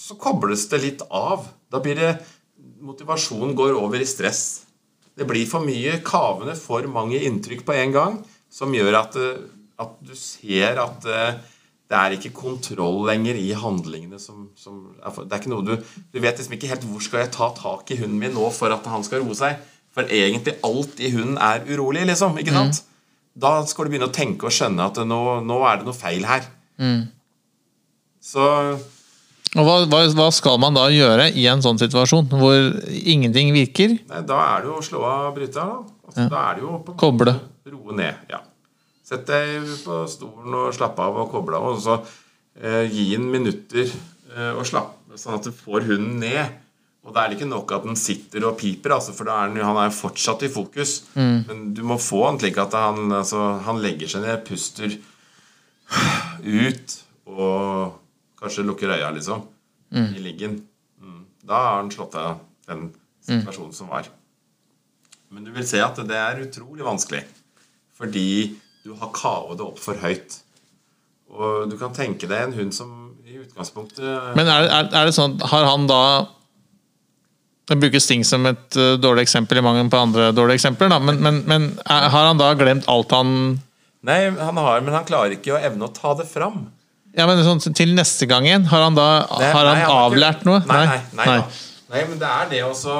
så 0.08 0.16
kobles 0.16 0.66
det 0.72 0.80
litt 0.82 1.04
av. 1.12 1.46
Da 1.68 1.80
blir 1.84 1.98
det 1.98 2.12
Motivasjonen 2.84 3.54
går 3.58 3.76
over 3.78 4.00
i 4.00 4.06
stress. 4.06 4.64
Det 5.18 5.26
blir 5.26 5.48
for 5.50 5.66
mye 5.66 5.98
kavende, 6.06 6.54
for 6.58 6.86
mange 6.90 7.18
inntrykk 7.26 7.64
på 7.66 7.74
en 7.74 7.94
gang, 7.94 8.18
som 8.50 8.74
gjør 8.74 9.00
at, 9.00 9.16
eh, 9.18 9.46
at 9.82 9.96
du 10.04 10.14
ser 10.18 10.78
at 10.82 11.06
eh, 11.10 11.40
det 11.88 11.96
er 11.96 12.14
ikke 12.14 12.34
kontroll 12.36 13.00
lenger 13.08 13.38
i 13.40 13.48
handlingene. 13.56 14.20
Som, 14.20 14.50
som 14.56 14.82
det 15.00 15.32
er 15.32 15.40
ikke 15.40 15.52
noe 15.52 15.64
du, 15.64 15.74
du 16.12 16.20
vet 16.20 16.38
liksom 16.38 16.54
ikke 16.58 16.70
helt 16.70 16.84
hvor 16.86 17.04
skal 17.04 17.24
jeg 17.24 17.32
ta 17.34 17.48
tak 17.56 17.90
i 17.90 17.98
hunden 18.02 18.20
min 18.20 18.36
nå 18.36 18.50
for 18.54 18.72
at 18.74 18.86
han 18.92 19.06
skal 19.06 19.24
roe 19.24 19.36
seg. 19.36 19.56
For 19.94 20.06
egentlig 20.12 20.58
alt 20.66 21.00
i 21.00 21.10
hunden 21.14 21.40
er 21.42 21.64
urolig, 21.66 22.04
liksom. 22.06 22.36
ikke 22.38 22.54
sant? 22.54 22.82
Mm. 22.82 22.94
Da 23.38 23.52
skal 23.70 23.86
du 23.86 23.94
begynne 23.94 24.10
å 24.10 24.14
tenke 24.14 24.46
og 24.46 24.54
skjønne 24.54 24.90
at 24.90 25.00
nå, 25.06 25.22
nå 25.46 25.58
er 25.66 25.80
det 25.80 25.88
noe 25.88 25.96
feil 25.96 26.26
her. 26.28 26.44
Mm. 26.78 27.08
Så 28.22 28.44
og 29.56 29.64
hva, 29.64 29.76
hva, 29.88 30.02
hva, 30.18 30.28
skal 30.34 30.58
man 30.60 30.76
da 30.76 30.88
gjøre 30.92 31.30
i 31.32 31.46
en 31.48 31.62
sånn 31.64 31.80
situasjon, 31.80 32.28
hvor 32.34 32.58
ingenting 32.88 33.54
virker? 33.56 33.96
Nei, 34.10 34.20
da 34.28 34.42
er 34.50 34.66
det 34.66 34.72
jo 34.72 34.76
å 34.80 34.84
slå 34.84 35.06
av 35.08 35.30
bryteren. 35.36 35.86
Altså, 36.08 36.26
ja. 36.26 36.28
da 36.32 36.44
er 36.50 36.58
det 36.58 36.66
jo 36.66 36.82
på 36.84 36.96
Koble. 37.00 37.34
Roe 37.68 37.96
ned. 37.96 38.28
ja. 38.32 38.42
Sett 39.08 39.24
deg 39.28 39.64
på 39.86 40.02
stolen 40.10 40.52
og 40.52 40.72
slapp 40.76 40.98
av 41.00 41.16
og 41.22 41.30
koble 41.32 41.56
av. 41.56 41.68
Og 41.72 41.78
så 41.80 41.94
eh, 42.60 42.84
gi 42.92 43.06
den 43.14 43.30
minutter 43.32 43.86
eh, 43.86 44.50
og 44.52 44.66
slappe, 44.68 45.16
sånn 45.16 45.38
at 45.38 45.48
du 45.48 45.54
får 45.56 45.86
hunden 45.88 46.18
ned. 46.20 46.58
Og 47.08 47.14
da 47.14 47.22
er 47.22 47.30
det 47.30 47.38
ikke 47.38 47.48
nok 47.48 47.72
at 47.72 47.86
den 47.88 47.96
sitter 47.96 48.44
og 48.44 48.58
piper, 48.60 48.92
altså, 48.98 49.14
for 49.16 49.30
er 49.32 49.48
den, 49.48 49.62
han 49.64 49.80
er 49.80 49.94
fortsatt 49.96 50.44
i 50.44 50.50
fokus. 50.52 50.98
Mm. 51.14 51.38
Men 51.48 51.62
du 51.78 51.80
må 51.88 51.96
få 52.02 52.26
han 52.26 52.40
slik 52.40 52.60
at 52.60 52.76
han, 52.76 53.06
altså, 53.16 53.46
han 53.64 53.80
legger 53.80 54.12
seg 54.12 54.26
ned, 54.26 54.44
puster 54.44 54.98
ut 56.68 56.98
og 57.32 57.96
Kanskje 58.38 58.66
lukker 58.66 58.94
øya, 58.94 59.10
liksom. 59.14 59.42
Mm. 59.94 60.08
I 60.14 60.22
liggen. 60.22 60.60
Mm. 61.02 61.24
Da 61.48 61.62
har 61.64 61.76
han 61.80 61.90
slått 61.90 62.14
av 62.18 62.38
den 62.68 62.90
situasjonen 63.24 63.74
som 63.74 63.90
var. 63.90 64.08
Men 65.28 65.44
du 65.44 65.52
vil 65.52 65.66
se 65.68 65.80
at 65.84 65.98
det 66.08 66.16
er 66.16 66.44
utrolig 66.44 66.86
vanskelig. 66.86 67.24
Fordi 67.98 68.54
du 68.84 68.94
har 68.96 69.10
kavet 69.14 69.58
det 69.58 69.66
opp 69.66 69.80
for 69.82 69.98
høyt. 70.00 70.38
Og 71.28 71.68
du 71.68 71.76
kan 71.80 71.92
tenke 71.96 72.28
deg 72.30 72.46
en 72.46 72.56
hund 72.56 72.72
som 72.72 72.92
i 73.28 73.36
utgangspunktet 73.36 74.36
Men 74.38 74.48
er, 74.48 74.64
er, 74.64 74.86
er 74.96 75.08
det 75.10 75.12
sånn 75.12 75.34
Har 75.44 75.66
han 75.68 75.82
da 75.84 75.98
Jeg 77.68 77.82
bruker 77.82 78.00
Sting 78.00 78.24
som 78.24 78.48
et 78.48 78.78
uh, 78.80 78.94
dårlig 78.96 79.26
eksempel 79.26 79.60
i 79.60 79.64
mangel 79.66 79.90
på 79.92 80.00
andre 80.00 80.30
dårlige 80.32 80.62
eksempler. 80.62 80.88
Da. 80.88 80.96
Men, 81.04 81.20
men, 81.20 81.42
men 81.50 81.66
er, 81.84 82.08
har 82.14 82.30
han 82.30 82.40
da 82.40 82.54
glemt 82.56 82.88
alt 82.88 83.12
han 83.12 83.34
Nei, 84.08 84.30
han 84.30 84.56
har, 84.62 84.80
men 84.86 84.94
han 84.94 85.04
klarer 85.04 85.34
ikke 85.34 85.56
å 85.56 85.58
evne 85.58 85.88
å 85.88 85.92
ta 85.92 86.12
det 86.16 86.24
fram. 86.30 86.68
Ja, 87.16 87.26
men 87.26 87.40
sånn, 87.44 87.62
Til 87.74 87.94
neste 87.96 88.26
gang 88.28 88.44
igjen? 88.46 88.66
Har 88.68 88.82
han 88.84 88.94
da 88.98 89.06
det, 89.38 89.52
har 89.52 89.64
han 89.66 89.78
nei, 89.78 89.84
har 89.86 90.10
avlært 90.10 90.42
ikke- 90.42 90.50
noe? 90.50 90.60
Nei, 90.66 90.84
nei, 90.86 91.00
nei, 91.16 91.24
da. 91.26 91.48
nei, 91.94 92.04
men 92.10 92.18
det 92.20 92.28
er 92.28 92.48
det 92.50 92.62
også 92.66 92.98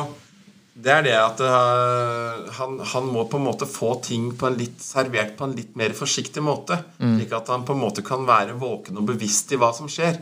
Det 0.79 0.93
er 0.95 1.03
det 1.03 1.15
at 1.19 1.41
uh, 1.43 2.51
han, 2.59 2.79
han 2.93 3.07
må 3.11 3.25
på 3.29 3.37
en 3.41 3.45
måte 3.49 3.67
få 3.67 3.97
ting 4.03 4.29
på 4.39 4.47
en 4.47 4.57
litt, 4.57 4.79
servert 4.81 5.37
på 5.37 5.45
en 5.49 5.57
litt 5.57 5.75
mer 5.77 5.91
forsiktig 5.91 6.41
måte. 6.47 6.77
Slik 7.03 7.33
at 7.35 7.49
han 7.51 7.65
på 7.67 7.75
en 7.75 7.81
måte 7.83 8.05
kan 8.07 8.23
være 8.29 8.55
våken 8.61 8.97
og 9.01 9.09
bevisst 9.11 9.51
i 9.53 9.59
hva 9.59 9.73
som 9.75 9.89
skjer. 9.91 10.21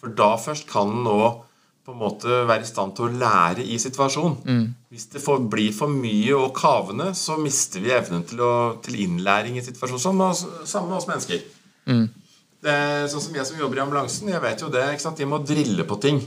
For 0.00 0.08
da 0.16 0.30
først 0.40 0.64
kan 0.70 0.88
han 0.88 1.04
nå 1.04 1.44
på 1.84 1.92
en 1.92 2.00
måte 2.00 2.40
være 2.48 2.64
i 2.64 2.68
stand 2.68 2.96
til 2.96 3.04
å 3.06 3.12
lære 3.20 3.62
i 3.64 3.76
situasjonen. 3.80 4.64
Hvis 4.92 5.06
det 5.12 5.20
får, 5.24 5.44
blir 5.52 5.72
for 5.76 5.88
mye 5.92 6.32
og 6.36 6.54
kavende, 6.56 7.10
så 7.16 7.36
mister 7.40 7.80
vi 7.84 7.92
evnen 7.92 8.24
til, 8.28 8.40
å, 8.40 8.80
til 8.84 8.96
innlæring 9.04 9.56
i 9.60 9.64
situasjonen. 9.64 10.00
Samme 10.00 10.24
med 10.24 10.32
oss, 10.32 10.44
samme 10.72 10.88
med 10.88 10.98
oss 11.02 11.08
mennesker. 11.08 11.44
Er 11.88 12.08
sånn 12.62 13.22
som 13.22 13.36
jeg 13.36 13.46
som 13.46 13.60
jobber 13.60 13.78
i 13.78 13.84
ambulansen, 13.84 14.30
jeg 14.32 14.42
vet 14.42 14.64
jo 14.64 14.70
det. 14.72 14.84
ikke 14.94 15.04
sant? 15.04 15.20
De 15.20 15.28
må 15.28 15.38
drille 15.44 15.86
på 15.86 15.98
ting. 16.02 16.20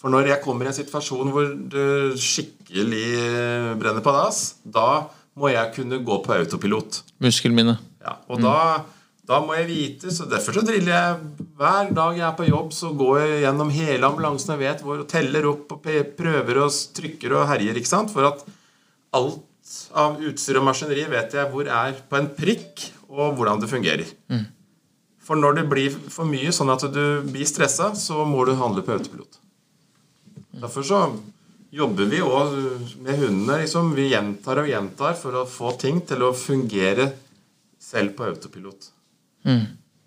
For 0.00 0.12
når 0.12 0.28
jeg 0.32 0.42
kommer 0.44 0.66
i 0.66 0.70
en 0.72 0.76
situasjon 0.76 1.30
hvor 1.32 1.46
det 1.72 2.20
skikkelig 2.20 3.76
brenner 3.80 4.04
på 4.04 4.12
dass, 4.12 4.58
da 4.64 5.06
må 5.34 5.48
jeg 5.50 5.72
kunne 5.76 6.02
gå 6.04 6.18
på 6.24 6.34
autopilot. 6.34 7.00
Muskelminne. 7.24 7.78
Ja, 8.04 8.18
og 8.28 8.42
da, 8.44 8.84
da 9.24 9.40
må 9.40 9.56
jeg 9.56 9.68
vite, 9.70 10.12
så 10.12 10.26
derfor 10.28 10.58
så 10.58 10.64
driller 10.66 10.92
jeg 10.92 11.46
hver 11.56 11.88
dag 11.96 12.18
jeg 12.18 12.26
er 12.28 12.36
på 12.36 12.48
jobb, 12.50 12.74
så 12.76 12.92
går 12.94 13.22
jeg 13.22 13.40
gjennom 13.46 13.72
hele 13.74 14.10
ambulansen 14.10 14.54
og 14.54 14.60
vet 14.60 14.84
hvor 14.84 15.00
og 15.02 15.08
teller 15.10 15.48
opp 15.50 15.72
og 15.74 15.88
prøver 16.18 16.60
og 16.66 16.78
trykker 16.98 17.38
og 17.38 17.48
herjer, 17.50 17.80
ikke 17.80 17.92
sant? 17.94 18.12
For 18.12 18.28
at 18.28 18.44
alt 19.16 19.40
av 19.96 20.20
utstyr 20.20 20.60
og 20.60 20.66
maskineri 20.68 21.06
vet 21.08 21.32
jeg 21.38 21.48
hvor 21.50 21.70
er 21.72 21.96
på 22.10 22.20
en 22.20 22.28
prikk, 22.36 22.90
og 23.08 23.38
hvordan 23.38 23.62
det 23.62 23.70
fungerer. 23.70 24.08
For 25.24 25.40
når 25.40 25.60
det 25.60 25.68
blir 25.70 25.94
for 26.12 26.28
mye 26.28 26.52
sånn 26.52 26.72
at 26.74 26.84
du 26.92 27.04
blir 27.24 27.48
stressa, 27.48 27.94
så 27.96 28.26
må 28.28 28.44
du 28.44 28.52
handle 28.60 28.84
på 28.84 28.92
autopilot. 28.96 29.38
Derfor 30.60 30.84
så 30.86 31.00
jobber 31.74 32.10
vi 32.10 32.20
òg 32.22 32.52
med 33.02 33.18
hundene. 33.18 33.62
Liksom. 33.64 33.94
Vi 33.96 34.10
gjentar 34.12 34.60
og 34.62 34.68
gjentar 34.70 35.16
for 35.18 35.40
å 35.40 35.46
få 35.48 35.72
ting 35.80 36.02
til 36.06 36.22
å 36.26 36.34
fungere 36.36 37.10
selv 37.82 38.14
på 38.18 38.28
autopilot. 38.28 38.90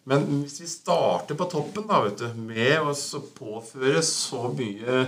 Men 0.08 0.24
hvis 0.40 0.62
vi 0.64 0.70
starter 0.72 1.36
på 1.36 1.50
toppen 1.52 1.90
da, 1.90 2.00
vet 2.06 2.22
du, 2.22 2.30
med 2.40 2.80
å 2.80 2.94
påføre 3.36 4.00
så 4.06 4.48
mye, 4.56 5.04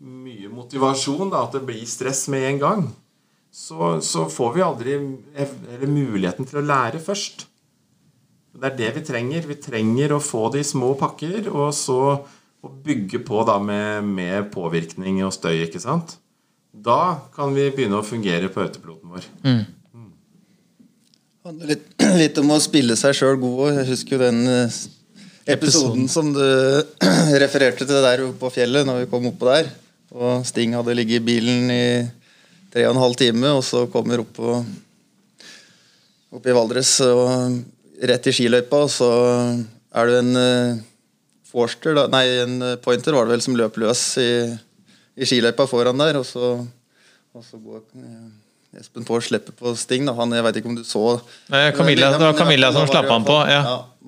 mye 0.00 0.50
motivasjon 0.50 1.30
da, 1.30 1.44
at 1.46 1.54
det 1.54 1.62
blir 1.68 1.84
stress 1.86 2.24
med 2.32 2.48
en 2.48 2.60
gang, 2.64 2.84
så, 3.52 4.00
så 4.02 4.26
får 4.32 4.52
vi 4.56 4.64
aldri 4.64 4.96
eller 5.36 5.86
muligheten 5.86 6.48
til 6.48 6.58
å 6.58 6.66
lære 6.66 7.02
først. 7.04 7.46
Det 8.52 8.68
er 8.68 8.78
det 8.78 8.90
vi 8.98 9.02
trenger. 9.06 9.46
Vi 9.48 9.58
trenger 9.60 10.12
å 10.16 10.22
få 10.22 10.46
det 10.52 10.62
i 10.62 10.68
små 10.68 10.92
pakker, 11.00 11.48
og 11.50 11.72
så 11.76 12.00
å 12.62 12.70
bygge 12.84 13.22
på 13.26 13.42
da 13.48 13.56
med, 13.62 14.06
med 14.06 14.50
påvirkning 14.52 15.22
og 15.26 15.32
støy, 15.34 15.64
ikke 15.64 15.82
sant? 15.82 16.16
Da 16.72 17.18
kan 17.34 17.52
vi 17.56 17.70
begynne 17.74 17.98
å 17.98 18.06
fungere 18.06 18.48
på 18.52 18.62
autopiloten 18.62 19.12
vår. 19.12 19.26
Det 21.42 21.50
handler 21.50 21.72
litt, 21.74 21.88
litt 22.22 22.38
om 22.40 22.54
å 22.54 22.60
spille 22.62 22.96
seg 22.98 23.16
sjøl 23.18 23.40
god. 23.42 23.80
Jeg 23.80 23.88
husker 23.90 24.16
jo 24.16 24.22
den 24.22 24.40
eh, 24.46 24.78
episoden 25.56 26.06
som 26.12 26.30
du 26.36 26.44
refererte 27.42 27.88
til 27.88 28.04
der 28.04 28.24
oppe 28.28 28.38
på 28.44 28.54
fjellet, 28.60 28.86
når 28.86 29.02
vi 29.02 29.10
kom 29.10 29.26
oppå 29.32 29.50
der. 29.50 29.72
Og 30.12 30.46
Sting 30.46 30.76
hadde 30.76 30.94
ligget 30.94 31.18
i 31.22 31.26
bilen 31.32 31.72
i 31.72 31.84
tre 32.72 32.86
og 32.86 32.94
en 32.94 33.02
halv 33.02 33.18
time, 33.18 33.56
og 33.56 33.64
så 33.66 33.88
kommer 33.90 34.22
opp, 34.22 34.32
på, 34.38 34.54
opp 36.36 36.46
i 36.46 36.54
Valdres 36.56 36.94
og 37.08 37.58
rett 38.02 38.26
i 38.26 38.34
skiløypa, 38.34 38.82
og 38.86 38.90
så 38.90 39.08
er 39.94 40.10
det 40.10 40.18
en 40.22 40.36
uh, 40.38 40.82
Forster, 41.52 41.92
da, 41.98 42.06
nei, 42.08 42.22
en 42.40 42.54
eh, 42.64 42.76
pointer 42.80 43.12
var 43.12 43.26
det 43.28 43.34
vel 43.34 43.42
som 43.44 43.56
løp 43.58 43.74
løs 43.76 44.00
i, 44.22 44.28
i 45.20 45.26
skiløypa 45.28 45.66
foran 45.68 45.98
der, 46.00 46.16
og 46.16 46.24
så, 46.24 46.54
og 47.36 47.44
så 47.44 47.58
går 47.60 47.82
uh, 48.00 48.30
Espen 48.80 49.04
får 49.04 49.26
slippe 49.26 49.52
på 49.52 49.74
Sting. 49.76 50.06
Da. 50.08 50.14
Han, 50.16 50.32
jeg 50.32 50.46
vet 50.46 50.56
ikke 50.62 50.70
om 50.70 50.78
du 50.78 50.84
så 50.88 51.02
Nei, 51.52 51.66
Camilla- 51.76 52.08
det 52.14 52.22
var 52.24 52.38
Camilla 52.38 52.70
som 52.72 52.86
slapp 52.88 53.10
han 53.12 53.26
på, 53.28 53.34
ja. 53.52 53.60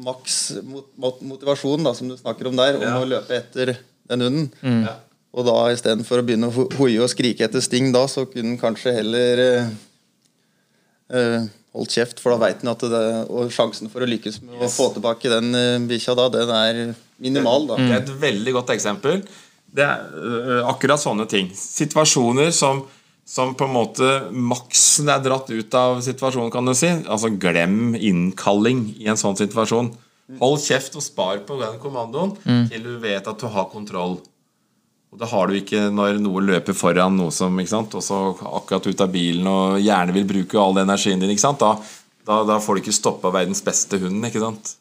Maks 0.07 0.39
mot, 0.65 0.87
mot, 0.97 1.19
motivasjon, 1.35 1.85
da, 1.85 1.93
som 1.99 2.09
du 2.09 2.17
snakker 2.17 2.49
om 2.49 2.57
der, 2.57 2.79
om 2.81 2.87
Ja. 2.87 2.95
å 3.03 3.11
løpe 3.11 3.37
etter 3.37 3.75
den 4.09 4.25
hunden. 4.25 4.49
Ja. 4.89 4.95
Og 5.37 5.45
da 5.45 5.59
istedenfor 5.75 6.23
å 6.23 6.25
begynne 6.25 6.49
å 6.49 6.65
hoie 6.79 7.03
og 7.05 7.13
skrike 7.13 7.45
etter 7.45 7.61
Sting 7.61 7.93
da, 7.93 8.07
så 8.09 8.25
kunne 8.25 8.55
han 8.55 8.61
kanskje 8.63 8.95
heller 8.97 9.45
eh, 11.13 11.45
holdt 11.75 11.97
kjeft, 11.97 12.21
for 12.23 12.35
da 12.35 12.41
veit 12.47 12.63
han 12.63 12.73
at 12.73 12.85
det 12.87 13.05
Og 13.29 13.53
sjansen 13.53 13.91
for 13.93 14.05
å 14.05 14.09
lykkes 14.09 14.41
med 14.45 14.63
å 14.63 14.71
få 14.71 14.91
tilbake 14.95 15.33
den 15.33 15.55
uh, 15.57 15.87
bikkja 15.89 16.17
da, 16.19 16.29
den 16.33 16.53
er 16.55 16.83
minimal, 17.23 17.69
da. 17.71 17.79
Det 17.81 17.91
er 17.93 18.03
et 18.03 18.13
veldig 18.25 18.55
godt 18.59 18.75
eksempel. 18.75 19.25
Det 19.75 19.87
er 19.87 20.05
uh, 20.15 20.61
akkurat 20.71 21.03
sånne 21.03 21.27
ting. 21.31 21.51
Situasjoner 21.59 22.53
som, 22.55 22.85
som 23.27 23.57
på 23.59 23.67
en 23.67 23.75
måte 23.75 24.13
maksen 24.31 25.11
er 25.11 25.23
dratt 25.25 25.51
ut 25.51 25.79
av 25.79 26.03
situasjonen, 26.07 26.53
kan 26.55 26.67
du 26.67 26.75
si. 26.79 26.93
Altså 27.05 27.33
glem 27.33 27.97
innkalling 27.99 28.87
i 29.01 29.11
en 29.11 29.21
sånn 29.21 29.39
situasjon. 29.41 29.93
Hold 30.41 30.63
kjeft 30.65 30.95
og 30.97 31.05
spar 31.05 31.43
på 31.45 31.59
den 31.61 31.75
kommandoen 31.83 32.33
til 32.71 32.87
du 32.87 32.95
vet 33.03 33.27
at 33.29 33.43
du 33.43 33.51
har 33.53 33.69
kontroll. 33.73 34.23
Og 35.15 35.21
det 35.21 35.29
har 35.31 35.47
du 35.47 35.55
ikke 35.55 35.81
når 35.95 36.17
noe 36.19 36.41
løper 36.43 36.75
foran 36.75 37.15
noe 37.15 37.31
som 37.31 37.55
ikke 37.63 37.71
sant? 37.71 37.93
Også 37.95 38.17
akkurat 38.59 38.89
ut 38.91 39.03
av 39.05 39.13
bilen 39.15 39.47
og 39.47 39.77
gjerne 39.79 40.15
vil 40.17 40.27
bruke 40.27 40.59
all 40.59 40.75
den 40.75 40.89
energien 40.89 41.23
din. 41.23 41.31
Ikke 41.31 41.45
sant? 41.45 41.63
Da, 41.63 41.77
da, 42.27 42.41
da 42.49 42.57
får 42.59 42.75
du 42.75 42.83
ikke 42.83 42.97
stoppa 42.97 43.31
verdens 43.31 43.63
beste 43.63 44.01
hund. 44.03 44.19
Ikke 44.27 44.43
sant? 44.43 44.75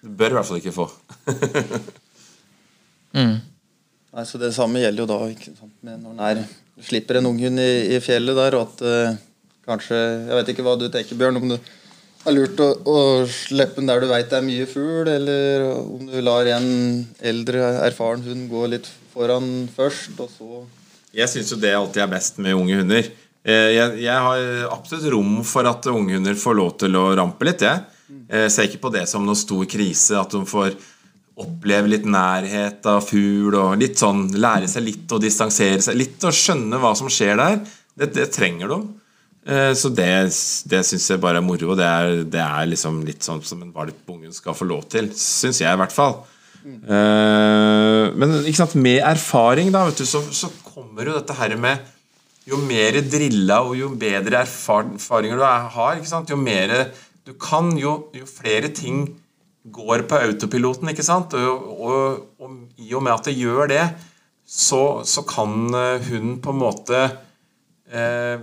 Du 0.00 0.08
bør 0.16 0.32
i 0.32 0.38
hvert 0.38 0.48
fall 0.48 0.62
ikke 0.62 0.72
få. 0.72 0.86
Nei, 3.18 4.24
så 4.24 4.40
Det 4.40 4.54
samme 4.56 4.80
gjelder 4.80 5.04
jo 5.04 5.08
da 5.10 5.18
ikke 5.28 5.52
sant, 5.52 5.74
når 5.84 6.12
en 6.14 6.22
er, 6.24 6.40
slipper 6.88 7.18
en 7.18 7.28
unghund 7.28 7.60
i, 7.60 7.72
i 7.98 8.00
fjellet 8.00 8.38
der, 8.38 8.56
og 8.56 8.70
at 8.70 8.80
uh, 8.86 9.18
kanskje 9.68 9.98
Jeg 9.98 10.38
vet 10.38 10.52
ikke 10.54 10.64
hva 10.64 10.78
du 10.80 10.86
tenker, 10.88 11.18
Bjørn, 11.20 11.40
om 11.42 11.52
du 11.52 11.58
har 12.24 12.34
lurt 12.34 12.62
å, 12.64 12.68
å 12.80 12.96
slippe 13.28 13.82
den 13.82 13.90
der 13.90 14.00
du 14.02 14.08
veit 14.10 14.30
det 14.30 14.38
er 14.40 14.46
mye 14.46 14.68
fugl, 14.70 15.10
eller 15.12 15.66
om 15.82 16.08
du 16.08 16.16
lar 16.24 16.48
en 16.56 16.70
eldre, 17.20 17.60
erfaren 17.84 18.24
hund 18.24 18.48
gå 18.52 18.64
litt 18.72 18.88
foran 19.18 19.48
først, 19.74 20.14
og 20.22 20.30
så 20.30 20.64
Jeg 21.18 21.28
syns 21.32 21.50
jo 21.50 21.58
det 21.58 21.74
alltid 21.74 22.02
er 22.04 22.10
best 22.12 22.38
med 22.38 22.54
unge 22.54 22.76
hunder. 22.78 23.06
Eh, 23.44 23.70
Jeg, 23.74 23.98
jeg 24.04 24.18
har 24.26 24.68
absolutt 24.70 25.08
rom 25.14 25.40
for 25.44 25.66
at 25.66 25.86
unge 25.90 26.14
hunder 26.18 26.36
får 26.38 26.54
lov 26.58 26.76
til 26.78 26.94
å 27.00 27.08
rampe 27.18 27.44
litt. 27.48 27.64
Jeg 27.66 27.82
Jeg 28.28 28.50
ser 28.54 28.64
ikke 28.68 28.80
på 28.86 28.92
det 28.94 29.02
som 29.08 29.24
noen 29.26 29.36
stor 29.36 29.64
krise 29.68 30.16
at 30.16 30.30
de 30.32 30.40
får 30.48 30.76
oppleve 31.38 31.90
litt 31.92 32.06
nærhet 32.08 32.86
av 32.88 33.02
fugl 33.04 33.54
og 33.54 33.76
litt 33.78 33.98
sånn 34.00 34.24
lære 34.34 34.66
seg 34.68 34.82
litt 34.86 35.12
å 35.12 35.20
distansere 35.22 35.80
seg. 35.84 35.94
Litt 36.00 36.24
å 36.26 36.32
skjønne 36.34 36.80
hva 36.80 36.94
som 36.98 37.10
skjer 37.12 37.36
der. 37.38 37.60
Det, 37.98 38.08
det 38.16 38.30
trenger 38.34 38.72
de. 38.72 38.78
Eh, 39.48 39.72
Så 39.74 39.88
det, 39.94 40.08
det 40.72 40.80
syns 40.88 41.10
jeg 41.10 41.20
bare 41.22 41.38
er 41.42 41.46
moro. 41.46 41.76
Det 41.78 41.84
er, 41.86 42.24
det 42.24 42.40
er 42.42 42.66
liksom 42.72 43.04
litt 43.06 43.22
sånn 43.22 43.42
som 43.44 43.62
en 43.62 43.72
valp 43.76 44.08
ungen 44.10 44.32
skal 44.34 44.56
få 44.56 44.66
lov 44.68 44.88
til. 44.92 45.12
Syns 45.14 45.60
jeg, 45.62 45.70
i 45.72 45.80
hvert 45.84 45.94
fall. 45.94 46.18
Eh, 46.64 48.04
Men 48.18 48.34
med 48.82 48.98
erfaring, 49.04 49.70
da, 49.72 49.84
du, 49.90 50.04
så, 50.06 50.22
så 50.32 50.50
kommer 50.64 51.06
jo 51.06 51.14
dette 51.18 51.36
her 51.38 51.54
med 51.56 51.78
Jo 52.48 52.58
mer 52.64 52.96
drilla 53.04 53.60
og 53.62 53.76
jo 53.76 53.90
bedre 54.00 54.42
erfaringer 54.42 55.36
du 55.36 55.44
har, 55.44 56.00
jo 56.26 56.36
mer 56.40 56.92
du 57.28 57.34
kan, 57.36 57.74
jo, 57.76 58.08
jo 58.16 58.24
flere 58.24 58.70
ting 58.72 59.02
går 59.68 60.06
på 60.08 60.16
autopiloten, 60.16 60.88
ikke 60.88 61.04
sant? 61.04 61.34
Og, 61.36 61.66
og, 61.76 62.22
og 62.40 62.80
i 62.80 62.94
og 62.96 63.04
med 63.04 63.12
at 63.12 63.28
det 63.28 63.34
gjør 63.36 63.68
det, 63.68 63.82
så, 64.48 65.04
så 65.04 65.26
kan 65.28 65.68
hun 66.08 66.38
på 66.40 66.54
en 66.54 66.62
måte 66.62 67.02
eh, 67.92 68.40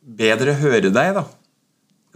bedre 0.00 0.56
høre 0.62 0.88
deg, 0.88 1.12
da. 1.18 1.26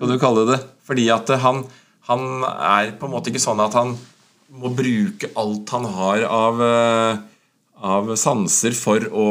Kan 0.00 0.08
du 0.08 0.16
kalle 0.22 0.46
det. 0.48 0.62
Fordi 0.88 1.04
at 1.12 1.28
han, 1.44 1.60
han 2.08 2.24
er 2.48 2.94
på 2.96 3.10
en 3.10 3.12
måte 3.12 3.28
ikke 3.28 3.44
sånn 3.44 3.60
at 3.60 3.76
han 3.76 3.92
må 4.50 4.72
bruke 4.74 5.30
alt 5.38 5.70
han 5.74 5.86
har 5.94 6.24
av, 6.26 6.62
eh, 6.66 7.18
av 7.86 8.14
sanser 8.18 8.76
for 8.76 9.06
å 9.10 9.26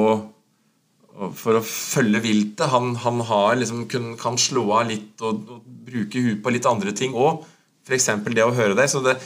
for 1.35 1.59
å 1.59 1.63
følge 1.65 2.21
viltet. 2.23 2.69
Han, 2.71 2.93
han 3.03 3.21
liksom, 3.59 3.85
kun, 3.91 4.13
kan 4.19 4.37
slå 4.39 4.63
av 4.77 4.87
litt 4.87 5.19
og, 5.25 5.41
og 5.51 5.65
bruke 5.89 6.21
huet 6.23 6.43
på 6.43 6.53
litt 6.55 6.67
andre 6.69 6.93
ting 6.95 7.15
òg. 7.17 7.43
F.eks. 7.87 8.11
det 8.29 8.45
å 8.45 8.53
høre 8.55 8.77
deg. 8.77 8.87
Så 8.91 9.01
det, 9.03 9.17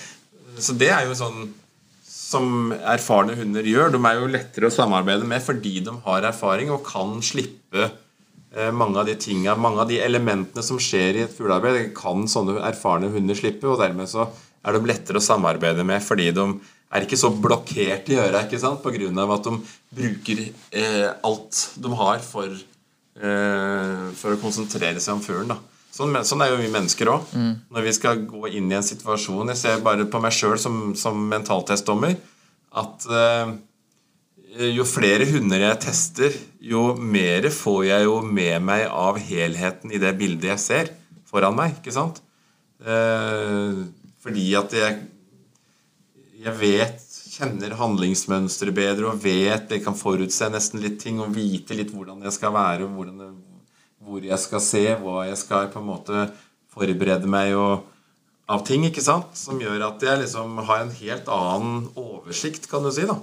så 0.58 0.76
det 0.80 0.90
er 0.94 1.06
jo 1.06 1.18
sånn 1.18 1.52
som 2.04 2.72
erfarne 2.74 3.36
hunder 3.38 3.68
gjør. 3.68 3.94
De 3.94 4.02
er 4.02 4.18
jo 4.18 4.32
lettere 4.32 4.70
å 4.70 4.74
samarbeide 4.74 5.28
med 5.30 5.44
fordi 5.46 5.80
de 5.86 5.94
har 6.08 6.30
erfaring 6.30 6.72
og 6.74 6.86
kan 6.88 7.20
slippe 7.26 7.86
eh, 7.86 8.72
mange 8.74 9.02
av 9.02 9.10
de 9.10 9.18
tingene, 9.20 9.60
mange 9.60 9.84
av 9.84 9.92
de 9.92 10.00
elementene 10.02 10.66
som 10.66 10.82
skjer 10.82 11.20
i 11.20 11.26
et 11.28 11.36
fuglearbeid, 11.36 11.92
kan 11.98 12.26
sånne 12.30 12.58
erfarne 12.66 13.12
hunder 13.14 13.38
slippe. 13.38 13.70
Og 13.70 13.82
dermed 13.84 14.10
så 14.10 14.26
er 14.64 14.76
de 14.76 14.90
lettere 14.90 15.20
å 15.20 15.24
samarbeide 15.24 15.86
med 15.88 16.04
fordi 16.04 16.30
de 16.36 16.48
er 16.94 17.06
ikke 17.06 17.20
så 17.20 17.32
blokkert 17.34 18.12
i 18.14 18.20
øra 18.22 18.44
av 18.44 19.36
at 19.36 19.50
de 19.50 19.54
bruker 19.98 20.44
eh, 20.46 21.10
alt 21.26 21.62
de 21.82 21.94
har 22.00 22.22
for, 22.26 22.54
eh, 23.18 24.04
for 24.20 24.36
å 24.36 24.42
konsentrere 24.42 25.02
seg 25.02 25.18
om 25.18 25.24
fuglen. 25.24 25.56
Sånn, 25.94 26.16
sånn, 26.26 26.42
er 26.42 26.54
jo 26.54 26.62
vi 26.62 26.72
mennesker 26.74 27.10
òg. 27.12 27.34
Mm. 27.38 27.52
Når 27.74 27.86
vi 27.86 27.94
skal 27.94 28.24
gå 28.26 28.48
inn 28.58 28.72
i 28.72 28.78
en 28.80 28.86
situasjon 28.86 29.52
Jeg 29.54 29.60
ser 29.60 29.84
bare 29.86 30.08
på 30.10 30.22
meg 30.22 30.34
sjøl 30.34 30.58
som, 30.58 30.96
som 30.98 31.20
mentaltestdommer 31.30 32.16
at 32.74 33.06
eh, 33.14 33.52
jo 34.74 34.86
flere 34.90 35.28
hunder 35.30 35.62
jeg 35.62 35.82
tester, 35.86 36.38
jo 36.62 36.94
mer 36.98 37.46
får 37.54 37.82
jeg 37.90 38.08
jo 38.08 38.20
med 38.26 38.66
meg 38.66 38.86
av 38.90 39.20
helheten 39.22 39.94
i 39.94 40.02
det 40.02 40.14
bildet 40.18 40.54
jeg 40.54 40.64
ser 40.64 40.94
foran 41.30 41.58
meg. 41.58 41.78
ikke 41.78 41.94
sant? 41.94 42.22
Eh, 42.82 43.84
fordi 44.24 44.46
at 44.56 44.74
jeg, 44.78 45.00
jeg 46.44 46.54
vet 46.60 47.10
kjenner 47.34 47.76
handlingsmønsteret 47.80 48.76
bedre 48.78 49.10
og 49.10 49.24
vet 49.24 49.72
jeg 49.74 49.84
kan 49.84 49.98
forutse 49.98 50.50
nesten 50.54 50.84
litt 50.84 51.00
ting 51.02 51.20
og 51.24 51.34
vite 51.36 51.76
litt 51.78 51.92
hvordan 51.94 52.22
jeg 52.24 52.36
skal 52.36 52.54
være, 52.56 52.88
hvordan, 52.88 53.34
hvor 54.04 54.24
jeg 54.24 54.40
skal 54.40 54.62
se, 54.64 54.86
hva 55.02 55.26
jeg 55.28 55.40
skal 55.42 55.72
på 55.74 55.82
en 55.82 55.90
måte 55.90 56.28
forberede 56.74 57.30
meg 57.30 57.56
og, 57.58 57.90
av 58.54 58.64
ting, 58.68 58.86
ikke 58.86 59.02
sant? 59.02 59.34
Som 59.40 59.62
gjør 59.62 59.88
at 59.88 60.04
jeg 60.04 60.24
liksom 60.26 60.58
har 60.68 60.84
en 60.84 60.96
helt 60.98 61.30
annen 61.32 61.86
oversikt, 61.96 62.68
kan 62.70 62.84
du 62.86 62.92
si. 62.94 63.08
da 63.10 63.20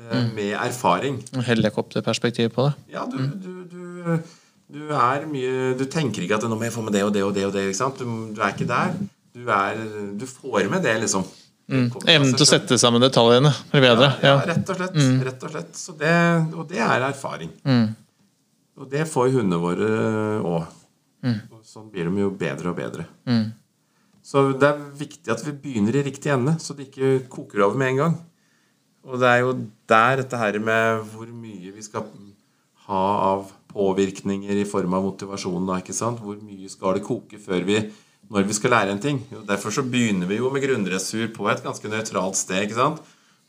Mm. 0.00 0.34
med 0.34 0.52
erfaring. 0.56 1.18
Helikopterperspektiv 1.44 2.48
på 2.54 2.62
det. 2.62 2.72
Ja, 2.88 3.02
du, 3.04 3.18
du, 3.18 3.64
du, 3.68 4.16
du, 4.72 4.86
er 4.96 5.26
mye 5.28 5.74
Du 5.76 5.84
tenker 5.84 6.24
ikke 6.24 6.38
at 6.38 6.46
'nå 6.48 6.56
må 6.56 6.64
jeg 6.64 6.72
få 6.72 6.80
med 6.80 6.92
det 6.96 7.02
og 7.04 7.12
det 7.12 7.22
og 7.22 7.34
det'. 7.36 7.46
og 7.46 7.52
det, 7.52 7.66
ikke 7.68 7.76
sant? 7.76 7.98
Du, 7.98 8.32
du 8.34 8.40
er 8.40 8.48
ikke 8.48 8.68
der. 8.68 8.94
Du, 9.34 9.44
er, 9.46 9.78
du 10.18 10.26
får 10.26 10.66
med 10.70 10.82
det, 10.86 10.96
liksom. 11.04 11.24
Mm. 11.70 11.86
Evnen 12.10 12.32
til 12.34 12.42
å 12.42 12.48
sette 12.50 12.78
sammen 12.82 13.02
detaljene 13.02 13.52
blir 13.70 13.84
bedre. 13.84 14.10
Ja, 14.24 14.32
ja, 14.32 14.38
rett 14.48 14.72
og 14.72 14.80
slett. 14.80 14.96
Mm. 14.98 15.20
Rett 15.28 15.44
og 15.46 15.52
slett. 15.54 15.82
Det, 16.00 16.14
og 16.56 16.64
det 16.72 16.82
er 16.82 17.06
erfaring. 17.06 17.52
Mm. 17.62 17.86
Og 18.80 18.90
det 18.90 19.06
får 19.06 19.30
hundene 19.36 19.60
våre 19.62 19.90
òg. 20.40 20.76
Mm. 21.26 21.38
Sånn 21.70 21.90
blir 21.92 22.08
de 22.08 22.24
jo 22.24 22.32
bedre 22.34 22.72
og 22.72 22.78
bedre. 22.80 23.04
Mm. 23.28 23.52
Så 24.26 24.42
det 24.58 24.66
er 24.66 24.82
viktig 24.98 25.30
at 25.32 25.44
vi 25.46 25.54
begynner 25.62 26.00
i 26.00 26.02
riktig 26.06 26.32
ende, 26.34 26.56
så 26.62 26.74
det 26.74 26.88
ikke 26.88 27.28
koker 27.30 27.62
over 27.68 27.78
med 27.78 27.92
en 27.92 28.00
gang. 28.00 28.18
Og 29.06 29.20
det 29.22 29.30
er 29.30 29.44
jo 29.44 29.54
der 29.88 30.20
dette 30.20 30.40
her 30.40 30.58
med 30.62 31.06
hvor 31.12 31.30
mye 31.30 31.70
vi 31.72 31.84
skal 31.84 32.08
ha 32.88 33.04
av 33.30 33.48
påvirkninger 33.70 34.58
i 34.58 34.66
form 34.68 34.96
av 34.98 35.06
motivasjon. 35.06 35.68
Da, 35.68 35.78
ikke 35.80 35.96
sant? 35.96 36.20
Hvor 36.24 36.38
mye 36.42 36.68
skal 36.72 36.98
det 36.98 37.06
koke 37.06 37.38
før 37.40 37.62
vi, 37.68 37.78
når 38.30 38.46
vi 38.46 38.54
skal 38.54 38.70
lære 38.70 38.94
en 38.94 39.02
ting? 39.02 39.18
Jo, 39.32 39.42
derfor 39.46 39.74
så 39.74 39.82
begynner 39.82 40.28
vi 40.30 40.38
jo 40.38 40.50
med 40.54 40.62
grunnressur 40.62 41.26
på 41.34 41.48
et 41.50 41.62
ganske 41.64 41.90
nøytralt 41.90 42.38
sted. 42.38 42.62
ikke 42.62 42.78
sant? 42.78 43.00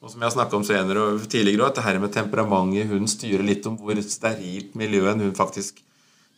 Og 0.02 0.10
som 0.10 0.24
jeg 0.24 0.34
har 0.34 0.56
om 0.58 0.64
senere 0.66 1.02
og 1.06 1.28
tidligere, 1.30 1.68
at 1.68 1.78
det 1.78 1.84
her 1.86 2.00
med 2.02 2.14
temperamentet 2.14 2.90
hun 2.90 3.06
styrer 3.08 3.46
litt 3.46 3.68
om 3.70 3.76
hvor 3.78 4.00
sterilt 4.02 4.74
miljøet 4.76 5.22
hun 5.22 5.36
faktisk 5.38 5.84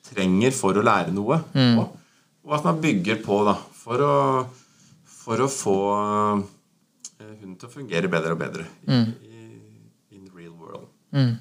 trenger 0.03 0.51
for 0.51 0.75
å 0.75 0.83
lære 0.83 1.15
noe. 1.15 1.39
Mm. 1.55 1.79
Og, 1.79 1.95
og, 2.43 2.57
at 2.57 2.67
man 2.67 2.81
bygger 2.83 3.23
på 3.23 3.39
da, 3.47 3.55
for 3.79 4.03
å, 4.03 4.17
for 5.07 5.45
å 5.45 5.47
få 5.47 5.77
hunden 7.23 7.55
til 7.55 7.69
å 7.69 7.71
fungere 7.71 8.11
bedre 8.11 8.35
og 8.35 8.43
bedre 8.43 8.67
mm. 8.83 9.07
i, 9.23 9.47
in 10.17 10.27
real 10.35 10.51
world. 10.59 10.89
Mm. 11.15 11.37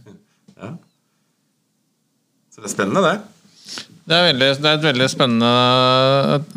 Ja. 0.55 0.75
Så 2.53 2.63
det 2.63 2.71
er 2.71 2.77
spennende, 2.77 3.03
det. 3.03 3.32
Det 4.03 4.17
er, 4.17 4.29
veldig, 4.33 4.49
det 4.59 4.69
er 4.69 4.79
et 4.79 4.87
veldig 4.89 5.09
spennende, 5.11 5.51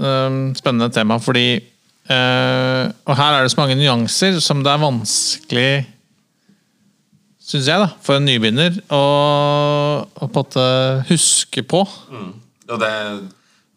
uh, 0.01 0.37
spennende 0.57 0.89
tema, 0.93 1.19
fordi 1.21 1.59
uh, 2.09 2.85
Og 3.05 3.13
her 3.19 3.35
er 3.35 3.45
det 3.45 3.51
så 3.53 3.59
mange 3.61 3.77
nyanser 3.77 4.39
som 4.41 4.63
det 4.65 4.73
er 4.73 4.81
vanskelig 4.81 5.69
Syns 7.45 7.67
jeg, 7.69 7.77
da, 7.77 7.91
for 8.01 8.17
en 8.17 8.25
nybegynner 8.25 8.79
å, 8.89 9.03
å 10.09 10.27
på 10.33 10.41
huske 11.11 11.61
på. 11.61 11.83
Mm. 12.09 12.31
Og, 12.71 12.79
det, 12.81 12.89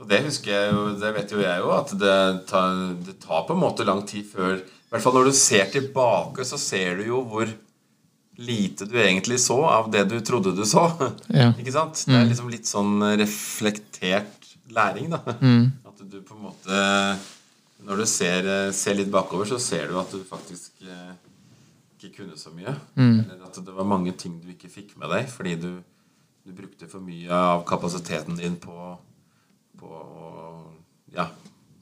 og 0.01 0.09
det 0.09 0.23
husker 0.25 0.55
jeg 0.55 0.71
jo, 0.73 0.87
det 0.97 1.11
vet 1.13 1.35
jo 1.35 1.43
jeg 1.43 1.61
jo, 1.61 1.69
at 1.77 1.93
det 2.01 2.15
tar, 2.49 2.79
det 3.05 3.19
tar 3.21 3.45
på 3.45 3.53
en 3.53 3.61
måte 3.61 3.85
lang 3.85 4.01
tid 4.09 4.25
før 4.25 4.57
i 4.89 4.95
hvert 4.95 5.05
fall 5.05 5.19
når 5.19 5.29
du 5.29 5.37
ser 5.37 5.67
tilbake, 5.69 6.47
så 6.49 6.57
ser 6.57 6.97
du 6.97 7.11
jo 7.11 7.21
hvor 7.29 7.51
lite 8.39 8.87
du 8.87 8.95
egentlig 9.03 9.41
så 9.43 9.59
av 9.67 9.91
det 9.91 10.05
du 10.11 10.21
trodde 10.21 10.55
du 10.57 10.65
så. 10.67 10.87
Ja. 11.41 11.51
Ikke 11.59 11.75
sant? 11.75 12.05
Det 12.07 12.15
er 12.15 12.23
mm. 12.25 12.29
liksom 12.31 12.51
litt 12.53 12.69
sånn 12.69 13.03
reflektert 13.19 14.53
læring, 14.75 15.11
da. 15.13 15.21
Mm. 15.41 15.71
At 15.91 16.05
du 16.07 16.21
på 16.23 16.37
en 16.37 16.45
måte 16.47 16.83
Når 17.89 18.03
du 18.03 18.07
ser, 18.11 18.47
ser, 18.75 18.97
litt 18.99 19.11
bakover, 19.11 19.47
så 19.49 19.59
ser 19.63 19.87
du 19.89 19.95
at 20.01 20.11
du 20.11 20.19
faktisk 20.27 20.83
eh, 20.83 21.13
ikke 21.95 22.11
kunne 22.17 22.35
så 22.37 22.51
mye. 22.51 22.73
Mm. 22.99 23.21
Eller 23.23 23.45
at 23.47 23.55
det 23.55 23.75
var 23.75 23.87
mange 23.87 24.13
ting 24.19 24.35
du 24.43 24.51
ikke 24.51 24.71
fikk 24.71 24.97
med 24.99 25.13
deg 25.15 25.29
fordi 25.31 25.55
du, 25.63 25.71
du 26.43 26.55
brukte 26.57 26.89
for 26.91 27.03
mye 27.03 27.31
av 27.31 27.63
kapasiteten 27.71 28.37
din 28.39 28.59
på, 28.61 28.91
på 29.79 29.93
å 29.95 30.33
ja, 31.15 31.29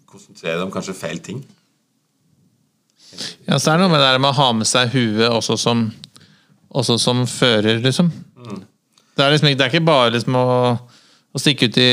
konsentrere 0.07 0.61
deg 0.61 0.67
om 0.69 0.75
kanskje 0.75 0.97
feil 1.01 1.23
ting. 1.25 1.41
Ja, 3.47 3.59
så 3.59 3.73
er 3.73 3.79
det 3.79 3.87
noe 3.87 3.93
med 3.93 4.03
det 4.03 4.21
med 4.21 4.33
å 4.33 4.39
ha 4.41 4.49
med 4.57 4.69
seg 4.69 4.93
huet 4.95 5.29
også 5.31 5.57
som, 5.61 5.87
også 6.71 6.99
som 7.01 7.25
fører, 7.31 7.81
liksom. 7.85 8.11
Mm. 8.37 8.63
Det, 9.17 9.25
er 9.25 9.35
liksom, 9.35 9.51
det 9.53 9.65
er 9.65 9.73
ikke 9.73 9.87
bare 9.87 10.13
liksom 10.15 10.39
å, 10.39 10.47
å 11.33 11.43
stikke 11.43 11.71
ut 11.71 11.83
i 11.83 11.91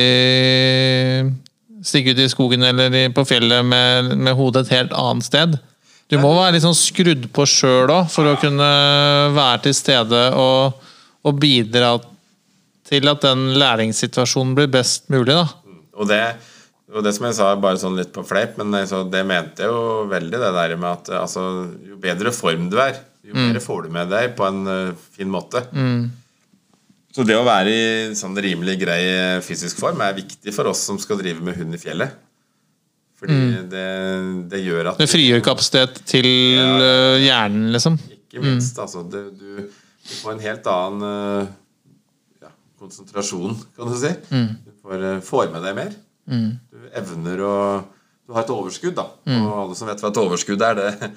Stikke 1.83 2.13
ut 2.15 2.19
i 2.23 2.29
skogen 2.31 2.62
eller 2.63 2.93
på 3.12 3.25
fjellet 3.27 3.65
med, 3.67 4.13
med 4.15 4.38
hodet 4.39 4.62
et 4.63 4.77
helt 4.77 4.93
annet 4.95 5.25
sted. 5.25 5.57
Du 6.07 6.15
må 6.21 6.29
være 6.31 6.53
litt 6.55 6.63
sånn 6.63 6.77
skrudd 6.77 7.25
på 7.36 7.43
sjøl 7.49 7.91
òg, 7.91 8.07
for 8.13 8.29
å 8.29 8.38
kunne 8.39 8.69
være 9.36 9.65
til 9.65 9.75
stede 9.75 10.21
og, 10.39 10.77
og, 11.25 11.33
bidra 11.41 11.97
til 12.88 13.12
at 13.12 13.23
den 13.25 13.49
læringssituasjonen 13.59 14.55
blir 14.55 14.71
best 14.71 15.12
mulig. 15.12 15.36
da. 15.36 15.47
Og 15.99 16.07
det 16.07 16.21
og 16.93 17.06
det 17.06 17.13
som 17.15 17.25
jeg 17.25 17.38
sa, 17.38 17.53
bare 17.58 17.79
sånn 17.82 17.97
litt 17.97 18.12
på 18.13 18.25
fleip, 18.27 18.58
men 18.60 18.73
det 19.12 19.23
mente 19.25 19.65
jeg 19.65 19.71
jo 19.71 20.03
veldig, 20.12 20.39
det 20.41 20.51
der 20.56 20.75
med 20.77 20.89
at 20.91 21.13
altså, 21.23 21.45
jo 21.88 21.97
bedre 22.01 22.34
form 22.36 22.67
du 22.69 22.77
er, 22.84 22.99
jo 23.25 23.34
mm. 23.34 23.47
mer 23.49 23.63
får 23.63 23.86
du 23.86 23.95
med 23.95 24.12
deg 24.12 24.36
på 24.38 24.45
en 24.45 24.60
uh, 24.67 25.08
fin 25.15 25.32
måte. 25.32 25.63
Mm. 25.73 26.12
Så 27.13 27.25
det 27.25 27.38
å 27.38 27.45
være 27.45 27.71
i 27.71 28.13
sånn 28.17 28.38
rimelig 28.41 28.79
grei 28.82 29.01
fysisk 29.45 29.77
form 29.82 30.01
er 30.01 30.15
viktig 30.17 30.53
for 30.53 30.71
oss 30.71 30.82
som 30.89 30.97
skal 31.01 31.19
drive 31.21 31.45
med 31.45 31.58
hund 31.60 31.77
i 31.77 31.82
fjellet. 31.82 32.13
Fordi 33.23 33.38
mm. 33.38 33.67
det, 33.71 33.89
det, 34.51 34.62
gjør 34.65 34.91
at 34.91 34.99
Det 34.99 35.08
frigjør 35.08 35.43
kapasitet 35.45 36.01
til 36.10 36.27
ja, 36.27 36.69
uh, 36.75 37.17
hjernen, 37.21 37.69
liksom? 37.75 37.97
Ikke 38.12 38.43
minst. 38.43 38.75
Mm. 38.75 38.84
Altså, 38.84 39.06
det, 39.13 39.23
du, 39.39 39.69
du, 39.69 40.15
får 40.19 40.34
en 40.34 40.43
helt 40.43 40.71
annen 40.73 41.06
uh, 41.08 41.53
ja, 42.43 42.51
konsentrasjon, 42.82 43.56
kan 43.77 43.93
du 43.93 43.99
si. 44.01 44.12
Mm. 44.34 44.49
Du 44.65 44.73
får, 44.84 45.06
får 45.29 45.53
med 45.53 45.63
deg 45.69 45.77
mer. 45.79 45.95
Mm. 46.27 46.49
Evner 46.91 47.43
å 47.46 47.56
Du 48.24 48.34
har 48.36 48.46
et 48.46 48.54
overskudd, 48.54 48.96
da. 48.96 49.10
Mm. 49.28 49.39
Og 49.41 49.54
alle 49.65 49.78
som 49.78 49.89
vet 49.89 50.00
hva 50.00 50.12
et 50.13 50.19
overskudd 50.22 50.62
er, 50.63 50.80
det, 50.80 51.10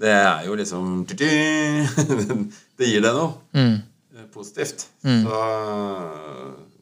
det 0.00 0.12
er 0.16 0.46
jo 0.48 0.56
liksom 0.58 1.02
Det 2.78 2.88
gir 2.88 3.04
deg 3.04 3.12
noe 3.12 3.34
mm. 3.52 3.74
Eh, 4.14 4.26
positivt. 4.30 4.86
Mm. 5.02 5.24
Så 5.26 5.38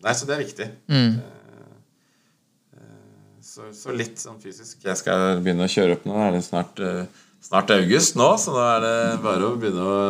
Nei, 0.02 0.12
så 0.18 0.26
det 0.28 0.34
er 0.34 0.40
viktig. 0.42 0.66
Mm. 0.90 1.14
Eh, 1.16 1.76
eh, 2.76 3.36
så, 3.46 3.70
så, 3.72 3.94
litt 3.96 4.20
sånn 4.20 4.40
fysisk. 4.42 4.82
Jeg 4.84 4.98
skal 5.00 5.38
begynne 5.40 5.64
å 5.64 5.72
kjøre 5.72 5.96
opp 5.96 6.04
nå. 6.08 6.16
Er 6.26 6.34
det 6.36 6.42
snart, 6.44 6.82
snart 7.40 7.72
august 7.72 8.18
nå, 8.20 8.28
så 8.42 8.52
nå 8.52 8.64
er 8.66 8.84
det 8.84 8.96
bare 9.24 9.48
å 9.48 9.56
begynne 9.62 9.86
å, 9.86 10.00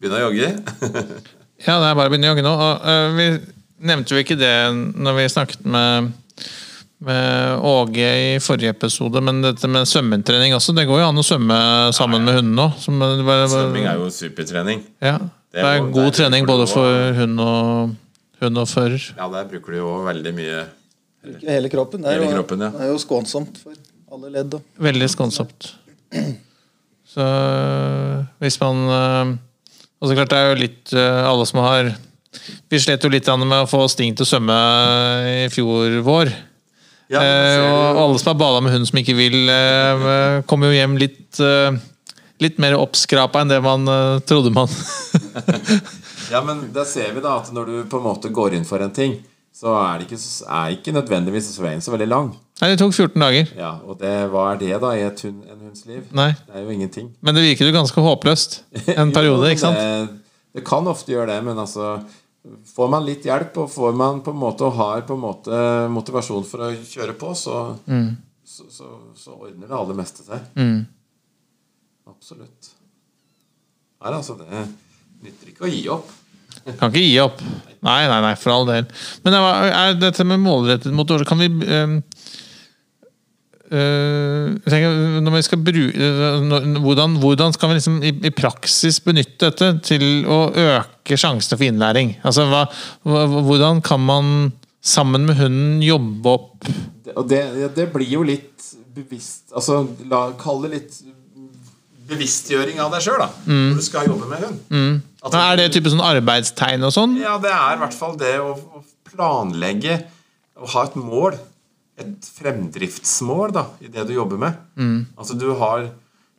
begynne 0.00 0.22
å 0.22 0.24
jogge. 0.28 0.52
ja, 1.66 1.74
det 1.76 1.90
er 1.90 1.98
bare 1.98 2.06
å 2.06 2.14
begynne 2.14 2.30
å 2.30 2.32
jogge 2.32 2.46
nå. 2.46 2.54
Og, 2.56 2.86
uh, 2.86 3.18
vi 3.18 3.28
nevnte 3.90 4.14
jo 4.14 4.22
ikke 4.22 4.38
det 4.38 4.54
når 4.74 5.16
vi 5.18 5.28
snakket 5.32 5.66
med 5.68 6.12
med 7.00 7.62
Åge 7.64 8.08
i 8.20 8.40
forrige 8.44 8.74
episode, 8.74 9.22
men 9.24 9.40
dette 9.44 9.68
med 9.72 9.88
svømmetrening 9.88 10.52
også. 10.56 10.74
Det 10.76 10.84
går 10.88 11.00
jo 11.00 11.06
an 11.08 11.20
å 11.20 11.24
svømme 11.24 11.60
sammen 11.96 12.26
med 12.26 12.36
hunden 12.40 12.60
òg. 12.60 12.76
Svømming 12.84 13.86
er 13.88 13.96
jo 14.02 14.10
supertrening. 14.12 14.82
Ja, 15.00 15.16
det 15.50 15.64
er, 15.64 15.80
det 15.80 15.94
god 15.96 16.12
trening 16.18 16.48
både 16.48 16.68
for 16.70 17.16
hund 17.16 17.40
og, 17.40 17.94
hund 18.44 18.60
og 18.60 18.68
fører. 18.68 19.00
Ja, 19.16 19.30
der 19.32 19.48
bruker 19.48 19.72
du 19.72 19.80
jo 19.80 19.94
veldig 20.04 20.34
mye 20.36 20.66
hele 21.46 21.72
kroppen. 21.72 22.04
Det 22.04 22.12
er, 22.12 22.20
jo, 22.20 22.34
kroppen, 22.36 22.66
ja. 22.66 22.70
det 22.74 22.84
er 22.84 22.92
jo 22.92 23.00
skånsomt 23.00 23.62
for 23.64 23.80
alle 24.12 24.34
ledd. 24.36 24.60
Veldig 24.80 25.10
skånsomt. 25.16 25.72
Så 27.10 27.24
hvis 28.38 28.54
man 28.60 28.84
eh, 28.94 29.30
Og 29.98 30.06
så 30.06 30.14
klart 30.14 30.30
det 30.30 30.38
er 30.38 30.52
jo 30.52 30.58
litt 30.60 30.92
eh, 30.94 31.24
alle 31.26 31.42
som 31.48 31.58
har 31.64 31.88
Vi 32.70 32.78
slet 32.78 33.02
jo 33.02 33.10
litt 33.10 33.26
med 33.42 33.64
å 33.64 33.66
få 33.66 33.80
Sting 33.90 34.14
til 34.14 34.22
å 34.22 34.30
svømme 34.30 34.58
i 35.26 35.48
fjor 35.50 35.96
vår. 36.06 36.30
Ja, 37.10 37.22
eh, 37.26 37.60
og 37.66 38.00
alle 38.04 38.18
som 38.22 38.30
har 38.30 38.38
bada 38.38 38.60
med 38.62 38.74
hund 38.76 38.86
som 38.86 39.00
ikke 39.00 39.16
vil, 39.18 39.40
eh, 39.50 40.42
kommer 40.46 40.70
jo 40.70 40.76
hjem 40.78 40.94
litt, 41.00 41.40
eh, 41.42 41.74
litt 42.40 42.60
mer 42.62 42.76
oppskrapa 42.78 43.42
enn 43.42 43.50
det 43.50 43.58
man 43.64 43.88
trodde 44.28 44.52
man 44.54 44.70
Ja, 46.30 46.44
men 46.46 46.68
da 46.72 46.84
ser 46.86 47.10
vi 47.16 47.22
da 47.24 47.40
at 47.40 47.50
når 47.52 47.66
du 47.66 47.74
på 47.90 47.98
en 47.98 48.06
måte 48.06 48.30
går 48.30 48.54
inn 48.54 48.64
for 48.68 48.78
en 48.84 48.94
ting, 48.94 49.16
så 49.50 49.74
er, 49.74 50.04
ikke, 50.06 50.16
er 50.46 50.76
ikke 50.76 50.94
nødvendigvis 50.94 51.50
veien 51.58 51.82
så 51.82 51.90
veldig 51.90 52.06
lang. 52.08 52.28
Nei, 52.60 52.68
det 52.70 52.78
tok 52.78 52.94
14 52.94 53.18
dager. 53.18 53.50
Ja, 53.58 53.72
Og 53.82 53.98
det, 53.98 54.12
hva 54.30 54.52
er 54.52 54.60
det, 54.60 54.70
da, 54.78 54.92
i 54.94 55.02
et 55.08 55.20
hund, 55.26 55.42
en 55.50 55.64
hunds 55.66 55.82
liv? 55.88 56.04
Nei. 56.14 56.30
Det 56.46 56.54
er 56.54 56.62
jo 56.62 56.76
ingenting. 56.76 57.10
Men 57.24 57.34
det 57.34 57.42
virker 57.48 57.66
jo 57.66 57.74
ganske 57.74 58.04
håpløst 58.06 58.60
en 58.94 59.10
periode, 59.16 59.48
Jo, 59.48 59.56
ikke 59.56 59.64
sant? 59.64 59.80
Det, 59.80 60.60
det 60.60 60.64
kan 60.68 60.86
ofte 60.92 61.16
gjøre 61.16 61.32
det, 61.34 61.40
men 61.50 61.58
altså 61.58 61.96
Får 62.74 62.88
man 62.88 63.04
litt 63.04 63.26
hjelp, 63.28 63.58
og 63.60 63.68
får 63.70 63.96
man 63.96 64.22
på 64.24 64.32
en 64.32 64.40
måte 64.40 64.64
og 64.64 64.78
har 64.78 65.02
på 65.08 65.16
en 65.16 65.24
måte 65.26 65.58
motivasjon 65.92 66.46
for 66.48 66.64
å 66.64 66.70
kjøre 66.72 67.14
på, 67.20 67.34
så, 67.36 67.58
så, 68.44 68.68
så, 68.72 68.88
så 69.16 69.34
ordner 69.36 69.68
det 69.68 69.76
aller 69.76 69.98
meste 69.98 70.24
seg. 70.24 70.46
Mm. 70.56 70.86
Absolutt. 72.08 72.72
Nei, 74.00 74.14
altså, 74.14 74.38
det 74.40 74.64
nytter 75.20 75.52
ikke 75.52 75.68
å 75.68 75.70
gi 75.70 75.84
opp. 75.92 76.16
Kan 76.64 76.88
ikke 76.88 77.04
gi 77.04 77.18
opp. 77.22 77.42
Nei, 77.84 78.00
nei, 78.08 78.20
nei, 78.24 78.32
for 78.40 78.54
all 78.54 78.66
del. 78.68 78.88
Men 79.24 79.36
det 79.36 79.42
var, 79.44 79.94
dette 80.00 80.26
med 80.28 80.42
målrettet 80.42 80.92
motor 80.96 81.22
Kan 81.28 81.40
vi 81.40 81.48
øh, 83.70 84.56
tenker, 84.66 85.56
bruke 85.64 86.10
hvordan, 86.84 87.16
hvordan 87.22 87.54
skal 87.56 87.70
vi 87.70 87.78
liksom 87.78 88.00
i, 88.02 88.12
i 88.26 88.32
praksis 88.34 89.00
benytte 89.04 89.50
dette 89.50 89.70
til 89.86 90.26
å 90.26 90.40
øke 90.50 91.18
sjansene 91.18 91.58
for 91.58 91.68
innlæring? 91.68 92.16
Altså, 92.26 92.46
hva, 92.50 92.66
hvordan 93.04 93.82
kan 93.86 94.02
man 94.02 94.34
sammen 94.80 95.26
med 95.28 95.36
hunden 95.36 95.82
jobbe 95.84 96.28
opp 96.32 96.68
Det, 97.04 97.14
det, 97.28 97.70
det 97.76 97.88
blir 97.92 98.08
jo 98.08 98.22
litt 98.24 98.70
bevisst 98.96 99.52
Altså, 99.52 99.82
la, 100.08 100.30
kall 100.40 100.62
det 100.64 100.74
litt 100.76 101.00
bevisstgjøring 102.10 102.80
av 102.82 102.90
deg 102.90 103.04
sjøl, 103.04 103.20
da. 103.22 103.28
Når 103.46 103.76
du 103.78 103.84
skal 103.86 104.08
jobbe 104.08 104.26
med 104.26 104.40
hund. 104.42 105.02
At 105.22 105.36
Er 105.36 105.60
det 105.60 105.68
type 105.76 105.92
sånn 105.92 106.02
arbeidstegn 106.02 106.82
og 106.86 106.94
sånn? 106.96 107.14
Ja, 107.20 107.36
det 107.38 107.52
er 107.54 107.76
i 107.76 107.80
hvert 107.84 107.94
fall 107.94 108.16
det 108.18 108.32
å, 108.42 108.56
å 108.56 108.82
planlegge 109.12 110.00
og 110.60 110.72
ha 110.74 110.84
et 110.88 110.96
mål. 110.98 111.38
Et 112.00 112.28
fremdriftsmål 112.38 113.52
da, 113.54 113.66
i 113.84 113.88
det 113.92 114.06
du 114.08 114.14
jobber 114.16 114.38
med. 114.40 114.56
Altså 115.16 115.36
du 115.38 115.50
har 115.60 115.90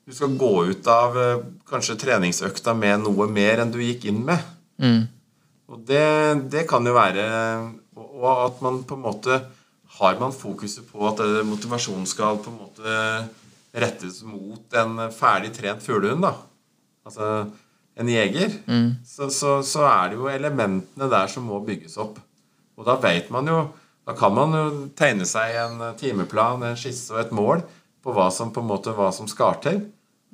Du 0.07 0.13
skal 0.17 0.33
gå 0.35 0.65
ut 0.65 0.87
av 0.89 1.13
eh, 1.21 1.43
kanskje 1.69 1.93
treningsøkta 2.01 2.73
med 2.75 3.03
noe 3.03 3.27
mer 3.29 3.61
enn 3.61 3.69
du 3.71 3.77
gikk 3.79 4.07
inn 4.09 4.23
med. 4.25 4.41
Og 5.69 5.83
det, 5.87 6.49
det 6.51 6.65
kan 6.67 6.83
jo 6.89 6.95
være 6.97 7.23
og, 7.95 8.25
at 8.47 8.61
man 8.65 8.81
på 8.83 8.97
en 8.97 9.03
måte 9.05 9.37
Har 10.01 10.17
man 10.19 10.33
fokuset 10.33 10.87
på 10.89 11.05
at 11.07 11.19
eh, 11.21 11.43
motivasjonen 11.45 12.07
skal 12.09 12.39
på 12.41 12.49
en 12.49 12.57
måte 12.63 12.95
rettes 13.73 14.23
mot 14.27 14.73
en 14.75 14.97
ferdig 15.15 15.53
trent 15.55 15.83
fuglehund, 15.85 16.25
da. 16.25 16.33
Altså 17.05 17.27
en 18.01 18.09
jeger. 18.09 18.51
Så, 19.05 19.29
så, 19.29 19.61
så 19.63 19.85
er 19.85 20.09
det 20.09 20.17
jo 20.17 20.27
elementene 20.31 21.07
der 21.11 21.27
som 21.31 21.43
må 21.47 21.59
bygges 21.63 21.95
opp. 22.01 22.17
Og 22.75 22.87
da 22.87 22.97
vet 23.03 23.29
man 23.31 23.47
jo 23.47 23.61
Da 24.07 24.15
kan 24.17 24.33
man 24.33 24.55
jo 24.57 24.65
tegne 24.97 25.27
seg 25.29 25.55
en 25.61 25.81
timeplan, 25.99 26.63
en 26.65 26.79
skisse 26.79 27.13
og 27.13 27.21
et 27.21 27.33
mål 27.35 27.63
på 28.01 28.13
hva 28.15 28.29
som 28.33 28.49
på 28.53 28.63
en 28.63 28.69
måte 28.71 28.93
hva 28.97 29.11
som 29.13 29.29
skal 29.29 29.59
til. 29.63 29.81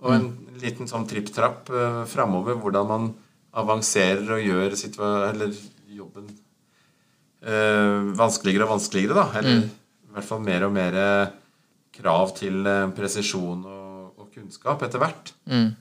Og 0.04 0.14
en 0.14 0.28
liten 0.62 0.90
sånn 0.90 1.08
tripp-trapp 1.10 1.72
eh, 1.74 2.04
framover 2.10 2.60
hvordan 2.62 2.90
man 2.90 3.10
avanserer 3.58 4.30
og 4.36 4.44
gjør 4.44 4.76
eller 5.32 5.56
jobben 5.90 6.30
eh, 7.42 8.14
vanskeligere 8.20 8.68
og 8.68 8.76
vanskeligere, 8.76 9.18
da. 9.18 9.26
Eller 9.40 9.66
i 9.66 10.14
hvert 10.14 10.30
fall 10.30 10.44
mer 10.46 10.68
og 10.68 10.76
mer 10.76 11.00
krav 11.98 12.36
til 12.38 12.62
eh, 12.70 12.86
presisjon 12.98 13.66
og, 13.66 14.22
og 14.22 14.30
kunnskap 14.36 14.86
etter 14.86 15.02
hvert. 15.02 15.34
Mm. 15.50 15.74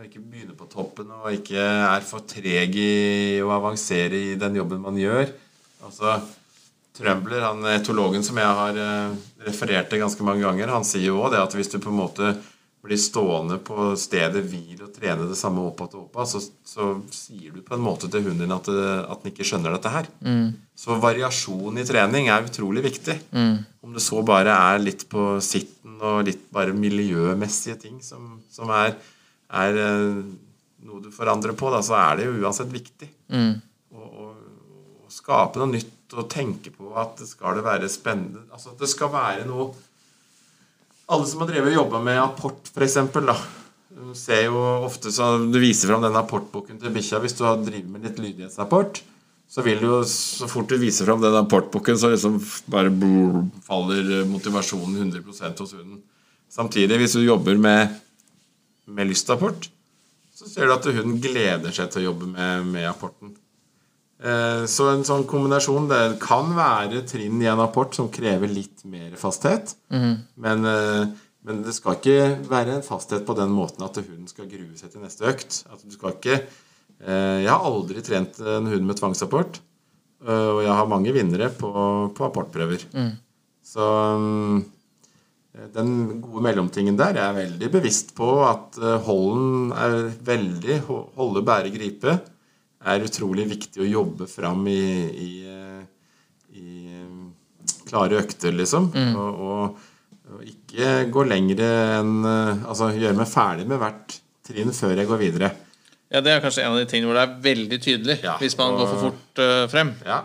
ikke 0.00 0.22
begynne 0.24 0.56
på 0.56 0.66
toppen 0.70 1.10
og 1.12 1.30
ikke 1.36 1.60
er 1.60 2.04
for 2.08 2.24
treg 2.26 2.76
i 2.80 3.38
å 3.44 3.52
avansere 3.54 4.16
i 4.32 4.36
den 4.40 4.58
jobben 4.58 4.82
man 4.82 4.98
gjør. 4.98 5.30
Altså, 5.86 6.18
Trømbler, 7.00 7.42
han 7.48 7.66
etologen 7.72 8.24
som 8.26 8.38
jeg 8.40 8.56
har 8.60 8.76
eh, 8.78 9.18
referert 9.48 9.88
til 9.90 10.02
ganske 10.02 10.24
mange 10.26 10.44
ganger, 10.44 10.72
han 10.76 10.86
sier 10.86 11.08
jo 11.10 11.20
òg 11.24 11.34
det 11.34 11.42
at 11.42 11.56
hvis 11.56 11.72
du 11.72 11.78
på 11.80 11.92
en 11.92 12.00
måte 12.02 12.34
blir 12.80 12.96
stående 12.96 13.58
på 13.60 13.90
stedet 14.00 14.40
hvil 14.48 14.78
og 14.86 14.92
trene 14.94 15.26
det 15.28 15.36
samme 15.36 15.60
opp 15.68 15.82
og 15.84 15.96
opp, 15.98 16.14
så, 16.28 16.40
så 16.64 16.86
sier 17.12 17.52
du 17.52 17.60
på 17.64 17.76
en 17.76 17.82
måte 17.84 18.08
til 18.08 18.24
hunden 18.24 18.46
din 18.46 18.54
at, 18.56 18.70
at 18.72 19.20
den 19.20 19.34
ikke 19.34 19.44
skjønner 19.44 19.74
dette 19.76 19.92
her. 19.92 20.08
Så 20.80 20.96
variasjon 20.96 21.76
i 21.76 21.84
trening 21.84 22.30
er 22.32 22.46
utrolig 22.48 22.84
viktig. 22.86 23.18
Om 23.84 23.92
det 23.96 24.00
så 24.04 24.22
bare 24.24 24.54
er 24.72 24.80
litt 24.80 25.04
på 25.12 25.26
sitten 25.44 25.98
og 26.00 26.22
litt 26.24 26.46
bare 26.56 26.72
miljømessige 26.72 27.76
ting 27.82 27.98
som, 28.00 28.38
som 28.48 28.72
er, 28.72 28.96
er 29.52 29.76
eh, 29.84 30.22
noe 30.88 31.04
du 31.04 31.10
forandrer 31.12 31.52
på, 31.60 31.68
da, 31.74 31.82
så 31.84 31.98
er 32.00 32.16
det 32.22 32.30
jo 32.30 32.38
uansett 32.40 32.72
viktig. 32.72 33.10
Å, 33.92 34.00
å, 34.24 34.30
å 35.04 35.12
skape 35.12 35.60
noe 35.60 35.74
nytt 35.76 35.92
og 36.16 36.28
tenke 36.32 36.72
på 36.74 36.90
at 36.98 37.20
det 37.20 37.28
skal 37.30 37.58
det 37.58 37.66
være 37.66 37.88
spennende 37.92 38.42
Altså 38.50 38.72
at 38.72 38.82
det 38.82 38.90
skal 38.90 39.12
være 39.12 39.46
noe 39.48 39.70
alle 41.10 41.26
som 41.26 41.42
har 41.42 41.50
drevet 41.50 41.72
og 41.72 41.78
jobba 41.80 42.00
med 42.06 42.20
apport, 42.22 42.68
f.eks., 42.70 42.98
da 43.26 43.34
ser 44.14 44.44
jo 44.46 44.60
ofte 44.86 45.10
så 45.10 45.32
Du 45.42 45.58
viser 45.58 45.90
fram 45.90 46.04
den 46.04 46.18
apportboken 46.18 46.78
til 46.78 46.92
bikkja 46.94 47.18
hvis 47.22 47.34
du 47.38 47.42
drevet 47.42 47.88
med 47.90 48.04
litt 48.06 48.20
lydighetsapport. 48.22 49.02
Så 49.50 49.64
vil 49.66 49.80
du 49.82 49.88
så 50.06 50.46
fort 50.46 50.70
du 50.70 50.76
viser 50.78 51.08
fram 51.08 51.24
den 51.24 51.34
apportboken, 51.34 51.98
så 51.98 52.12
liksom 52.12 52.38
bare 52.70 52.92
brr, 52.94 53.40
faller 53.66 54.22
motivasjonen 54.30 55.10
100% 55.10 55.64
hos 55.64 55.74
hunden. 55.74 55.98
Samtidig, 56.50 57.00
hvis 57.02 57.16
du 57.18 57.24
jobber 57.24 57.58
med, 57.58 57.96
med 58.86 59.10
lystapport, 59.10 59.66
så 60.34 60.46
ser 60.46 60.70
du 60.70 60.76
at 60.76 60.86
hunden 60.86 61.18
gleder 61.22 61.74
seg 61.74 61.90
til 61.90 62.04
å 62.04 62.12
jobbe 62.12 62.30
med, 62.30 62.70
med 62.70 62.86
apporten. 62.86 63.34
Eh, 64.20 64.64
Så 64.68 64.88
en 64.92 65.04
sånn 65.06 65.24
kombinasjon 65.28 65.86
Det 65.88 66.18
kan 66.20 66.50
være 66.56 67.00
trinn 67.08 67.40
i 67.40 67.48
en 67.48 67.62
apport 67.64 67.94
som 67.96 68.10
krever 68.12 68.48
litt 68.52 68.84
mer 68.84 69.14
fasthet. 69.16 69.74
Men, 70.36 70.64
eh, 70.68 71.06
men 71.44 71.62
det 71.64 71.72
skal 71.72 71.96
ikke 71.96 72.48
være 72.50 72.74
en 72.76 72.82
fasthet 72.84 73.24
på 73.24 73.34
den 73.38 73.48
måten 73.56 73.82
at 73.86 73.96
hunden 73.96 74.28
skal 74.28 74.44
grue 74.50 74.76
seg 74.76 74.92
til 74.92 75.00
neste 75.00 75.24
økt. 75.24 75.64
At 75.72 75.80
du 75.82 75.90
skal 75.94 76.12
ikke 76.12 76.36
eh, 77.00 77.38
Jeg 77.44 77.48
har 77.48 77.64
aldri 77.64 78.02
trent 78.04 78.38
en 78.40 78.66
hund 78.68 78.84
med 78.86 78.96
tvangsapport. 79.00 79.60
Og 80.20 80.58
jeg 80.60 80.68
har 80.76 80.84
mange 80.86 81.14
vinnere 81.16 81.48
på, 81.48 81.70
på 82.12 82.24
apportprøver. 82.26 82.82
Så 83.64 83.80
mm, 84.20 84.58
den 85.72 86.20
gode 86.20 86.42
mellomtingen 86.44 86.98
der 86.98 87.14
jeg 87.16 87.24
er 87.24 87.38
veldig 87.38 87.70
bevisst 87.72 88.12
på 88.14 88.28
at 88.44 88.76
holden 89.06 89.72
er 89.72 90.10
veldig 90.20 90.76
holde, 91.16 91.40
bære, 91.42 91.72
gripe 91.72 92.18
er 92.84 93.04
utrolig 93.04 93.44
viktig 93.50 93.82
å 93.84 93.88
jobbe 93.90 94.26
fram 94.30 94.66
i, 94.70 94.80
i, 95.12 95.30
i 96.56 96.66
klare 97.90 98.20
økter, 98.22 98.54
liksom. 98.56 98.90
Og, 99.16 99.40
og, 99.50 99.86
og 100.30 100.44
ikke 100.46 100.90
gå 101.12 101.24
lengre 101.26 101.68
enn 101.98 102.12
Altså 102.24 102.92
gjøre 102.94 103.18
meg 103.18 103.28
ferdig 103.30 103.66
med 103.68 103.80
hvert 103.82 104.16
trinn 104.46 104.72
før 104.74 104.96
jeg 104.96 105.08
går 105.10 105.20
videre. 105.20 105.52
Ja, 106.10 106.20
Det 106.24 106.32
er 106.32 106.40
kanskje 106.42 106.64
en 106.64 106.72
av 106.74 106.80
de 106.80 106.88
tingene 106.90 107.10
hvor 107.10 107.18
det 107.20 107.24
er 107.28 107.40
veldig 107.44 107.76
tydelig 107.84 108.16
Ja, 108.24 108.36
hvis 108.40 108.56
man 108.58 108.72
og- 108.74 108.80
går 108.80 108.88
for 108.94 109.02
fort 109.08 109.42
uh, 109.44 109.66
frem. 109.70 109.92
Ja. 110.06 110.22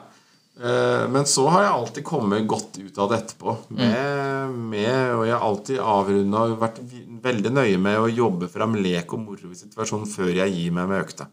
Uh, 0.55 1.03
Men 1.11 1.27
så 1.29 1.43
har 1.51 1.65
jeg 1.65 1.73
alltid 1.75 2.03
kommet 2.07 2.47
godt 2.49 2.79
ut 2.79 2.97
av 3.03 3.11
det 3.11 3.19
etterpå. 3.19 3.57
Med, 3.75 4.55
med, 4.71 5.11
og 5.17 5.25
jeg 5.27 5.35
har 5.35 5.43
alltid 5.45 5.79
avrunda 5.83 6.45
og 6.47 6.57
vært 6.63 6.79
veldig 7.25 7.51
nøye 7.53 7.77
med 7.81 7.99
å 8.01 8.09
jobbe 8.09 8.47
fram 8.49 8.77
lek 8.79 9.13
og 9.13 9.25
moro 9.27 9.51
i 9.51 9.59
situasjonen 9.59 10.07
før 10.09 10.31
jeg 10.39 10.55
gir 10.55 10.71
meg 10.77 10.89
med 10.89 11.03
økta. 11.03 11.27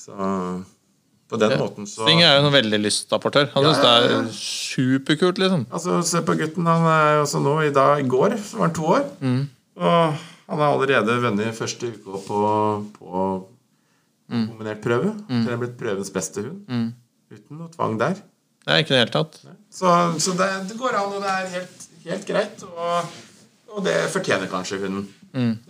Så 0.00 0.16
på 1.30 1.38
den 1.38 1.52
måten 1.60 1.86
så 1.86 2.02
Sting 2.06 2.22
er 2.26 2.38
jo 2.40 2.46
en 2.48 2.54
veldig 2.54 2.78
lystapportør. 2.82 3.50
Han 3.54 3.62
Ja, 3.66 3.70
syns 3.74 3.82
det 3.84 3.90
ja, 3.92 4.08
ja. 4.10 4.18
er 4.24 4.32
superkult, 4.34 5.38
liksom. 5.38 5.66
Altså, 5.70 6.00
se 6.08 6.22
på 6.26 6.34
gutten. 6.40 6.66
Han 6.66 6.86
er 6.90 7.12
jo 7.18 7.22
også 7.26 7.42
nå 7.44 7.52
i 7.68 7.70
dag 7.76 8.00
I 8.02 8.08
går 8.10 8.34
så 8.40 8.58
var 8.58 8.66
han 8.70 8.74
to 8.80 8.88
år. 8.96 9.04
Og 9.80 10.16
han 10.50 10.58
har 10.64 10.72
allerede 10.74 11.20
vunnet 11.22 11.54
første 11.54 11.92
uka 11.92 12.18
på, 12.26 12.40
på 12.96 13.22
kombinert 14.30 14.82
prøve. 14.82 15.12
Så 15.28 15.44
det 15.46 15.54
er 15.54 15.62
blitt 15.62 15.78
prøvens 15.78 16.10
beste 16.14 16.42
hund. 16.48 16.90
Uten 17.30 17.60
noe 17.60 17.70
tvang 17.76 17.94
der. 18.00 18.18
Det 18.66 18.74
er 18.74 18.82
ikke 18.82 18.92
det 18.96 18.98
hele 19.04 19.14
tatt. 19.14 19.38
Så, 19.72 19.92
så 20.20 20.34
det, 20.36 20.48
det 20.72 20.76
går 20.80 20.96
an, 20.98 21.14
og 21.14 21.22
det 21.22 21.30
er 21.30 21.46
helt, 21.54 21.86
helt 22.08 22.26
greit. 22.28 22.64
Og, 22.66 23.14
og 23.76 23.84
det 23.86 23.94
fortjener 24.12 24.50
kanskje 24.50 24.80
hunden. 24.82 25.06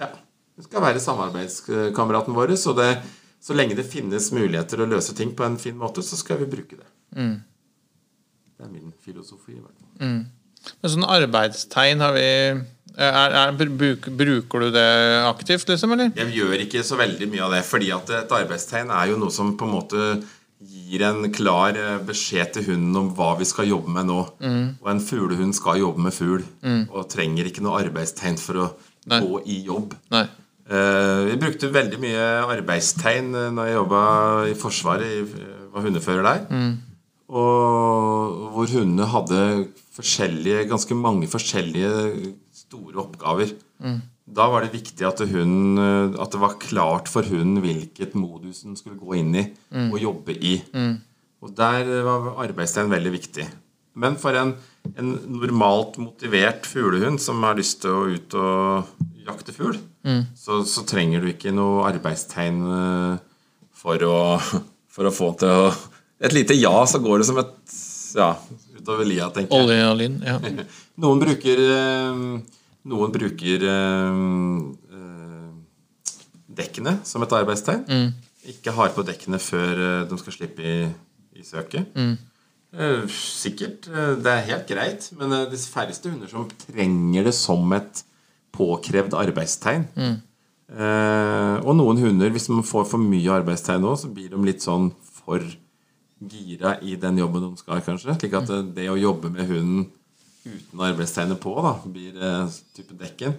Ja. 0.01 0.09
Hun 0.57 0.65
skal 0.67 0.83
være 0.89 1.01
samarbeidskameraten 1.05 2.35
vår. 2.37 2.57
Så, 2.61 2.73
det, 2.81 2.89
så 3.41 3.57
lenge 3.57 3.77
det 3.79 3.87
finnes 3.89 4.31
muligheter 4.37 4.83
å 4.83 4.89
løse 4.91 5.15
ting 5.17 5.33
på 5.37 5.47
en 5.47 5.57
fin 5.61 5.77
måte, 5.79 6.05
så 6.05 6.19
skal 6.21 6.43
vi 6.43 6.51
bruke 6.51 6.77
det. 6.77 6.89
Det 7.17 8.67
er 8.67 8.73
min 8.73 8.93
filosofi. 9.01 9.57
i 9.57 9.63
hvert 9.63 9.79
fall. 9.81 10.19
Men 10.83 10.93
sånn 10.93 11.07
arbeidstegn 11.09 12.05
har 12.05 12.13
vi 12.13 12.27
er, 13.01 13.33
er, 13.33 13.55
bruk, 13.55 14.11
Bruker 14.19 14.67
du 14.67 14.75
det 14.75 14.91
aktivt, 15.25 15.69
liksom, 15.71 15.95
eller? 15.95 16.11
Jeg 16.19 16.35
gjør 16.37 16.67
ikke 16.67 16.83
så 16.85 16.99
veldig 17.01 17.31
mye 17.33 17.47
av 17.47 17.55
det, 17.57 17.63
fordi 17.69 17.89
at 17.97 18.13
et 18.19 18.35
arbeidstegn 18.41 18.93
er 18.93 19.13
jo 19.13 19.21
noe 19.23 19.33
som 19.33 19.55
på 19.57 19.69
en 19.69 19.75
måte 19.79 20.11
gir 20.61 21.07
en 21.09 21.25
klar 21.33 21.79
eh, 21.81 21.97
beskjed 22.05 22.53
til 22.53 22.67
hunden 22.67 22.99
om 23.01 23.09
hva 23.17 23.31
vi 23.39 23.47
skal 23.49 23.71
jobbe 23.71 23.95
med 23.95 24.11
nå. 24.11 24.19
Og 24.83 24.91
en 24.93 25.01
fuglehund 25.01 25.57
skal 25.57 25.81
jobbe 25.81 26.05
med 26.05 26.13
fugl, 26.13 26.45
og 26.91 27.09
trenger 27.09 27.49
ikke 27.49 27.65
noe 27.65 27.81
arbeidstegn 27.81 28.37
for 28.43 28.67
å 28.67 28.69
Nei. 29.09 29.23
gå 29.25 29.41
i 29.49 29.63
jobb. 29.71 29.97
Nei. 30.13 30.27
Eh, 30.71 31.25
vi 31.27 31.39
brukte 31.41 31.73
veldig 31.75 31.99
mye 31.99 32.27
arbeidstegn 32.47 33.33
eh, 33.35 33.49
når 33.55 33.67
jeg 33.67 33.77
jobba 33.77 34.03
i 34.47 34.55
Forsvaret, 34.59 35.17
i, 35.19 35.49
var 35.73 35.87
hundefører 35.87 36.29
der. 36.29 36.45
Og 37.31 38.47
hvor 38.55 38.71
hundene 38.71 39.09
hadde 39.11 39.41
forskjellige, 39.95 40.69
ganske 40.71 40.95
mange 40.99 41.27
forskjellige 41.31 41.91
store 42.55 43.03
oppgaver. 43.03 43.53
Da 44.31 44.47
var 44.47 44.63
det 44.63 44.77
viktig 44.77 45.07
at, 45.07 45.25
hun, 45.27 45.79
eh, 45.83 46.15
at 46.23 46.31
det 46.35 46.43
var 46.43 46.59
klart 46.63 47.11
for 47.11 47.27
hunden 47.27 47.59
hvilket 47.65 48.15
modus 48.15 48.63
den 48.63 48.79
skulle 48.79 48.99
gå 49.01 49.19
inn 49.19 49.35
i 49.43 49.47
og 49.89 49.99
jobbe 49.99 50.39
i. 50.39 50.61
Og 51.41 51.55
der 51.57 51.89
var 52.07 52.35
arbeidstegn 52.45 52.93
veldig 52.93 53.15
viktig. 53.17 53.47
Men 53.99 54.15
for 54.21 54.37
en, 54.39 54.55
en 54.97 55.13
normalt 55.29 55.99
motivert 56.01 56.67
fuglehund 56.69 57.21
som 57.23 57.43
har 57.45 57.59
lyst 57.59 57.83
til 57.85 57.93
å 57.93 58.07
ut 58.11 58.37
og 58.39 59.07
jakte 59.27 59.55
fugl, 59.55 59.79
så, 60.39 60.63
så 60.67 60.85
trenger 60.89 61.23
du 61.23 61.29
ikke 61.31 61.53
noe 61.55 61.85
arbeidstegn 61.91 62.61
eh, 62.77 63.19
for 63.83 64.07
å, 64.07 64.19
for 64.95 65.09
å 65.09 65.15
få 65.15 65.33
til 65.41 65.67
å 65.67 65.73
Et 66.21 66.35
lite 66.37 66.53
ja, 66.53 66.73
så 66.85 66.99
går 67.01 67.23
det 67.23 67.27
som 67.31 67.39
et 67.41 67.77
Ja, 68.13 68.35
utover 68.77 69.07
lia, 69.09 69.31
tenker 69.33 69.57
jeg. 69.57 69.65
Olje 69.65 69.85
og 69.89 69.95
lyn. 69.97 70.19
Ja. 70.27 70.37
Noen 71.05 71.21
bruker 71.23 71.63
eh, 71.65 72.25
Noen 72.91 73.15
bruker 73.15 73.65
eh, 73.71 74.19
dekkene 76.61 76.99
som 77.09 77.25
et 77.25 77.37
arbeidstegn. 77.37 78.11
Ikke 78.51 78.73
har 78.77 78.93
på 78.97 79.05
dekkene 79.07 79.39
før 79.41 79.81
de 80.09 80.19
skal 80.21 80.35
slippe 80.35 80.65
i, 80.65 80.77
i 81.37 81.45
søket. 81.47 81.93
Eh, 81.97 82.17
Sikkert. 83.11 83.89
eh, 83.89 84.15
Det 84.23 84.27
er 84.31 84.47
helt 84.51 84.67
greit. 84.69 85.11
Men 85.19 85.33
eh, 85.33 85.47
de 85.51 85.57
færreste 85.57 86.11
hunder 86.11 86.29
som 86.31 86.49
trenger 86.67 87.25
det 87.25 87.35
som 87.35 87.73
et 87.73 88.03
påkrevd 88.53 89.15
arbeidstegn. 89.15 89.89
Eh, 90.71 91.57
og 91.67 91.75
noen 91.77 91.99
hunder, 91.99 92.31
hvis 92.31 92.49
man 92.49 92.63
får 92.63 92.87
for 92.93 92.99
mye 93.03 93.33
arbeidstegn 93.41 93.83
nå, 93.83 93.97
så 93.99 94.11
blir 94.15 94.31
de 94.31 94.39
litt 94.47 94.63
sånn 94.63 94.93
for 95.03 95.43
gira 96.21 96.77
i 96.85 96.95
den 97.01 97.19
jobben 97.19 97.43
de 97.49 97.57
skal, 97.59 97.81
kanskje. 97.83 98.15
Slik 98.19 98.35
at 98.39 98.51
det, 98.77 98.87
å 98.93 98.99
jobbe 99.01 99.31
med 99.35 99.49
hunden 99.49 99.89
uten 100.47 100.81
arbeidstegnet 100.81 101.41
på, 101.43 101.57
da, 101.65 101.75
blir 101.91 102.15
eh, 102.17 102.47
type 102.77 102.95
dekken. 103.01 103.35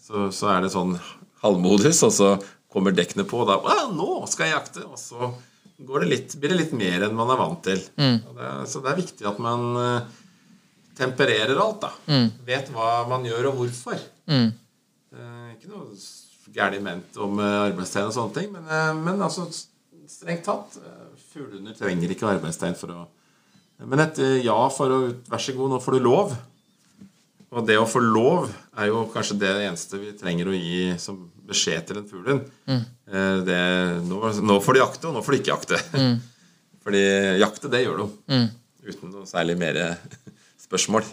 Så, 0.00 0.28
så 0.32 0.50
er 0.52 0.62
det 0.64 0.72
sånn 0.74 0.96
halvmodus, 1.42 2.02
og 2.04 2.12
så 2.12 2.30
kommer 2.72 2.92
dekkene 2.92 3.24
på, 3.28 3.38
og 3.44 3.48
da 3.48 3.58
'Nå 3.92 4.26
skal 4.28 4.46
jeg 4.46 4.54
jakte!' 4.56 4.84
Og 4.88 4.98
så 4.98 5.32
det 5.78 6.10
litt, 6.10 6.34
blir 6.38 6.54
det 6.54 6.60
litt 6.60 6.74
mer 6.76 7.06
enn 7.06 7.16
man 7.16 7.32
er 7.34 7.40
vant 7.40 7.64
til. 7.66 7.80
Og 8.28 8.36
det, 8.38 8.50
så 8.70 8.82
det 8.84 8.92
er 8.92 9.00
viktig 9.00 9.26
at 9.26 9.40
man 9.42 9.64
eh, 9.80 10.20
tempererer 10.98 11.58
alt, 11.58 11.80
da. 11.82 11.92
Vet 12.46 12.70
hva 12.74 13.04
man 13.10 13.26
gjør, 13.26 13.50
og 13.50 13.62
hvorfor. 13.62 13.98
Mm. 14.30 14.52
Eh, 15.14 15.50
ikke 15.56 15.72
noe 15.72 15.90
gærent 16.54 16.84
ment 16.84 17.18
om 17.22 17.38
eh, 17.42 17.60
arbeidstegn 17.68 18.10
og 18.10 18.16
sånne 18.16 18.36
ting, 18.38 18.54
men, 18.54 19.02
men 19.02 19.22
altså 19.22 19.46
strengt 19.50 20.46
tatt 20.46 20.78
eh, 20.80 21.04
Fuglehunder 21.32 21.74
trenger 21.78 22.12
ikke 22.14 22.28
arbeidstegn 22.30 22.76
for 22.78 22.94
å 22.94 23.04
Men 23.90 24.04
et 24.04 24.20
ja 24.44 24.56
for 24.70 24.92
å 24.94 24.98
Vær 25.26 25.42
så 25.42 25.54
god, 25.56 25.72
nå 25.72 25.80
får 25.82 25.96
du 25.96 26.04
lov. 26.04 26.34
Og 27.54 27.66
det 27.66 27.74
å 27.78 27.86
få 27.86 28.02
lov 28.02 28.46
er 28.78 28.90
jo 28.90 29.04
kanskje 29.10 29.38
det 29.40 29.50
eneste 29.64 29.98
vi 29.98 30.12
trenger 30.18 30.50
å 30.50 30.54
gi 30.54 30.94
som 31.02 31.18
beskjed 31.48 31.86
til 31.88 32.00
en 32.00 32.08
fuglehund. 32.08 32.46
mm. 32.70 32.84
det, 33.46 33.60
nå, 34.08 34.20
nå 34.48 34.58
får 34.64 34.76
de 34.76 34.82
jakte, 34.82 35.08
og 35.10 35.16
nå 35.16 35.24
får 35.24 35.36
de 35.36 35.40
ikke 35.42 35.52
jakte. 35.52 35.80
Fordi 36.84 37.02
jakte, 37.40 37.70
det 37.72 37.84
gjør 37.84 38.02
du. 38.02 38.06
Uten 38.84 39.12
noe 39.12 39.24
særlig 39.28 39.56
mer 39.60 39.78
spørsmål. 40.66 41.06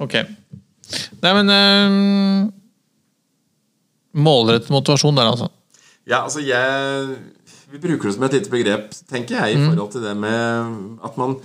Ok. 0.00 0.16
Nei, 1.20 1.32
men 1.36 1.52
øh, 1.54 2.48
Målrettet 4.10 4.72
motivasjon 4.74 5.18
der, 5.18 5.28
altså. 5.30 5.50
Ja, 6.08 6.24
altså 6.24 6.42
jeg 6.42 7.16
Vi 7.70 7.78
bruker 7.78 8.08
det 8.08 8.14
som 8.16 8.24
et 8.26 8.34
lite 8.34 8.50
begrep, 8.50 8.88
tenker 9.10 9.36
jeg, 9.38 9.54
i 9.54 9.60
forhold 9.62 9.92
til 9.92 10.02
det 10.02 10.16
med 10.18 10.98
at 11.06 11.18
man 11.20 11.36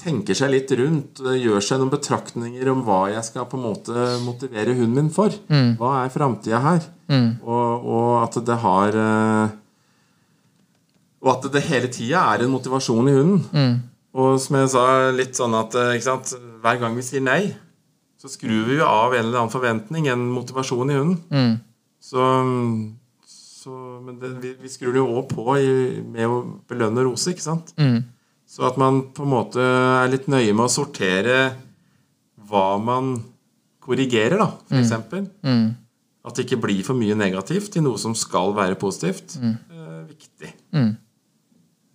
tenker 0.00 0.34
seg 0.34 0.50
litt 0.50 0.72
rundt, 0.74 1.20
gjør 1.22 1.62
seg 1.62 1.78
noen 1.78 1.92
betraktninger 1.92 2.70
om 2.72 2.80
hva 2.86 3.04
jeg 3.12 3.22
skal 3.28 3.46
på 3.46 3.58
en 3.60 3.66
måte 3.68 4.06
motivere 4.24 4.74
hunden 4.74 4.96
min 4.96 5.10
for. 5.14 5.30
Hva 5.78 5.92
er 6.04 6.10
framtida 6.14 6.58
her? 6.64 6.80
Og, 7.42 7.86
og 7.88 8.08
at 8.24 8.40
det 8.44 8.56
har 8.64 8.98
eh, 9.00 9.54
Og 11.22 11.30
at 11.32 11.46
det 11.54 11.62
hele 11.66 11.88
tida 11.90 12.20
er 12.34 12.44
en 12.44 12.52
motivasjon 12.52 13.08
i 13.08 13.14
hunden. 13.16 13.38
Og 14.18 14.36
som 14.40 14.56
jeg 14.58 14.68
sa, 14.74 14.82
litt 15.14 15.38
sånn 15.38 15.54
at 15.58 15.74
eh, 15.78 15.96
sant, 16.02 16.34
hver 16.62 16.78
gang 16.82 16.94
vi 16.98 17.02
sier 17.06 17.22
nei, 17.22 17.54
så 18.18 18.26
skrur 18.30 18.66
vi 18.66 18.76
jo 18.80 18.86
av 18.86 19.14
en 19.14 19.24
eller 19.28 19.38
annen 19.44 19.52
forventning, 19.54 20.08
en 20.10 20.26
motivasjon 20.34 20.90
i 20.90 20.98
hunden. 20.98 21.58
Så, 22.02 22.22
så 23.26 23.74
Men 24.02 24.18
det, 24.20 24.30
vi, 24.42 24.54
vi 24.62 24.68
skrur 24.70 24.94
det 24.94 25.02
jo 25.02 25.10
òg 25.20 25.26
på 25.32 25.44
i, 25.58 25.68
med 26.02 26.26
å 26.30 26.38
belønne 26.70 27.04
rose, 27.06 27.30
ikke 27.34 27.46
sant? 27.46 27.74
Så 28.48 28.64
at 28.64 28.78
man 28.80 29.02
på 29.12 29.26
en 29.26 29.32
måte 29.34 29.60
er 29.60 30.08
litt 30.08 30.28
nøye 30.32 30.54
med 30.56 30.64
å 30.64 30.72
sortere 30.72 31.40
hva 32.48 32.78
man 32.80 33.18
korrigerer, 33.84 34.38
da, 34.40 34.46
for 34.68 34.78
eksempel. 34.80 35.26
At 36.24 36.36
det 36.36 36.46
ikke 36.46 36.60
blir 36.64 36.80
for 36.84 36.96
mye 36.96 37.16
negativt 37.16 37.76
i 37.76 37.82
noe 37.84 38.00
som 38.00 38.14
skal 38.16 38.54
være 38.56 38.78
positivt. 38.80 39.36
Eh, 39.40 40.00
viktig. 40.08 40.50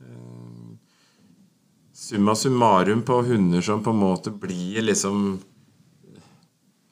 Eh, 0.05 0.77
summa 1.93 2.35
summarum 2.37 3.01
på 3.05 3.21
hunder 3.27 3.61
som 3.65 3.81
på 3.85 3.93
en 3.93 4.01
måte 4.03 4.33
blir 4.33 4.81
liksom 4.85 5.39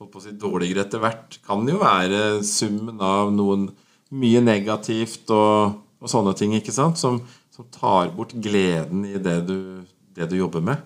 holdt 0.02 0.12
på 0.12 0.18
å 0.18 0.26
si 0.26 0.34
dårligere 0.34 0.88
etter 0.88 1.02
hvert, 1.02 1.38
kan 1.46 1.68
jo 1.70 1.78
være 1.82 2.42
summen 2.46 2.98
av 3.06 3.30
noen 3.34 3.70
mye 4.18 4.42
negativt 4.42 5.30
og, 5.30 5.78
og 6.02 6.10
sånne 6.10 6.34
ting, 6.38 6.56
ikke 6.58 6.74
sant? 6.74 6.98
Som, 6.98 7.22
som 7.62 7.80
tar 7.80 8.10
bort 8.16 8.34
gleden 8.34 9.06
i 9.06 9.18
det 9.22 9.42
du, 9.46 9.84
det 10.16 10.30
du 10.30 10.38
jobber 10.38 10.62
med. 10.62 10.82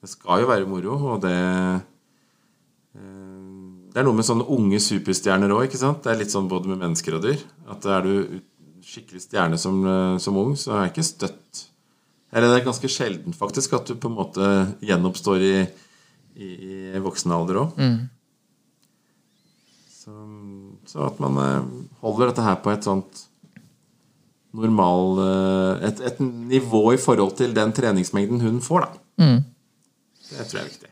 Det 0.00 0.08
skal 0.08 0.42
jo 0.42 0.48
være 0.48 0.68
moro, 0.68 0.96
og 1.12 1.22
det 1.24 1.36
eh, 1.36 1.80
Det 3.92 4.02
er 4.02 4.04
noe 4.04 4.16
med 4.16 4.26
sånne 4.28 4.44
unge 4.52 4.78
superstjerner 4.80 5.52
òg, 5.54 5.66
ikke 5.66 5.80
sant? 5.80 6.02
Det 6.04 6.12
er 6.12 6.18
litt 6.20 6.32
sånn 6.32 6.48
både 6.48 6.68
med 6.68 6.82
mennesker 6.82 7.16
og 7.16 7.22
dyr. 7.24 7.40
At 7.72 7.84
er 7.88 8.04
du 8.04 8.40
skikkelig 8.84 9.22
stjerne 9.24 9.58
som, 9.58 9.80
eh, 9.86 10.18
som 10.22 10.36
ung, 10.36 10.54
så 10.56 10.76
er 10.76 10.84
det 10.84 10.92
ikke 10.94 11.06
støtt 11.12 11.64
Eller 12.32 12.50
det 12.50 12.56
er 12.60 12.66
ganske 12.66 12.88
sjelden 12.90 13.32
faktisk 13.32 13.72
at 13.78 13.86
du 13.88 13.94
på 13.96 14.10
en 14.10 14.16
måte 14.18 14.46
gjenoppstår 14.84 15.40
i, 15.46 15.54
i, 16.36 16.48
i 16.92 17.00
voksen 17.00 17.32
alder 17.32 17.60
òg. 17.62 17.78
Så, 19.88 20.12
så 20.90 21.06
at 21.06 21.20
man 21.22 21.38
eh, 21.40 21.70
holder 22.02 22.32
dette 22.32 22.44
her 22.44 22.58
på 22.60 22.74
et 22.74 22.84
sånt 22.84 23.22
normal 24.56 25.20
eh, 25.24 25.88
et, 25.90 26.02
et 26.12 26.20
nivå 26.24 26.82
i 26.94 27.00
forhold 27.00 27.36
til 27.40 27.52
den 27.56 27.74
treningsmengden 27.76 28.40
hun 28.44 28.60
får, 28.64 28.86
da. 28.86 29.26
Det 30.26 30.46
tror 30.46 30.58
jeg 30.58 30.64
er 30.64 30.70
viktig. 30.70 30.90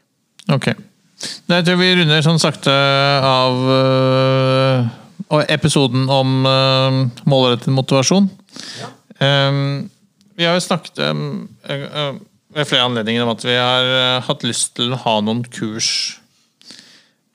Ok. 0.55 0.67
Jeg 1.49 1.65
tror 1.65 1.81
vi 1.81 1.95
runder 1.97 2.25
sånn 2.25 2.41
sakte 2.43 2.73
av 3.25 3.65
øh, 3.73 5.43
episoden 5.49 6.09
om 6.13 6.45
øh, 6.49 7.01
målrettet 7.31 7.73
motivasjon. 7.75 8.29
Um, 9.21 9.91
vi 10.35 10.47
har 10.47 10.57
jo 10.57 10.65
snakket 10.65 10.99
um, 11.07 11.49
øh, 11.71 12.17
ved 12.55 12.69
flere 12.69 12.87
anledninger 12.89 13.23
om 13.23 13.33
at 13.33 13.45
vi 13.47 13.55
har 13.55 13.89
uh, 13.89 14.25
hatt 14.27 14.45
lyst 14.47 14.75
til 14.79 14.93
å 14.95 15.01
ha 15.05 15.15
noen 15.23 15.45
kurs. 15.47 16.19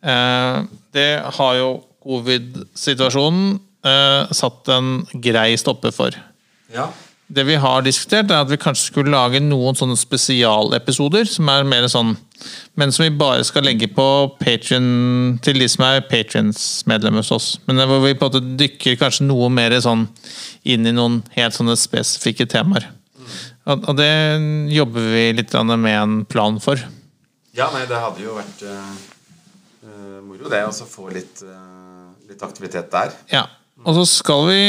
Uh, 0.03 0.67
det 0.95 1.23
har 1.39 1.55
jo 1.59 1.71
covid-situasjonen 2.03 3.57
øh, 3.85 4.33
satt 4.35 4.71
en 4.73 5.05
grei 5.13 5.53
stopper 5.59 5.93
for. 5.95 6.17
Ja. 6.73 6.89
Det 7.29 7.45
vi 7.45 7.59
har 7.61 7.83
diskutert, 7.85 8.31
er 8.31 8.41
at 8.41 8.49
vi 8.49 8.57
kanskje 8.57 8.87
skulle 8.89 9.13
lage 9.13 9.37
noen 9.43 9.77
sånne 9.77 9.93
spesialepisoder 9.99 11.27
som 11.29 11.49
er 11.53 11.67
mer 11.67 11.85
sånn 11.91 12.15
Men 12.79 12.93
som 12.95 13.03
vi 13.03 13.11
bare 13.19 13.43
skal 13.43 13.65
legge 13.67 13.89
på 13.91 14.05
Patreon 14.39 15.37
til 15.43 15.59
de 15.59 15.67
som 15.69 15.83
er 15.83 16.05
Patrions-medlemmer 16.07 17.19
hos 17.19 17.33
oss. 17.35 17.47
Men 17.67 17.83
hvor 17.83 17.99
vi 17.99 18.15
på 18.15 18.29
en 18.29 18.31
måte 18.31 18.55
dykker 18.61 18.95
kanskje 19.01 19.27
noe 19.27 19.49
mer 19.51 19.75
sånn 19.83 20.07
inn 20.63 20.87
i 20.87 20.95
noen 20.95 21.19
helt 21.35 21.57
sånne 21.57 21.75
spesifikke 21.77 22.47
temaer. 22.49 22.87
Og, 23.67 23.83
og 23.91 23.99
det 23.99 24.09
jobber 24.71 25.11
vi 25.13 25.25
litt 25.35 25.53
med 25.75 25.93
en 25.93 26.15
plan 26.25 26.57
for. 26.63 26.79
ja, 27.53 27.69
nei, 27.75 27.83
det 27.89 27.99
hadde 27.99 28.23
jo 28.23 28.37
vært 28.37 28.63
eh, 28.63 28.91
eh, 29.83 30.19
moro, 30.23 30.49
det, 30.49 30.63
å 30.63 30.87
få 30.87 31.09
litt, 31.11 31.43
uh, 31.43 32.07
litt 32.29 32.41
aktivitet 32.45 32.89
der. 32.93 33.11
Ja. 33.33 33.45
Og 33.87 33.95
så 33.95 34.03
skal 34.09 34.45
vi 34.49 34.61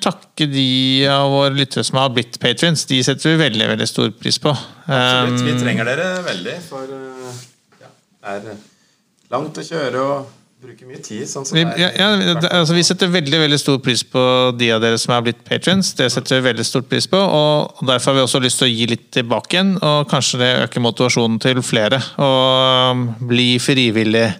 takke 0.00 0.46
de 0.48 0.66
av 1.12 1.28
våre 1.32 1.52
lyttere 1.58 1.84
som 1.84 2.00
har 2.00 2.12
blitt 2.14 2.38
patrions. 2.40 2.86
De 2.88 3.00
setter 3.04 3.34
vi 3.34 3.42
veldig 3.42 3.70
veldig 3.74 3.88
stor 3.88 4.10
pris 4.16 4.40
på. 4.40 4.54
Absolutt. 4.86 5.44
Vi 5.44 5.54
Um, 5.54 5.62
trenger 5.62 5.88
dere 5.90 6.10
veldig, 6.24 6.58
for 6.64 6.92
eh, 6.96 7.40
ja, 7.82 7.90
det 8.40 8.52
er 8.54 8.60
langt 9.34 9.60
å 9.60 9.64
kjøre 9.66 10.04
og 10.04 10.36
bruke 10.60 10.88
mye 10.88 11.00
tid. 11.04 11.24
Sånn 11.28 11.46
vi, 11.52 11.62
ja, 11.80 11.88
ja, 11.96 12.08
altså, 12.50 12.74
vi 12.76 12.84
setter 12.84 13.12
veldig 13.12 13.42
veldig 13.44 13.58
stor 13.60 13.78
pris 13.84 14.02
på 14.04 14.22
de 14.60 14.70
av 14.74 14.82
dere 14.84 14.98
som 15.00 15.14
er 15.16 15.24
blitt 15.28 15.42
patrions. 15.46 15.92
Det 15.96 16.08
setter 16.12 16.40
vi 16.40 16.48
veldig 16.50 16.66
stor 16.68 16.84
pris 16.88 17.08
på, 17.10 17.20
og 17.20 17.80
derfor 17.88 18.12
har 18.12 18.20
vi 18.20 18.24
også 18.26 18.42
lyst 18.44 18.60
til 18.60 18.68
å 18.68 18.72
gi 18.72 18.88
litt 18.92 19.08
tilbake 19.16 19.56
igjen. 19.56 19.74
Og 19.78 20.08
kanskje 20.10 20.40
det 20.42 20.50
øker 20.66 20.84
motivasjonen 20.84 21.40
til 21.44 21.60
flere. 21.64 22.00
Og 22.20 22.96
um, 22.96 23.04
bli 23.30 23.50
frivillig 23.62 24.30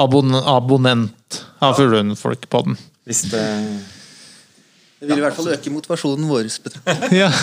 abon 0.00 0.36
abonnent 0.40 1.42
av 1.60 1.76
Fuglehundfolk 1.76 2.48
på 2.52 2.64
den. 2.66 2.80
Hvis 3.08 3.24
det 3.32 3.42
Det 5.00 5.08
vil 5.10 5.18
i 5.18 5.24
hvert 5.24 5.34
fall 5.34 5.52
øke 5.56 5.70
motivasjonen 5.74 6.28
vår. 6.30 6.50
Ja. 7.22 7.30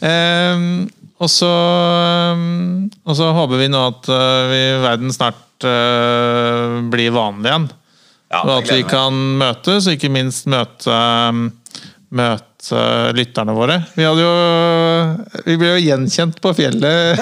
Ehm, 0.00 0.88
og 1.20 1.28
så 1.28 1.50
ehm, 1.50 2.88
Og 3.04 3.16
så 3.18 3.28
håper 3.36 3.60
vi 3.60 3.68
nå 3.68 3.82
at 3.90 4.08
eh, 4.08 4.44
vi, 4.48 4.60
verden 4.80 5.12
snart 5.12 5.66
uh, 5.66 6.80
blir 6.90 7.12
vanlig 7.12 7.50
igjen. 7.50 7.66
Ja, 8.32 8.40
og 8.46 8.62
at 8.62 8.70
vi 8.72 8.80
kan 8.88 9.12
møtes, 9.38 9.86
og 9.86 9.98
ikke 9.98 10.08
minst 10.10 10.48
møte 10.48 10.88
um, 10.88 11.50
Møte 12.16 12.51
lytterne 13.16 13.54
våre. 13.56 13.80
Vi 13.96 14.04
hadde 14.06 14.22
jo 14.22 15.42
Vi 15.48 15.56
ble 15.58 15.72
jo 15.72 15.82
gjenkjent 15.82 16.38
på 16.44 16.52
fjellet. 16.54 17.18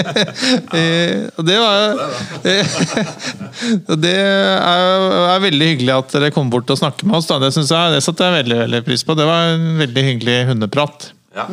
I- 0.80 1.28
og 1.36 1.44
det 1.44 1.58
var 1.60 2.00
Og 3.92 3.96
det 4.00 4.16
er, 4.16 5.06
er 5.34 5.44
veldig 5.44 5.70
hyggelig 5.74 5.94
at 5.98 6.16
dere 6.16 6.32
kom 6.34 6.50
bort 6.52 6.70
og 6.72 6.80
snakket 6.80 7.04
med 7.08 7.20
oss. 7.20 7.28
Da. 7.28 7.38
Det, 7.42 7.52
synes 7.56 7.70
jeg, 7.74 7.94
det 7.94 8.02
satte 8.06 8.26
jeg 8.26 8.38
veldig, 8.40 8.58
veldig 8.64 8.82
pris 8.88 9.04
på. 9.04 9.16
Det 9.18 9.28
var 9.28 9.54
en 9.54 9.70
veldig 9.82 10.06
hyggelig 10.08 10.38
hundeprat. 10.54 11.10
Ja. 11.36 11.46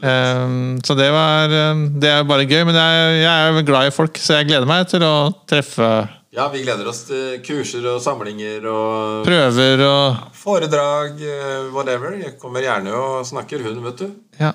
Um, 0.00 0.78
så 0.86 0.94
det 0.96 1.10
var 1.12 1.52
um, 1.52 1.82
Det 2.00 2.08
er 2.08 2.28
bare 2.28 2.46
gøy. 2.48 2.62
Men 2.68 2.76
jeg, 2.78 3.20
jeg 3.24 3.50
er 3.50 3.66
glad 3.68 3.88
i 3.90 3.94
folk, 3.94 4.20
så 4.20 4.40
jeg 4.40 4.52
gleder 4.52 4.68
meg 4.68 4.88
til 4.92 5.04
å 5.06 5.14
treffe 5.48 5.90
ja, 6.32 6.46
vi 6.52 6.62
gleder 6.62 6.86
oss 6.90 7.00
til 7.08 7.40
kurser 7.46 7.86
og 7.90 7.98
samlinger 8.04 8.66
og 8.70 9.24
prøver 9.26 9.82
og 9.86 10.16
foredrag, 10.38 11.18
eh, 11.20 11.66
whatever. 11.74 12.10
Jeg 12.22 12.36
kommer 12.38 12.60
gjerne 12.62 12.92
og 12.94 13.26
snakker 13.26 13.62
hund, 13.66 13.82
vet 13.88 13.98
du. 14.04 14.08
Ja. 14.38 14.52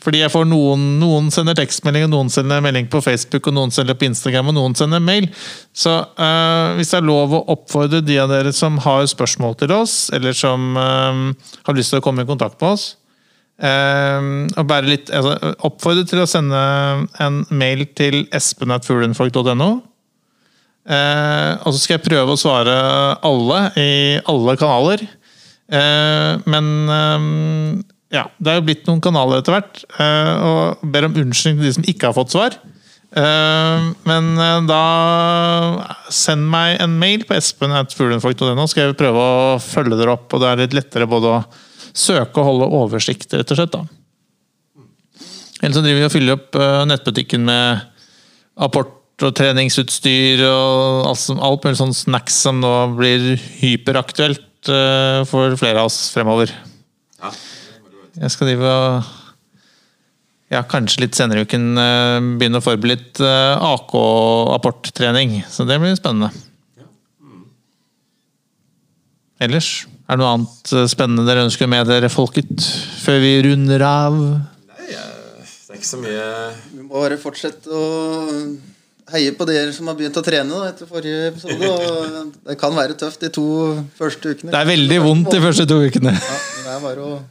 Fordi 0.02 0.24
jeg 0.24 0.34
får 0.34 0.48
noen, 0.50 0.86
noen 1.02 1.28
sender 1.34 1.58
tekstmelding, 1.58 2.08
og 2.08 2.14
noen 2.16 2.32
sender 2.34 2.64
melding 2.64 2.88
på 2.90 3.04
Facebook, 3.06 3.48
og 3.48 3.58
noen 3.58 3.74
sender 3.74 3.98
på 3.98 4.08
Instagram, 4.08 4.50
og 4.50 4.58
noen 4.58 4.78
sender 4.78 5.04
mail. 5.04 5.28
Så 5.78 5.94
eh, 5.94 6.72
hvis 6.80 6.94
det 6.94 7.02
er 7.02 7.06
lov 7.06 7.36
å 7.38 7.44
oppfordre 7.54 8.02
de 8.06 8.18
av 8.22 8.32
dere 8.34 8.54
som 8.56 8.80
har 8.82 9.06
spørsmål 9.12 9.60
til 9.62 9.76
oss, 9.76 9.96
eller 10.16 10.34
som 10.38 10.74
eh, 10.80 11.22
har 11.68 11.78
lyst 11.78 11.94
til 11.94 12.02
å 12.02 12.06
komme 12.06 12.26
i 12.26 12.30
kontakt 12.30 12.58
med 12.58 12.74
oss, 12.74 12.88
eh, 13.62 14.32
og 14.58 14.76
litt, 14.90 15.14
altså, 15.14 15.54
oppfordre 15.70 16.08
til 16.10 16.24
å 16.24 16.30
sende 16.30 16.66
en 17.22 17.44
mail 17.54 17.86
til 17.94 18.24
espen.fuglenfolk.no. 18.34 19.72
Uh, 20.82 21.62
og 21.62 21.76
så 21.76 21.78
skal 21.78 22.00
jeg 22.00 22.08
prøve 22.08 22.34
å 22.34 22.40
svare 22.42 22.74
alle 23.22 23.60
i 23.78 23.92
alle 24.26 24.56
kanaler. 24.58 25.04
Uh, 25.70 26.42
men 26.50 27.86
ja, 28.12 28.26
det 28.44 28.52
er 28.52 28.60
jo 28.60 28.66
blitt 28.68 28.88
noen 28.90 29.00
kanaler 29.04 29.40
etter 29.40 29.56
hvert, 29.56 29.82
eh, 29.96 30.32
og 30.44 30.84
ber 30.92 31.08
om 31.08 31.18
unnskyldning 31.24 31.62
til 31.62 31.70
de 31.70 31.76
som 31.78 31.88
ikke 31.88 32.10
har 32.10 32.16
fått 32.18 32.34
svar. 32.34 32.58
Eh, 33.12 33.86
men 34.08 34.30
eh, 34.36 34.58
da 34.68 34.82
send 36.12 36.44
meg 36.52 36.82
en 36.84 36.98
mail 37.00 37.24
på 37.28 37.38
espen.fuglenfolk.no, 37.38 38.66
skal 38.68 38.90
jeg 38.90 38.98
prøve 39.00 39.24
å 39.24 39.60
følge 39.64 40.00
dere 40.00 40.18
opp. 40.18 40.28
og 40.28 40.44
Det 40.44 40.50
er 40.50 40.64
litt 40.66 40.76
lettere 40.76 41.08
både 41.12 41.38
å 41.38 41.44
søke 41.92 42.44
og 42.44 42.50
holde 42.50 42.72
oversikt, 42.82 43.32
rett 43.32 43.54
og 43.56 43.62
slett. 43.62 43.78
da. 43.78 43.86
Ellers 45.62 45.78
så 45.78 45.86
driver 45.86 46.02
vi 46.02 46.10
og 46.10 46.14
fyller 46.16 46.36
opp 46.36 46.60
nettbutikken 46.90 47.48
med 47.48 47.88
apport 48.66 49.24
og 49.24 49.36
treningsutstyr 49.38 50.42
og 50.50 51.08
alt, 51.12 51.28
alt 51.38 51.68
mulig 51.68 51.80
sånn 51.80 51.96
snacks 51.96 52.42
som 52.48 52.60
nå 52.64 52.74
blir 52.98 53.36
hyperaktuelt 53.62 54.72
for 55.30 55.56
flere 55.62 55.84
av 55.84 55.92
oss 55.92 56.10
fremover. 56.14 56.52
Ja. 57.22 57.32
Jeg 58.20 58.34
skal 58.34 58.50
drive 58.50 58.68
og 58.68 59.12
ja, 60.52 60.66
kanskje 60.68 61.06
litt 61.06 61.16
senere 61.16 61.44
i 61.44 61.48
uken 61.48 61.68
eh, 61.80 62.18
begynne 62.40 62.60
å 62.60 62.64
forberede 62.64 62.98
litt 62.98 63.22
eh, 63.24 63.68
AK-apporttrening. 63.72 65.38
Så 65.48 65.64
det 65.68 65.78
blir 65.80 65.96
spennende. 65.96 66.32
Ellers, 69.42 69.70
er 70.06 70.20
det 70.20 70.22
noe 70.22 70.34
annet 70.36 70.74
eh, 70.76 70.90
spennende 70.92 71.24
dere 71.26 71.48
ønsker 71.48 71.72
med 71.72 71.88
dere, 71.88 72.12
folket? 72.12 72.52
Før 73.00 73.24
vi 73.24 73.32
runder 73.48 73.88
av? 73.88 74.20
Nei, 74.20 74.92
det 74.92 75.72
er 75.72 75.80
ikke 75.80 75.88
så 75.88 76.02
mye 76.04 76.28
Vi 76.76 76.84
må 76.84 77.00
bare 77.00 77.18
fortsette 77.22 77.72
å 77.72 77.88
heie 79.12 79.32
på 79.36 79.48
dere 79.48 79.72
som 79.76 79.88
har 79.88 79.96
begynt 80.00 80.20
å 80.20 80.24
trene 80.24 80.52
da, 80.52 80.68
etter 80.68 80.90
forrige 80.90 81.32
episode. 81.32 81.72
Og 81.72 82.34
det 82.52 82.60
kan 82.60 82.76
være 82.76 83.00
tøft 83.00 83.24
de 83.24 83.32
to 83.32 83.48
første 83.96 84.36
ukene. 84.36 84.52
Det 84.52 84.66
er 84.66 84.74
veldig 84.76 85.06
vondt 85.08 85.32
de 85.32 85.46
første 85.48 85.72
to 85.72 85.80
ukene. 85.80 86.20
Ja, 86.20 86.42
det 86.60 86.76
er 86.76 86.84
bare 86.92 87.08
å 87.08 87.22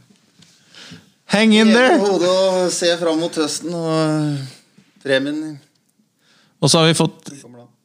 Hang 1.30 1.52
in 1.54 1.70
heve 1.70 1.76
there! 1.76 1.98
hodet 2.02 2.30
og 2.30 2.72
se 2.74 2.90
fram 2.98 3.20
mot 3.22 3.36
høsten 3.38 3.74
og 3.76 5.04
premien 5.04 5.58
Og 6.60 6.68
så 6.72 6.80
har 6.80 6.88
vi 6.90 6.96
fått. 6.98 7.30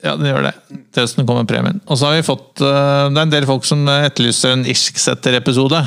Ja, 0.04 0.16
det 0.20 0.32
gjør 0.32 0.48
det. 0.48 0.54
Til 0.94 1.06
høsten 1.06 1.28
kommer 1.30 1.46
premien. 1.50 1.78
Og 1.86 2.00
så 2.00 2.10
har 2.10 2.18
vi 2.18 2.26
fått 2.26 2.62
eh, 2.66 3.06
Det 3.14 3.22
er 3.22 3.28
en 3.28 3.36
del 3.36 3.48
folk 3.48 3.68
som 3.70 3.86
etterlyser 3.94 4.56
en 4.56 4.66
Irsksetter-episode. 4.70 5.80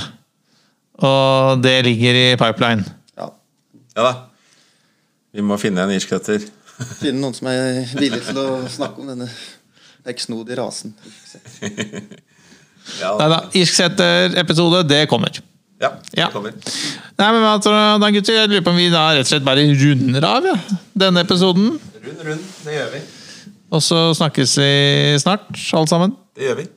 Og 1.09 1.61
det 1.63 1.75
ligger 1.87 2.17
i 2.23 2.25
pipeline. 2.41 2.87
Ja. 3.19 3.29
Ja 3.99 4.07
da. 4.07 4.15
Vi 5.35 5.45
må 5.45 5.59
finne 5.61 5.85
en 5.85 5.93
irsksetter. 5.95 6.47
Finne 7.03 7.21
noen 7.21 7.37
som 7.37 7.51
er 7.51 7.83
villig 7.99 8.23
til 8.27 8.39
å 8.41 8.49
snakke 8.71 9.03
om 9.03 9.11
denne 9.13 9.29
eksnodige 10.09 10.61
rasen. 10.63 10.95
Ja, 13.03 13.11
Nei 13.21 13.27
da, 13.29 13.39
Irsksetter-episode, 13.53 14.79
det 14.89 15.03
kommer. 15.11 15.35
Ja, 15.79 15.93
Ja. 16.17 16.29
Nei, 16.35 17.29
men 17.33 17.45
altså, 17.47 17.71
da 18.03 18.11
gutter, 18.11 18.35
Jeg 18.35 18.51
lurer 18.51 18.65
på 18.67 18.73
om 18.75 18.81
vi 18.81 18.89
da 18.91 19.05
rett 19.15 19.27
og 19.27 19.31
slett 19.31 19.47
bare 19.47 19.63
runder 19.63 20.27
av 20.27 20.49
ja, 20.49 20.57
denne 20.99 21.23
episoden. 21.23 21.77
Rund, 22.03 22.23
rund. 22.27 22.45
Det 22.65 22.75
gjør 22.75 22.93
vi. 22.97 23.03
Og 23.71 23.83
så 23.85 24.01
snakkes 24.17 24.57
vi 24.59 24.71
snart, 25.23 25.51
alle 25.77 25.91
sammen. 25.91 26.17
Det 26.35 26.49
gjør 26.49 26.63
vi. 26.63 26.69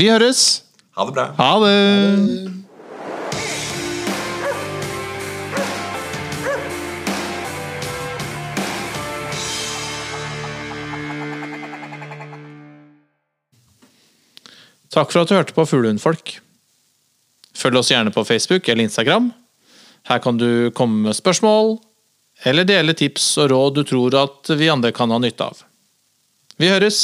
Vi 0.00 0.10
høres! 0.10 0.64
Ha 0.98 1.06
det 1.06 1.14
bra. 1.14 1.30
Ha 1.38 1.52
det! 1.64 2.60
Takk 14.90 15.12
for 15.14 15.22
at 15.22 15.30
du 15.30 15.36
hørte 15.38 15.54
på 15.54 15.64
Fuglehundfolk. 15.70 16.40
Følg 17.56 17.80
oss 17.80 17.90
gjerne 17.92 18.12
på 18.14 18.24
Facebook 18.24 18.68
eller 18.68 18.86
Instagram. 18.86 19.30
Her 20.08 20.22
kan 20.22 20.38
du 20.40 20.70
komme 20.76 21.08
med 21.08 21.16
spørsmål, 21.18 21.78
eller 22.46 22.64
dele 22.64 22.94
tips 22.96 23.34
og 23.42 23.50
råd 23.52 23.74
du 23.80 23.82
tror 23.84 24.16
at 24.22 24.52
vi 24.56 24.70
andre 24.72 24.94
kan 24.96 25.12
ha 25.12 25.18
nytte 25.20 25.50
av. 25.50 25.60
Vi 26.60 26.70
høres! 26.70 27.00